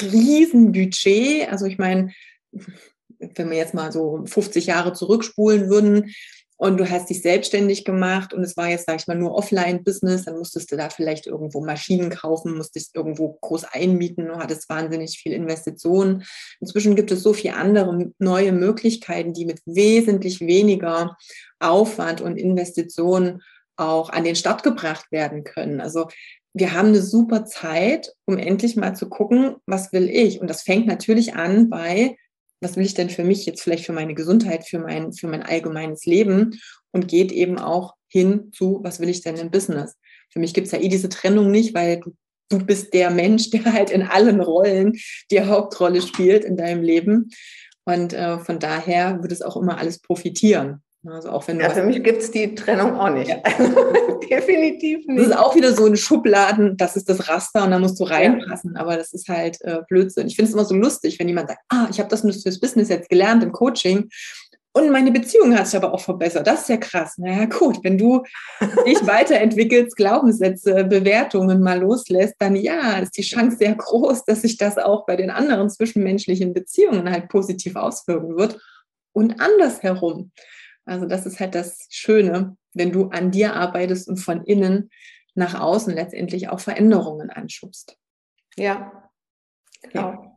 Riesenbudget. 0.00 1.50
Also 1.50 1.66
ich 1.66 1.78
meine, 1.78 2.12
wenn 2.50 3.50
wir 3.50 3.56
jetzt 3.56 3.74
mal 3.74 3.92
so 3.92 4.24
50 4.24 4.66
Jahre 4.66 4.92
zurückspulen 4.92 5.68
würden 5.68 6.12
und 6.60 6.76
du 6.76 6.90
hast 6.90 7.08
dich 7.08 7.22
selbstständig 7.22 7.86
gemacht 7.86 8.34
und 8.34 8.42
es 8.42 8.54
war 8.54 8.68
jetzt, 8.68 8.84
sag 8.84 9.00
ich 9.00 9.06
mal, 9.06 9.16
nur 9.16 9.34
Offline-Business, 9.34 10.26
dann 10.26 10.36
musstest 10.36 10.70
du 10.70 10.76
da 10.76 10.90
vielleicht 10.90 11.26
irgendwo 11.26 11.64
Maschinen 11.64 12.10
kaufen, 12.10 12.54
musstest 12.54 12.94
irgendwo 12.94 13.38
groß 13.40 13.64
einmieten, 13.72 14.26
du 14.26 14.36
hattest 14.36 14.68
wahnsinnig 14.68 15.18
viel 15.18 15.32
Investitionen. 15.32 16.22
Inzwischen 16.60 16.96
gibt 16.96 17.10
es 17.12 17.22
so 17.22 17.32
viele 17.32 17.54
andere 17.54 18.12
neue 18.18 18.52
Möglichkeiten, 18.52 19.32
die 19.32 19.46
mit 19.46 19.62
wesentlich 19.64 20.42
weniger 20.42 21.16
Aufwand 21.60 22.20
und 22.20 22.36
Investitionen 22.36 23.40
auch 23.76 24.10
an 24.10 24.24
den 24.24 24.36
Start 24.36 24.62
gebracht 24.62 25.10
werden 25.10 25.44
können. 25.44 25.80
Also 25.80 26.08
wir 26.52 26.74
haben 26.74 26.88
eine 26.88 27.00
super 27.00 27.46
Zeit, 27.46 28.12
um 28.26 28.36
endlich 28.36 28.76
mal 28.76 28.94
zu 28.94 29.08
gucken, 29.08 29.56
was 29.64 29.94
will 29.94 30.10
ich? 30.10 30.42
Und 30.42 30.50
das 30.50 30.60
fängt 30.60 30.86
natürlich 30.86 31.32
an 31.36 31.70
bei 31.70 32.18
was 32.60 32.76
will 32.76 32.84
ich 32.84 32.94
denn 32.94 33.10
für 33.10 33.24
mich 33.24 33.46
jetzt 33.46 33.62
vielleicht 33.62 33.86
für 33.86 33.92
meine 33.92 34.14
Gesundheit, 34.14 34.66
für 34.66 34.78
mein, 34.78 35.12
für 35.12 35.28
mein 35.28 35.42
allgemeines 35.42 36.04
Leben 36.06 36.60
und 36.92 37.08
geht 37.08 37.32
eben 37.32 37.58
auch 37.58 37.94
hin 38.08 38.50
zu, 38.52 38.80
was 38.82 39.00
will 39.00 39.08
ich 39.08 39.22
denn 39.22 39.36
im 39.36 39.50
Business? 39.50 39.96
Für 40.30 40.40
mich 40.40 40.54
gibt 40.54 40.66
es 40.66 40.72
ja 40.72 40.80
eh 40.80 40.88
diese 40.88 41.08
Trennung 41.08 41.50
nicht, 41.50 41.74
weil 41.74 42.00
du, 42.00 42.14
du 42.48 42.64
bist 42.64 42.92
der 42.94 43.10
Mensch, 43.10 43.50
der 43.50 43.72
halt 43.72 43.90
in 43.90 44.02
allen 44.02 44.40
Rollen 44.40 44.98
die 45.30 45.40
Hauptrolle 45.40 46.02
spielt 46.02 46.44
in 46.44 46.56
deinem 46.56 46.82
Leben. 46.82 47.30
Und 47.84 48.12
äh, 48.12 48.38
von 48.38 48.58
daher 48.58 49.22
wird 49.22 49.32
es 49.32 49.42
auch 49.42 49.56
immer 49.56 49.78
alles 49.78 49.98
profitieren. 50.00 50.82
Also 51.06 51.30
auch 51.30 51.48
wenn 51.48 51.58
ja, 51.58 51.70
für 51.70 51.82
mich 51.82 52.02
gibt 52.02 52.22
es 52.22 52.30
die 52.30 52.54
Trennung 52.54 52.98
auch 52.98 53.08
nicht. 53.08 53.28
Ja. 53.28 53.36
Definitiv 54.30 55.06
nicht. 55.06 55.18
Das 55.18 55.26
ist 55.28 55.38
auch 55.38 55.54
wieder 55.54 55.74
so 55.74 55.86
ein 55.86 55.96
Schubladen, 55.96 56.76
das 56.76 56.94
ist 56.96 57.08
das 57.08 57.28
Raster 57.28 57.64
und 57.64 57.70
da 57.70 57.78
musst 57.78 57.98
du 57.98 58.04
reinpassen. 58.04 58.74
Ja. 58.74 58.80
Aber 58.82 58.96
das 58.96 59.12
ist 59.12 59.28
halt 59.28 59.60
äh, 59.62 59.78
Blödsinn. 59.88 60.26
Ich 60.26 60.36
finde 60.36 60.50
es 60.50 60.54
immer 60.54 60.64
so 60.64 60.74
lustig, 60.74 61.18
wenn 61.18 61.28
jemand 61.28 61.48
sagt, 61.48 61.62
ah, 61.68 61.88
ich 61.90 61.98
habe 61.98 62.10
das 62.10 62.20
fürs 62.20 62.60
Business 62.60 62.90
jetzt 62.90 63.08
gelernt 63.08 63.42
im 63.42 63.52
Coaching 63.52 64.10
und 64.72 64.90
meine 64.90 65.10
Beziehung 65.10 65.56
hat 65.58 65.66
sich 65.66 65.76
aber 65.76 65.92
auch 65.92 66.00
verbessert. 66.00 66.46
Das 66.46 66.62
ist 66.62 66.68
ja 66.68 66.76
krass. 66.76 67.18
Naja, 67.18 67.46
gut, 67.46 67.82
wenn 67.82 67.98
du 67.98 68.22
dich 68.86 68.98
weiterentwickelst, 69.06 69.96
Glaubenssätze, 69.96 70.84
Bewertungen 70.84 71.60
mal 71.60 71.80
loslässt, 71.80 72.36
dann 72.38 72.54
ja, 72.54 72.98
ist 72.98 73.16
die 73.16 73.22
Chance 73.22 73.56
sehr 73.56 73.74
groß, 73.74 74.24
dass 74.26 74.42
sich 74.42 74.58
das 74.58 74.78
auch 74.78 75.06
bei 75.06 75.16
den 75.16 75.30
anderen 75.30 75.68
zwischenmenschlichen 75.70 76.54
Beziehungen 76.54 77.10
halt 77.10 77.28
positiv 77.28 77.74
auswirken 77.74 78.36
wird. 78.36 78.60
Und 79.12 79.40
andersherum. 79.40 80.30
Also 80.84 81.06
das 81.06 81.26
ist 81.26 81.40
halt 81.40 81.54
das 81.54 81.86
Schöne, 81.90 82.56
wenn 82.74 82.92
du 82.92 83.06
an 83.08 83.30
dir 83.30 83.54
arbeitest 83.54 84.08
und 84.08 84.16
von 84.16 84.44
innen 84.44 84.90
nach 85.34 85.58
außen 85.58 85.94
letztendlich 85.94 86.48
auch 86.48 86.60
Veränderungen 86.60 87.30
anschubst. 87.30 87.96
Ja, 88.56 89.10
genau. 89.82 90.10
Ja. 90.10 90.36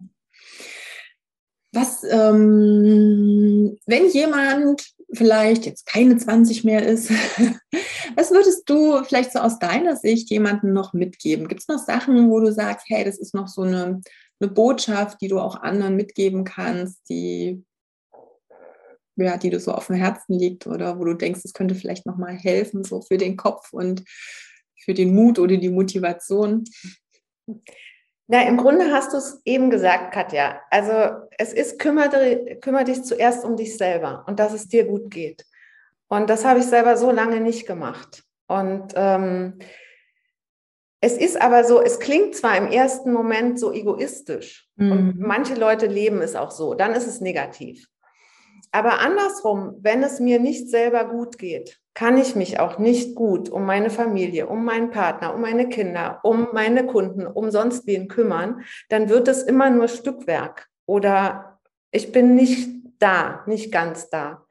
Was, 1.72 2.04
ähm, 2.04 3.78
wenn 3.88 4.08
jemand 4.10 4.94
vielleicht 5.12 5.66
jetzt 5.66 5.88
keine 5.88 6.18
20 6.18 6.64
mehr 6.64 6.86
ist, 6.86 7.10
was 8.16 8.32
würdest 8.32 8.70
du 8.70 9.04
vielleicht 9.04 9.32
so 9.32 9.40
aus 9.40 9.58
deiner 9.58 9.96
Sicht 9.96 10.30
jemandem 10.30 10.74
noch 10.74 10.94
mitgeben? 10.94 11.48
Gibt 11.48 11.62
es 11.62 11.68
noch 11.68 11.80
Sachen, 11.80 12.30
wo 12.30 12.40
du 12.40 12.52
sagst, 12.52 12.86
hey, 12.90 13.04
das 13.04 13.18
ist 13.18 13.34
noch 13.34 13.48
so 13.48 13.64
eine, 13.64 14.02
eine 14.40 14.52
Botschaft, 14.52 15.20
die 15.22 15.28
du 15.28 15.40
auch 15.40 15.56
anderen 15.62 15.96
mitgeben 15.96 16.44
kannst, 16.44 17.10
die 17.10 17.64
ja, 19.16 19.38
die 19.38 19.50
dir 19.50 19.60
so 19.60 19.72
auf 19.72 19.88
dem 19.88 19.96
Herzen 19.96 20.34
liegt 20.34 20.68
oder 20.68 21.00
wo 21.00 21.06
du 21.06 21.14
denkst, 21.14 21.42
es 21.44 21.54
könnte 21.54 21.76
vielleicht 21.76 22.06
nochmal 22.06 22.36
helfen, 22.36 22.84
so 22.84 23.02
für 23.02 23.18
den 23.18 23.38
Kopf 23.38 23.72
und 23.72 24.04
für 24.84 24.94
den 24.94 25.14
Mut 25.16 25.40
oder 25.40 25.58
die 25.58 25.70
Motivation? 25.70 26.64
Na, 28.28 28.48
im 28.48 28.58
Grunde 28.58 28.92
hast 28.92 29.14
du 29.14 29.18
es 29.18 29.42
eben 29.46 29.70
gesagt, 29.70 30.14
Katja. 30.14 30.62
Also 30.72 31.28
es 31.38 31.54
ist, 31.54 31.80
kümmere, 31.80 32.58
kümmere 32.62 32.86
dich 32.86 33.04
zuerst 33.04 33.44
um 33.44 33.58
dich 33.58 33.78
selber 33.78 34.24
und 34.28 34.40
dass 34.40 34.54
es 34.54 34.68
dir 34.68 34.86
gut 34.86 35.12
geht. 35.12 35.46
Und 36.08 36.30
das 36.30 36.46
habe 36.46 36.60
ich 36.60 36.66
selber 36.66 36.96
so 36.98 37.12
lange 37.12 37.42
nicht 37.42 37.68
gemacht. 37.68 38.24
Und 38.48 38.94
ähm, 38.96 39.60
es 41.02 41.18
ist 41.18 41.42
aber 41.42 41.66
so, 41.66 41.82
es 41.82 42.00
klingt 42.00 42.34
zwar 42.34 42.56
im 42.56 42.68
ersten 42.68 43.12
Moment 43.12 43.60
so 43.60 43.74
egoistisch 43.74 44.70
mhm. 44.78 44.92
und 44.92 45.20
manche 45.20 45.56
Leute 45.56 45.86
leben 45.86 46.22
es 46.22 46.36
auch 46.36 46.52
so, 46.52 46.76
dann 46.76 46.94
ist 46.94 47.08
es 47.08 47.20
negativ. 47.20 47.88
Aber 48.74 49.00
andersrum, 49.02 49.78
wenn 49.82 50.02
es 50.02 50.20
mir 50.20 50.40
nicht 50.40 50.68
selber 50.68 51.06
gut 51.06 51.38
geht, 51.38 51.80
kann 51.94 52.18
ich 52.18 52.36
mich 52.36 52.60
auch 52.60 52.80
nicht 52.80 53.14
gut 53.14 53.48
um 53.48 53.68
meine 53.68 53.92
Familie, 53.92 54.48
um 54.48 54.66
meinen 54.66 54.90
Partner, 54.90 55.36
um 55.36 55.42
meine 55.42 55.70
Kinder, 55.70 56.20
um 56.24 56.48
meine 56.54 56.88
Kunden, 56.88 57.28
um 57.28 57.52
sonst 57.52 57.86
wen 57.86 58.08
kümmern, 58.08 58.64
dann 58.90 59.10
wird 59.10 59.28
es 59.28 59.44
immer 59.44 59.70
nur 59.70 59.88
Stückwerk 59.88 60.70
oder 60.88 61.60
ich 61.92 62.12
bin 62.12 62.34
nicht 62.34 62.68
da, 62.98 63.44
nicht 63.46 63.72
ganz 63.72 64.10
da 64.10 64.44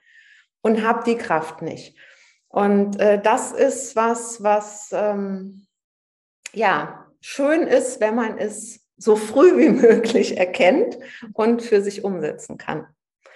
und 0.61 0.87
habe 0.87 1.03
die 1.05 1.16
Kraft 1.16 1.61
nicht. 1.61 1.99
Und 2.47 3.01
äh, 3.01 3.20
das 3.20 3.51
ist 3.51 3.97
was, 3.97 4.41
was 4.45 4.91
ähm, 4.93 5.66
ja 6.53 7.09
schön 7.20 7.62
ist, 7.62 8.01
wenn 8.01 8.14
man 8.14 8.39
es 8.39 8.87
so 8.97 9.16
früh 9.16 9.59
wie 9.59 9.68
möglich 9.87 10.39
erkennt 10.39 10.97
und 11.33 11.61
für 11.61 11.83
sich 11.83 12.05
umsetzen 12.05 12.57
kann. 12.57 12.87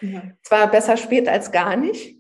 Ja. 0.01 0.22
Zwar 0.42 0.70
besser 0.70 0.97
spät 0.97 1.28
als 1.28 1.53
gar 1.53 1.76
nicht, 1.76 2.16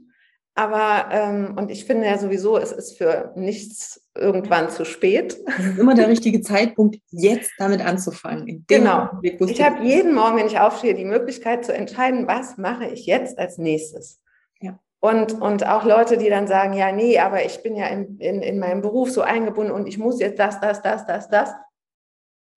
aber 0.58 1.10
ähm, 1.10 1.54
und 1.58 1.70
ich 1.70 1.84
finde 1.84 2.06
ja 2.06 2.16
sowieso, 2.16 2.56
es 2.56 2.72
ist 2.72 2.96
für 2.96 3.32
nichts 3.36 4.08
irgendwann 4.14 4.70
zu 4.70 4.86
spät. 4.86 5.36
Es 5.58 5.66
ist 5.66 5.78
immer 5.78 5.94
der 5.94 6.08
richtige 6.08 6.40
Zeitpunkt, 6.40 6.96
jetzt 7.10 7.52
damit 7.58 7.84
anzufangen. 7.84 8.64
genau. 8.66 9.10
ich 9.20 9.62
habe 9.62 9.84
jeden 9.84 10.14
Morgen, 10.14 10.38
wenn 10.38 10.46
ich 10.46 10.58
aufstehe, 10.58 10.94
die 10.94 11.04
Möglichkeit 11.04 11.66
zu 11.66 11.74
entscheiden, 11.74 12.26
was 12.26 12.56
mache 12.56 12.86
ich 12.86 13.04
jetzt 13.04 13.38
als 13.38 13.58
nächstes. 13.58 14.22
Ja. 14.60 14.78
Und, 15.00 15.34
und 15.42 15.66
auch 15.66 15.84
Leute, 15.84 16.16
die 16.16 16.30
dann 16.30 16.46
sagen, 16.46 16.72
ja, 16.72 16.90
nee, 16.90 17.18
aber 17.18 17.44
ich 17.44 17.62
bin 17.62 17.76
ja 17.76 17.88
in, 17.88 18.18
in, 18.18 18.40
in 18.40 18.58
meinem 18.58 18.80
Beruf 18.80 19.10
so 19.10 19.20
eingebunden 19.20 19.72
und 19.72 19.86
ich 19.86 19.98
muss 19.98 20.20
jetzt 20.20 20.38
das, 20.38 20.58
das, 20.60 20.80
das, 20.80 21.04
das, 21.04 21.28
das 21.28 21.52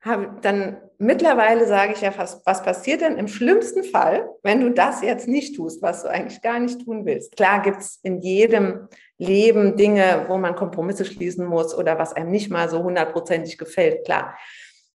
habe, 0.02 0.38
dann 0.42 0.78
mittlerweile 1.00 1.68
sage 1.68 1.94
ich 1.94 2.02
ja 2.02 2.12
fast, 2.12 2.46
was 2.46 2.62
passiert 2.62 3.02
denn 3.02 3.18
im 3.18 3.28
schlimmsten 3.28 3.84
Fall, 3.84 4.30
wenn 4.44 4.62
du 4.62 4.70
das 4.70 5.02
jetzt 5.02 5.28
nicht 5.28 5.56
tust, 5.56 5.82
was 5.82 6.04
du 6.04 6.10
eigentlich 6.10 6.42
gar 6.42 6.60
nicht 6.60 6.84
tun 6.86 7.06
willst? 7.06 7.36
Klar 7.36 7.62
gibt 7.62 7.80
es 7.80 8.00
in 8.04 8.22
jedem 8.22 8.88
Leben 9.18 9.76
Dinge, 9.76 10.26
wo 10.28 10.38
man 10.38 10.56
Kompromisse 10.56 11.06
schließen 11.06 11.46
muss 11.46 11.76
oder 11.76 11.98
was 11.98 12.14
einem 12.14 12.32
nicht 12.32 12.50
mal 12.50 12.70
so 12.70 12.84
hundertprozentig 12.84 13.58
gefällt, 13.58 14.06
klar. 14.06 14.38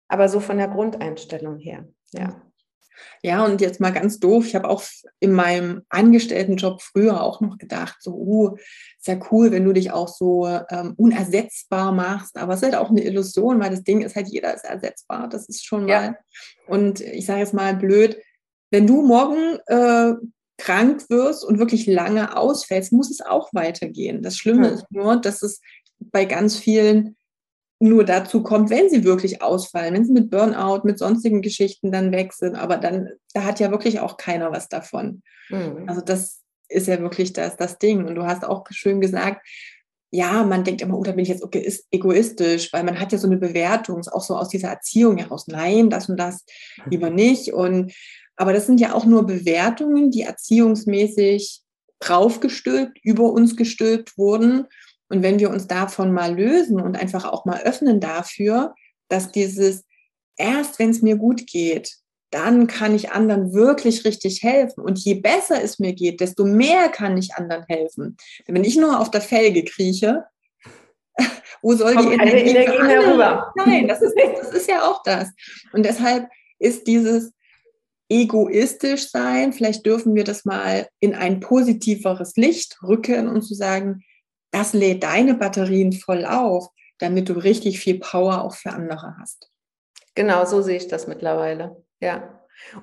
Aber 0.07 0.29
so 0.29 0.39
von 0.39 0.57
der 0.57 0.67
Grundeinstellung 0.67 1.57
her, 1.57 1.87
ja. 2.11 2.41
Ja, 3.21 3.45
und 3.45 3.61
jetzt 3.61 3.79
mal 3.79 3.91
ganz 3.91 4.19
doof, 4.19 4.45
ich 4.45 4.55
habe 4.55 4.69
auch 4.69 4.83
in 5.19 5.31
meinem 5.31 5.83
Angestelltenjob 5.89 6.81
früher 6.81 7.21
auch 7.21 7.41
noch 7.41 7.57
gedacht, 7.57 7.97
so, 7.99 8.13
uh, 8.13 8.57
ist 9.03 9.07
ja 9.07 9.19
cool, 9.31 9.51
wenn 9.51 9.65
du 9.65 9.73
dich 9.73 9.91
auch 9.91 10.07
so 10.07 10.47
ähm, 10.47 10.93
unersetzbar 10.95 11.91
machst, 11.91 12.37
aber 12.37 12.53
es 12.53 12.61
ist 12.61 12.71
halt 12.71 12.75
auch 12.75 12.89
eine 12.89 13.03
Illusion, 13.03 13.59
weil 13.59 13.69
das 13.69 13.83
Ding 13.83 14.01
ist 14.01 14.15
halt, 14.15 14.29
jeder 14.29 14.53
ist 14.53 14.63
ersetzbar, 14.63 15.27
das 15.27 15.49
ist 15.49 15.65
schon 15.65 15.89
ja. 15.89 16.01
mal, 16.01 16.17
und 16.67 17.01
ich 17.01 17.25
sage 17.25 17.41
jetzt 17.41 17.53
mal 17.53 17.75
blöd, 17.75 18.17
wenn 18.71 18.87
du 18.87 19.01
morgen 19.01 19.59
äh, 19.67 20.13
krank 20.57 21.09
wirst 21.09 21.43
und 21.43 21.59
wirklich 21.59 21.85
lange 21.85 22.37
ausfällst, 22.37 22.93
muss 22.93 23.11
es 23.11 23.19
auch 23.19 23.49
weitergehen. 23.53 24.21
Das 24.21 24.37
Schlimme 24.37 24.69
hm. 24.69 24.73
ist 24.73 24.85
nur, 24.89 25.17
dass 25.17 25.41
es 25.41 25.59
bei 25.99 26.23
ganz 26.23 26.57
vielen 26.57 27.17
nur 27.79 28.05
dazu 28.05 28.41
kommt, 28.41 28.69
wenn 28.69 28.89
sie 28.89 29.03
wirklich 29.03 29.41
ausfallen, 29.41 29.93
wenn 29.93 30.05
sie 30.05 30.13
mit 30.13 30.29
Burnout, 30.29 30.83
mit 30.85 30.97
sonstigen 30.97 31.41
Geschichten 31.41 31.91
dann 31.91 32.13
weg 32.13 32.31
sind. 32.31 32.55
Aber 32.55 32.77
dann, 32.77 33.09
da 33.33 33.43
hat 33.43 33.59
ja 33.59 33.69
wirklich 33.69 33.99
auch 33.99 34.15
keiner 34.15 34.53
was 34.53 34.69
davon. 34.69 35.23
Mhm. 35.49 35.83
Also 35.87 35.99
das 35.99 36.42
ist 36.73 36.87
ja 36.87 36.99
wirklich 36.99 37.33
das, 37.33 37.55
das 37.57 37.77
Ding. 37.77 38.05
Und 38.05 38.15
du 38.15 38.25
hast 38.25 38.43
auch 38.43 38.65
schön 38.71 39.01
gesagt, 39.01 39.45
ja, 40.11 40.43
man 40.43 40.63
denkt 40.63 40.81
immer, 40.81 40.97
oh, 40.97 41.03
da 41.03 41.11
bin 41.11 41.23
ich 41.23 41.29
jetzt 41.29 41.43
egoistisch, 41.91 42.71
weil 42.71 42.83
man 42.83 42.99
hat 42.99 43.11
ja 43.11 43.17
so 43.17 43.25
eine 43.27 43.37
Bewertung, 43.37 44.01
auch 44.11 44.21
so 44.21 44.35
aus 44.35 44.49
dieser 44.49 44.69
Erziehung 44.69 45.17
heraus, 45.17 45.47
nein, 45.47 45.89
das 45.89 46.07
und 46.07 46.17
das 46.17 46.45
lieber 46.85 47.09
nicht. 47.09 47.51
Und 47.51 47.93
aber 48.35 48.53
das 48.53 48.67
sind 48.67 48.79
ja 48.79 48.93
auch 48.93 49.05
nur 49.05 49.25
Bewertungen, 49.25 50.11
die 50.11 50.21
erziehungsmäßig 50.21 51.61
draufgestülpt, 51.99 52.99
über 53.03 53.31
uns 53.31 53.55
gestülpt 53.55 54.17
wurden. 54.17 54.67
Und 55.09 55.23
wenn 55.23 55.39
wir 55.39 55.49
uns 55.49 55.67
davon 55.67 56.13
mal 56.13 56.35
lösen 56.35 56.79
und 56.79 56.95
einfach 56.95 57.25
auch 57.25 57.45
mal 57.45 57.61
öffnen 57.61 57.99
dafür, 57.99 58.75
dass 59.07 59.31
dieses 59.31 59.83
erst, 60.37 60.79
wenn 60.79 60.89
es 60.89 61.01
mir 61.01 61.15
gut 61.15 61.47
geht, 61.47 61.97
dann 62.33 62.67
kann 62.67 62.95
ich 62.95 63.11
anderen 63.11 63.53
wirklich 63.53 64.05
richtig 64.05 64.41
helfen. 64.41 64.81
Und 64.81 64.97
je 64.99 65.15
besser 65.15 65.61
es 65.61 65.77
mir 65.77 65.93
geht, 65.93 66.19
desto 66.19 66.45
mehr 66.45 66.89
kann 66.89 67.17
ich 67.17 67.35
anderen 67.35 67.63
helfen. 67.67 68.17
Wenn 68.47 68.63
ich 68.63 68.75
nur 68.75 68.99
auf 68.99 69.11
der 69.11 69.21
Felge 69.21 69.63
krieche, 69.63 70.25
wo 71.61 71.75
soll 71.75 71.93
Kommt 71.93 72.09
die 72.09 72.13
Energie, 72.13 72.49
Energie 72.49 72.87
herüber? 72.87 73.53
Nein, 73.55 73.87
das 73.87 74.01
ist, 74.01 74.15
das 74.41 74.51
ist 74.51 74.67
ja 74.67 74.81
auch 74.81 75.03
das. 75.03 75.29
Und 75.73 75.85
deshalb 75.85 76.27
ist 76.57 76.87
dieses 76.87 77.31
egoistisch 78.09 79.09
sein, 79.09 79.53
vielleicht 79.53 79.85
dürfen 79.85 80.15
wir 80.15 80.23
das 80.23 80.43
mal 80.43 80.87
in 80.99 81.13
ein 81.13 81.39
positiveres 81.39 82.35
Licht 82.35 82.77
rücken 82.81 83.27
und 83.27 83.43
zu 83.43 83.53
sagen, 83.53 84.03
das 84.51 84.73
lädt 84.73 85.03
deine 85.03 85.35
Batterien 85.35 85.93
voll 85.93 86.25
auf, 86.25 86.67
damit 86.99 87.29
du 87.29 87.33
richtig 87.33 87.79
viel 87.79 87.99
Power 87.99 88.43
auch 88.43 88.55
für 88.55 88.71
andere 88.71 89.15
hast. 89.19 89.49
Genau, 90.15 90.45
so 90.45 90.61
sehe 90.61 90.77
ich 90.77 90.87
das 90.87 91.07
mittlerweile. 91.07 91.83
Ja. 92.03 92.29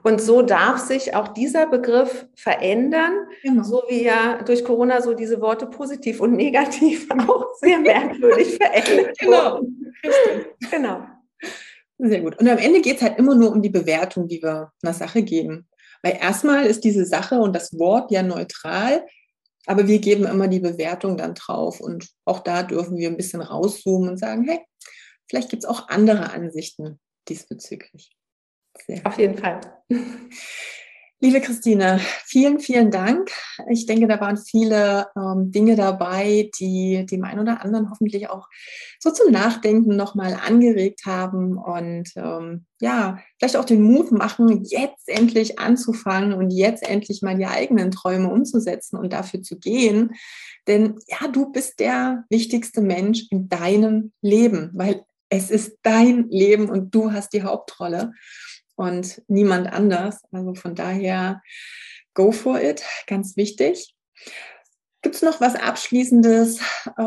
Und 0.02 0.20
so 0.20 0.42
darf 0.42 0.78
sich 0.78 1.14
auch 1.14 1.28
dieser 1.28 1.66
Begriff 1.66 2.26
verändern, 2.34 3.12
genau. 3.42 3.62
so 3.62 3.82
wie 3.88 4.04
ja 4.04 4.42
durch 4.42 4.64
Corona 4.64 5.02
so 5.02 5.14
diese 5.14 5.40
Worte 5.40 5.66
positiv 5.66 6.20
und 6.20 6.32
negativ 6.32 7.06
auch 7.28 7.46
sehr 7.60 7.78
merkwürdig 7.78 8.56
verändert 8.56 9.18
genau. 9.18 9.60
Genau. 10.70 11.02
Sehr 11.98 12.20
gut. 12.22 12.38
Und 12.38 12.48
am 12.48 12.58
Ende 12.58 12.80
geht 12.80 12.96
es 12.96 13.02
halt 13.02 13.18
immer 13.18 13.34
nur 13.34 13.52
um 13.52 13.60
die 13.60 13.68
Bewertung, 13.68 14.26
die 14.26 14.42
wir 14.42 14.72
einer 14.82 14.94
Sache 14.94 15.22
geben. 15.22 15.68
Weil 16.02 16.16
erstmal 16.18 16.64
ist 16.64 16.82
diese 16.84 17.04
Sache 17.04 17.38
und 17.38 17.54
das 17.54 17.78
Wort 17.78 18.10
ja 18.10 18.22
neutral. 18.22 19.04
Aber 19.66 19.86
wir 19.86 19.98
geben 19.98 20.24
immer 20.24 20.48
die 20.48 20.60
Bewertung 20.60 21.18
dann 21.18 21.34
drauf 21.34 21.80
und 21.80 22.08
auch 22.24 22.40
da 22.40 22.62
dürfen 22.62 22.96
wir 22.96 23.08
ein 23.08 23.18
bisschen 23.18 23.42
rauszoomen 23.42 24.08
und 24.08 24.16
sagen, 24.16 24.44
hey, 24.48 24.60
vielleicht 25.28 25.50
gibt 25.50 25.64
es 25.64 25.68
auch 25.68 25.88
andere 25.88 26.32
Ansichten 26.32 26.98
diesbezüglich. 27.28 28.10
Sehr 28.86 29.06
Auf 29.06 29.18
jeden 29.18 29.36
Fall. 29.36 29.60
Liebe 31.22 31.42
Christine, 31.42 32.00
vielen, 32.24 32.60
vielen 32.60 32.90
Dank. 32.90 33.30
Ich 33.68 33.84
denke, 33.84 34.08
da 34.08 34.18
waren 34.22 34.38
viele 34.38 35.06
ähm, 35.14 35.52
Dinge 35.52 35.76
dabei, 35.76 36.50
die 36.58 37.04
dem 37.04 37.24
einen 37.24 37.40
oder 37.40 37.62
anderen 37.62 37.90
hoffentlich 37.90 38.30
auch 38.30 38.48
so 38.98 39.10
zum 39.10 39.30
Nachdenken 39.30 39.96
nochmal 39.96 40.32
angeregt 40.32 41.02
haben 41.04 41.58
und 41.58 42.10
ähm, 42.16 42.64
ja, 42.80 43.18
vielleicht 43.38 43.58
auch 43.58 43.66
den 43.66 43.82
Mut 43.82 44.12
machen, 44.12 44.64
jetzt 44.64 45.10
endlich 45.10 45.58
anzufangen 45.58 46.32
und 46.32 46.52
jetzt 46.52 46.88
endlich 46.88 47.20
mal 47.20 47.36
die 47.36 47.44
eigenen 47.44 47.90
Träume 47.90 48.30
umzusetzen 48.30 48.96
und 48.96 49.12
dafür 49.12 49.42
zu 49.42 49.58
gehen. 49.58 50.14
Denn 50.68 50.98
ja, 51.06 51.28
du 51.28 51.52
bist 51.52 51.80
der 51.80 52.24
wichtigste 52.30 52.80
Mensch 52.80 53.26
in 53.28 53.50
deinem 53.50 54.12
Leben, 54.22 54.70
weil 54.72 55.04
es 55.28 55.50
ist 55.50 55.78
dein 55.82 56.30
Leben 56.30 56.70
und 56.70 56.94
du 56.94 57.12
hast 57.12 57.34
die 57.34 57.42
Hauptrolle 57.42 58.12
und 58.80 59.22
niemand 59.28 59.70
anders. 59.70 60.22
Also 60.32 60.54
von 60.54 60.74
daher, 60.74 61.42
go 62.14 62.32
for 62.32 62.60
it, 62.60 62.82
ganz 63.06 63.36
wichtig. 63.36 63.94
Gibt 65.02 65.16
es 65.16 65.22
noch 65.22 65.40
was 65.40 65.54
Abschließendes, 65.54 66.60
äh, 66.86 67.02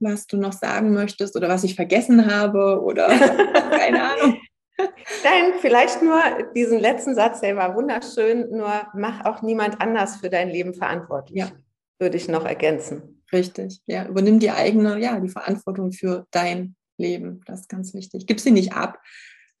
was 0.00 0.26
du 0.26 0.38
noch 0.38 0.54
sagen 0.54 0.92
möchtest 0.92 1.36
oder 1.36 1.48
was 1.48 1.64
ich 1.64 1.74
vergessen 1.74 2.32
habe 2.32 2.80
oder 2.82 3.08
keine 3.70 4.10
Ahnung? 4.10 4.40
Nein, 4.78 5.52
vielleicht 5.60 6.02
nur 6.02 6.22
diesen 6.54 6.78
letzten 6.78 7.14
Satz, 7.14 7.40
der 7.40 7.56
war 7.56 7.74
wunderschön, 7.74 8.48
nur 8.50 8.86
mach 8.94 9.24
auch 9.26 9.42
niemand 9.42 9.82
anders 9.82 10.16
für 10.16 10.30
dein 10.30 10.48
Leben 10.48 10.72
verantwortlich. 10.72 11.38
Ja. 11.38 11.50
Würde 11.98 12.16
ich 12.16 12.28
noch 12.28 12.46
ergänzen. 12.46 13.22
Richtig, 13.32 13.80
ja. 13.86 14.06
Übernimm 14.06 14.38
die 14.38 14.50
eigene, 14.50 14.98
ja, 14.98 15.18
die 15.20 15.28
Verantwortung 15.28 15.92
für 15.92 16.26
dein 16.30 16.76
Leben. 16.96 17.42
Das 17.44 17.62
ist 17.62 17.68
ganz 17.68 17.92
wichtig. 17.92 18.26
Gib 18.26 18.40
sie 18.40 18.52
nicht 18.52 18.72
ab, 18.72 18.98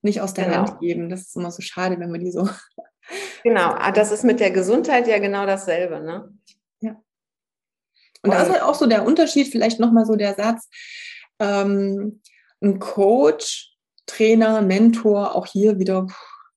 nicht 0.02 0.20
aus 0.20 0.34
der 0.34 0.46
genau. 0.46 0.56
Hand 0.58 0.80
geben. 0.80 1.10
Das 1.10 1.22
ist 1.22 1.36
immer 1.36 1.50
so 1.50 1.62
schade, 1.62 1.98
wenn 1.98 2.10
man 2.10 2.20
die 2.20 2.32
so. 2.32 2.48
Genau, 3.42 3.70
ah, 3.70 3.90
das 3.90 4.12
ist 4.12 4.22
mit 4.22 4.38
der 4.38 4.50
Gesundheit 4.50 5.06
ja 5.06 5.18
genau 5.18 5.46
dasselbe, 5.46 6.00
ne? 6.00 6.28
Ja. 6.80 7.02
Und 8.22 8.34
da 8.34 8.42
ist 8.42 8.50
halt 8.50 8.62
auch 8.62 8.74
so 8.74 8.84
der 8.84 9.06
Unterschied, 9.06 9.48
vielleicht 9.48 9.80
nochmal 9.80 10.04
so 10.04 10.14
der 10.14 10.34
Satz, 10.34 10.68
ähm, 11.38 12.20
ein 12.60 12.78
Coach, 12.80 13.74
Trainer, 14.04 14.60
Mentor, 14.60 15.34
auch 15.34 15.46
hier 15.46 15.78
wieder, 15.78 16.06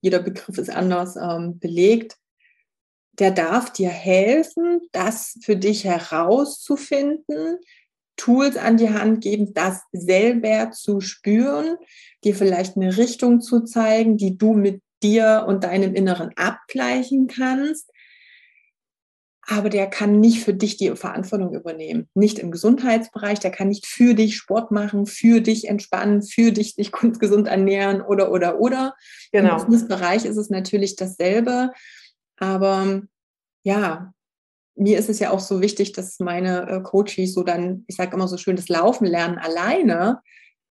jeder 0.01 0.19
Begriff 0.19 0.57
ist 0.57 0.69
anders 0.69 1.15
ähm, 1.15 1.59
belegt, 1.59 2.17
der 3.13 3.31
darf 3.31 3.71
dir 3.71 3.89
helfen, 3.89 4.81
das 4.91 5.37
für 5.43 5.55
dich 5.55 5.85
herauszufinden, 5.85 7.59
Tools 8.21 8.55
an 8.55 8.77
die 8.77 8.91
Hand 8.91 9.21
geben, 9.21 9.51
das 9.55 9.81
selber 9.91 10.69
zu 10.69 11.01
spüren, 11.01 11.77
dir 12.23 12.35
vielleicht 12.35 12.77
eine 12.77 12.95
Richtung 12.95 13.41
zu 13.41 13.61
zeigen, 13.61 14.15
die 14.15 14.37
du 14.37 14.53
mit 14.53 14.83
dir 15.01 15.45
und 15.47 15.63
deinem 15.63 15.95
Inneren 15.95 16.29
abgleichen 16.35 17.25
kannst. 17.25 17.89
Aber 19.47 19.69
der 19.69 19.87
kann 19.87 20.19
nicht 20.19 20.43
für 20.43 20.53
dich 20.53 20.77
die 20.77 20.95
Verantwortung 20.95 21.55
übernehmen. 21.55 22.07
Nicht 22.13 22.37
im 22.37 22.51
Gesundheitsbereich, 22.51 23.39
der 23.39 23.49
kann 23.49 23.69
nicht 23.69 23.87
für 23.87 24.13
dich 24.13 24.37
Sport 24.37 24.69
machen, 24.69 25.07
für 25.07 25.41
dich 25.41 25.67
entspannen, 25.67 26.21
für 26.21 26.51
dich 26.51 26.75
sich 26.75 26.91
gesund 26.91 27.47
ernähren 27.47 28.03
oder, 28.03 28.31
oder, 28.31 28.59
oder. 28.59 28.93
Genau. 29.31 29.53
Im 29.53 29.65
Businessbereich 29.65 30.25
ist 30.25 30.37
es 30.37 30.51
natürlich 30.51 30.95
dasselbe. 30.95 31.71
Aber 32.37 33.01
ja, 33.63 34.13
mir 34.81 34.97
ist 34.97 35.09
es 35.09 35.19
ja 35.19 35.29
auch 35.29 35.39
so 35.39 35.61
wichtig, 35.61 35.91
dass 35.91 36.19
meine 36.19 36.67
äh, 36.67 36.81
Coaches 36.81 37.33
so 37.33 37.43
dann, 37.43 37.85
ich 37.87 37.95
sage 37.95 38.15
immer 38.15 38.27
so 38.27 38.37
schön, 38.37 38.55
das 38.55 38.67
Laufen 38.67 39.05
lernen 39.05 39.37
alleine. 39.37 40.21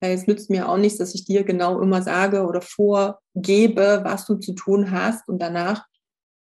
Weil 0.00 0.12
es 0.12 0.26
nützt 0.26 0.50
mir 0.50 0.68
auch 0.68 0.78
nichts, 0.78 0.98
dass 0.98 1.14
ich 1.14 1.26
dir 1.26 1.44
genau 1.44 1.80
immer 1.80 2.02
sage 2.02 2.46
oder 2.46 2.62
vorgebe, 2.62 4.00
was 4.02 4.26
du 4.26 4.36
zu 4.36 4.54
tun 4.54 4.90
hast 4.90 5.28
und 5.28 5.40
danach, 5.40 5.86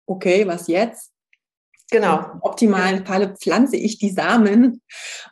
okay, 0.07 0.47
was 0.47 0.67
jetzt? 0.67 1.13
Genau. 1.91 2.19
Im 2.19 2.43
optimalen 2.43 3.07
Falle 3.07 3.35
pflanze 3.37 3.77
ich 3.77 3.99
die 3.99 4.11
Samen 4.11 4.83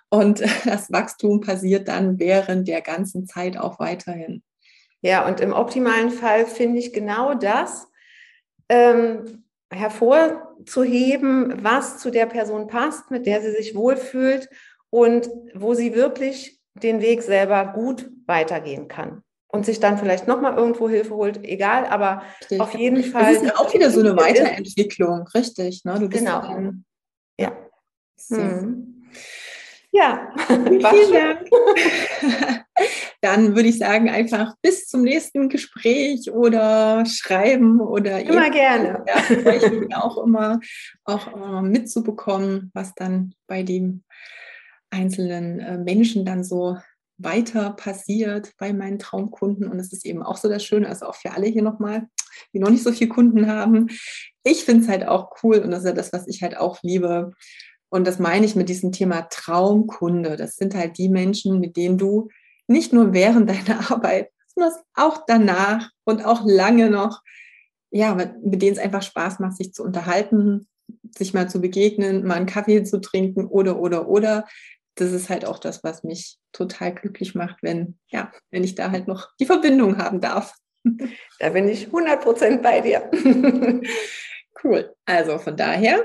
und 0.09 0.41
das 0.65 0.91
Wachstum 0.93 1.41
passiert 1.41 1.89
dann 1.89 2.19
während 2.19 2.69
der 2.69 2.81
ganzen 2.81 3.27
Zeit 3.27 3.59
auch 3.59 3.81
weiterhin. 3.81 4.43
Ja, 5.03 5.27
und 5.27 5.41
im 5.41 5.53
optimalen 5.53 6.11
Fall 6.11 6.47
finde 6.47 6.79
ich 6.79 6.93
genau 6.93 7.35
das 7.35 7.89
ähm, 8.71 9.44
hervorzuheben, 9.75 11.63
was 11.63 11.99
zu 11.99 12.11
der 12.11 12.27
Person 12.27 12.67
passt, 12.67 13.11
mit 13.11 13.27
der 13.27 13.41
sie 13.43 13.51
sich 13.51 13.75
wohlfühlt 13.75 14.49
und 14.91 15.29
wo 15.55 15.75
sie 15.75 15.95
wirklich 15.95 16.61
den 16.75 17.01
Weg 17.01 17.23
selber 17.23 17.73
gut 17.75 18.11
weitergehen 18.27 18.89
kann 18.89 19.23
und 19.49 19.65
sich 19.65 19.79
dann 19.79 19.99
vielleicht 19.99 20.27
nochmal 20.27 20.57
irgendwo 20.57 20.89
Hilfe 20.89 21.15
holt, 21.15 21.45
egal, 21.45 21.87
aber 21.87 22.23
richtig. 22.41 22.61
auf 22.61 22.75
jeden 22.75 23.05
Fall. 23.05 23.35
Das 23.35 23.43
ist 23.43 23.49
ja 23.49 23.57
auch 23.57 23.73
wieder 23.73 23.91
so 23.91 24.01
eine 24.01 24.17
Weiterentwicklung, 24.17 25.29
richtig. 25.35 25.85
Ne? 25.85 25.95
Du 26.01 26.09
bist 26.09 26.25
genau. 26.25 26.41
Dann, 26.41 26.85
ja. 27.39 27.53
Hm. 28.31 29.05
Ja, 29.93 30.33
vielen 30.49 31.13
Dank. 31.13 31.49
Dann 33.25 33.57
würde 33.57 33.71
ich 33.71 33.79
sagen, 33.79 34.11
einfach 34.11 34.55
bis 34.61 34.87
zum 34.87 35.01
nächsten 35.01 35.49
Gespräch 35.49 36.31
oder 36.31 37.07
schreiben 37.07 37.81
oder 37.81 38.21
immer 38.21 38.51
gerne. 38.51 39.03
Ja, 39.89 40.03
auch 40.03 40.23
immer, 40.23 40.61
auch 41.05 41.35
immer 41.35 41.63
mitzubekommen, 41.63 42.71
was 42.75 42.95
dann 42.95 43.35
bei 43.47 43.63
dem 43.63 44.03
einzelnen 44.91 45.59
äh, 45.59 45.79
Menschen 45.79 46.27
dann 46.27 46.45
so 46.45 46.77
weiter 47.17 47.71
passiert 47.71 48.53
bei 48.59 48.75
meinen 48.75 48.99
Traumkunden. 48.99 49.69
Und 49.69 49.79
es 49.79 49.95
ist 49.95 50.05
eben 50.05 50.23
auch 50.23 50.37
so 50.37 50.51
das 50.51 50.63
Schöne, 50.63 50.87
also 50.87 51.07
auch 51.07 51.15
für 51.15 51.31
alle 51.31 51.47
hier 51.47 51.63
nochmal, 51.63 52.09
die 52.53 52.59
noch 52.59 52.69
nicht 52.69 52.83
so 52.83 52.93
viele 52.93 53.09
Kunden 53.09 53.47
haben. 53.47 53.89
Ich 54.43 54.67
finde 54.67 54.83
es 54.83 54.91
halt 54.91 55.09
auch 55.09 55.31
cool 55.43 55.61
und 55.61 55.71
das 55.71 55.81
ist 55.81 55.87
ja 55.87 55.93
das, 55.93 56.13
was 56.13 56.29
ich 56.29 56.43
halt 56.43 56.59
auch 56.59 56.83
liebe. 56.83 57.33
Und 57.89 58.07
das 58.07 58.19
meine 58.19 58.45
ich 58.45 58.55
mit 58.55 58.69
diesem 58.69 58.93
Thema 58.93 59.23
Traumkunde. 59.31 60.37
Das 60.37 60.57
sind 60.57 60.75
halt 60.75 60.99
die 60.99 61.09
Menschen, 61.09 61.59
mit 61.59 61.79
denen 61.79 61.97
du 61.97 62.29
nicht 62.67 62.93
nur 62.93 63.13
während 63.13 63.49
deiner 63.51 63.91
Arbeit, 63.91 64.31
sondern 64.55 64.73
auch 64.95 65.25
danach 65.27 65.91
und 66.05 66.25
auch 66.25 66.43
lange 66.45 66.91
noch, 66.91 67.23
ja, 67.91 68.15
mit 68.15 68.63
denen 68.63 68.73
es 68.73 68.79
einfach 68.79 69.03
Spaß 69.03 69.39
macht, 69.39 69.57
sich 69.57 69.73
zu 69.73 69.83
unterhalten, 69.83 70.69
sich 71.17 71.33
mal 71.35 71.49
zu 71.49 71.61
begegnen, 71.61 72.27
mal 72.27 72.35
einen 72.35 72.47
Kaffee 72.47 72.83
zu 72.83 73.01
trinken 73.01 73.47
oder, 73.47 73.79
oder, 73.79 74.09
oder 74.09 74.45
das 74.97 75.13
ist 75.13 75.29
halt 75.29 75.45
auch 75.45 75.59
das, 75.59 75.83
was 75.83 76.05
mich 76.05 76.39
total 76.53 76.95
glücklich 76.95 77.35
macht, 77.35 77.63
wenn, 77.63 77.99
ja, 78.09 78.33
wenn 78.51 78.65
ich 78.65 78.75
da 78.75 78.91
halt 78.91 79.09
noch 79.09 79.29
die 79.41 79.47
Verbindung 79.47 79.99
haben 79.99 80.21
darf. 80.21 80.55
Da 81.39 81.51
bin 81.51 81.69
ich 81.69 81.89
100% 81.89 82.59
bei 82.59 82.81
dir. 82.81 83.11
cool. 84.65 84.95
Also 85.05 85.39
von 85.39 85.57
daher 85.57 86.05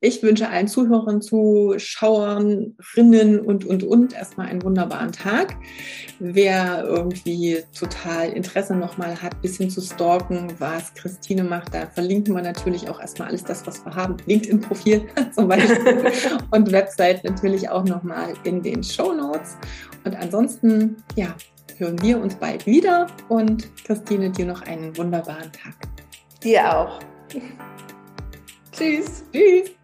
ich 0.00 0.22
wünsche 0.22 0.48
allen 0.48 0.68
Zuhörern, 0.68 1.22
Zuschauern, 1.22 2.76
Rinnen 2.96 3.40
und, 3.40 3.64
und, 3.64 3.82
und 3.82 4.12
erstmal 4.12 4.48
einen 4.48 4.62
wunderbaren 4.62 5.12
Tag. 5.12 5.56
Wer 6.18 6.84
irgendwie 6.84 7.64
total 7.76 8.30
Interesse 8.30 8.74
nochmal 8.74 9.20
hat, 9.22 9.34
ein 9.34 9.40
bisschen 9.40 9.70
zu 9.70 9.80
stalken, 9.80 10.52
was 10.58 10.92
Christine 10.94 11.44
macht, 11.44 11.72
da 11.72 11.86
verlinken 11.86 12.34
wir 12.34 12.42
natürlich 12.42 12.88
auch 12.90 13.00
erstmal 13.00 13.28
alles 13.28 13.44
das, 13.44 13.66
was 13.66 13.84
wir 13.86 13.94
haben. 13.94 14.16
LinkedIn-Profil 14.26 15.06
zum 15.34 15.48
Beispiel 15.48 16.12
und 16.50 16.70
Website 16.72 17.24
natürlich 17.24 17.68
auch 17.68 17.84
nochmal 17.84 18.34
in 18.44 18.62
den 18.62 18.84
Show 18.84 19.14
Notes. 19.14 19.56
Und 20.04 20.14
ansonsten, 20.14 20.96
ja, 21.14 21.34
hören 21.78 22.00
wir 22.02 22.20
uns 22.20 22.34
bald 22.34 22.66
wieder 22.66 23.06
und 23.28 23.68
Christine, 23.84 24.30
dir 24.30 24.46
noch 24.46 24.62
einen 24.62 24.96
wunderbaren 24.96 25.50
Tag. 25.52 25.74
Dir 26.42 26.78
auch. 26.78 27.00
Tschüss. 28.72 29.24
Tschüss. 29.32 29.76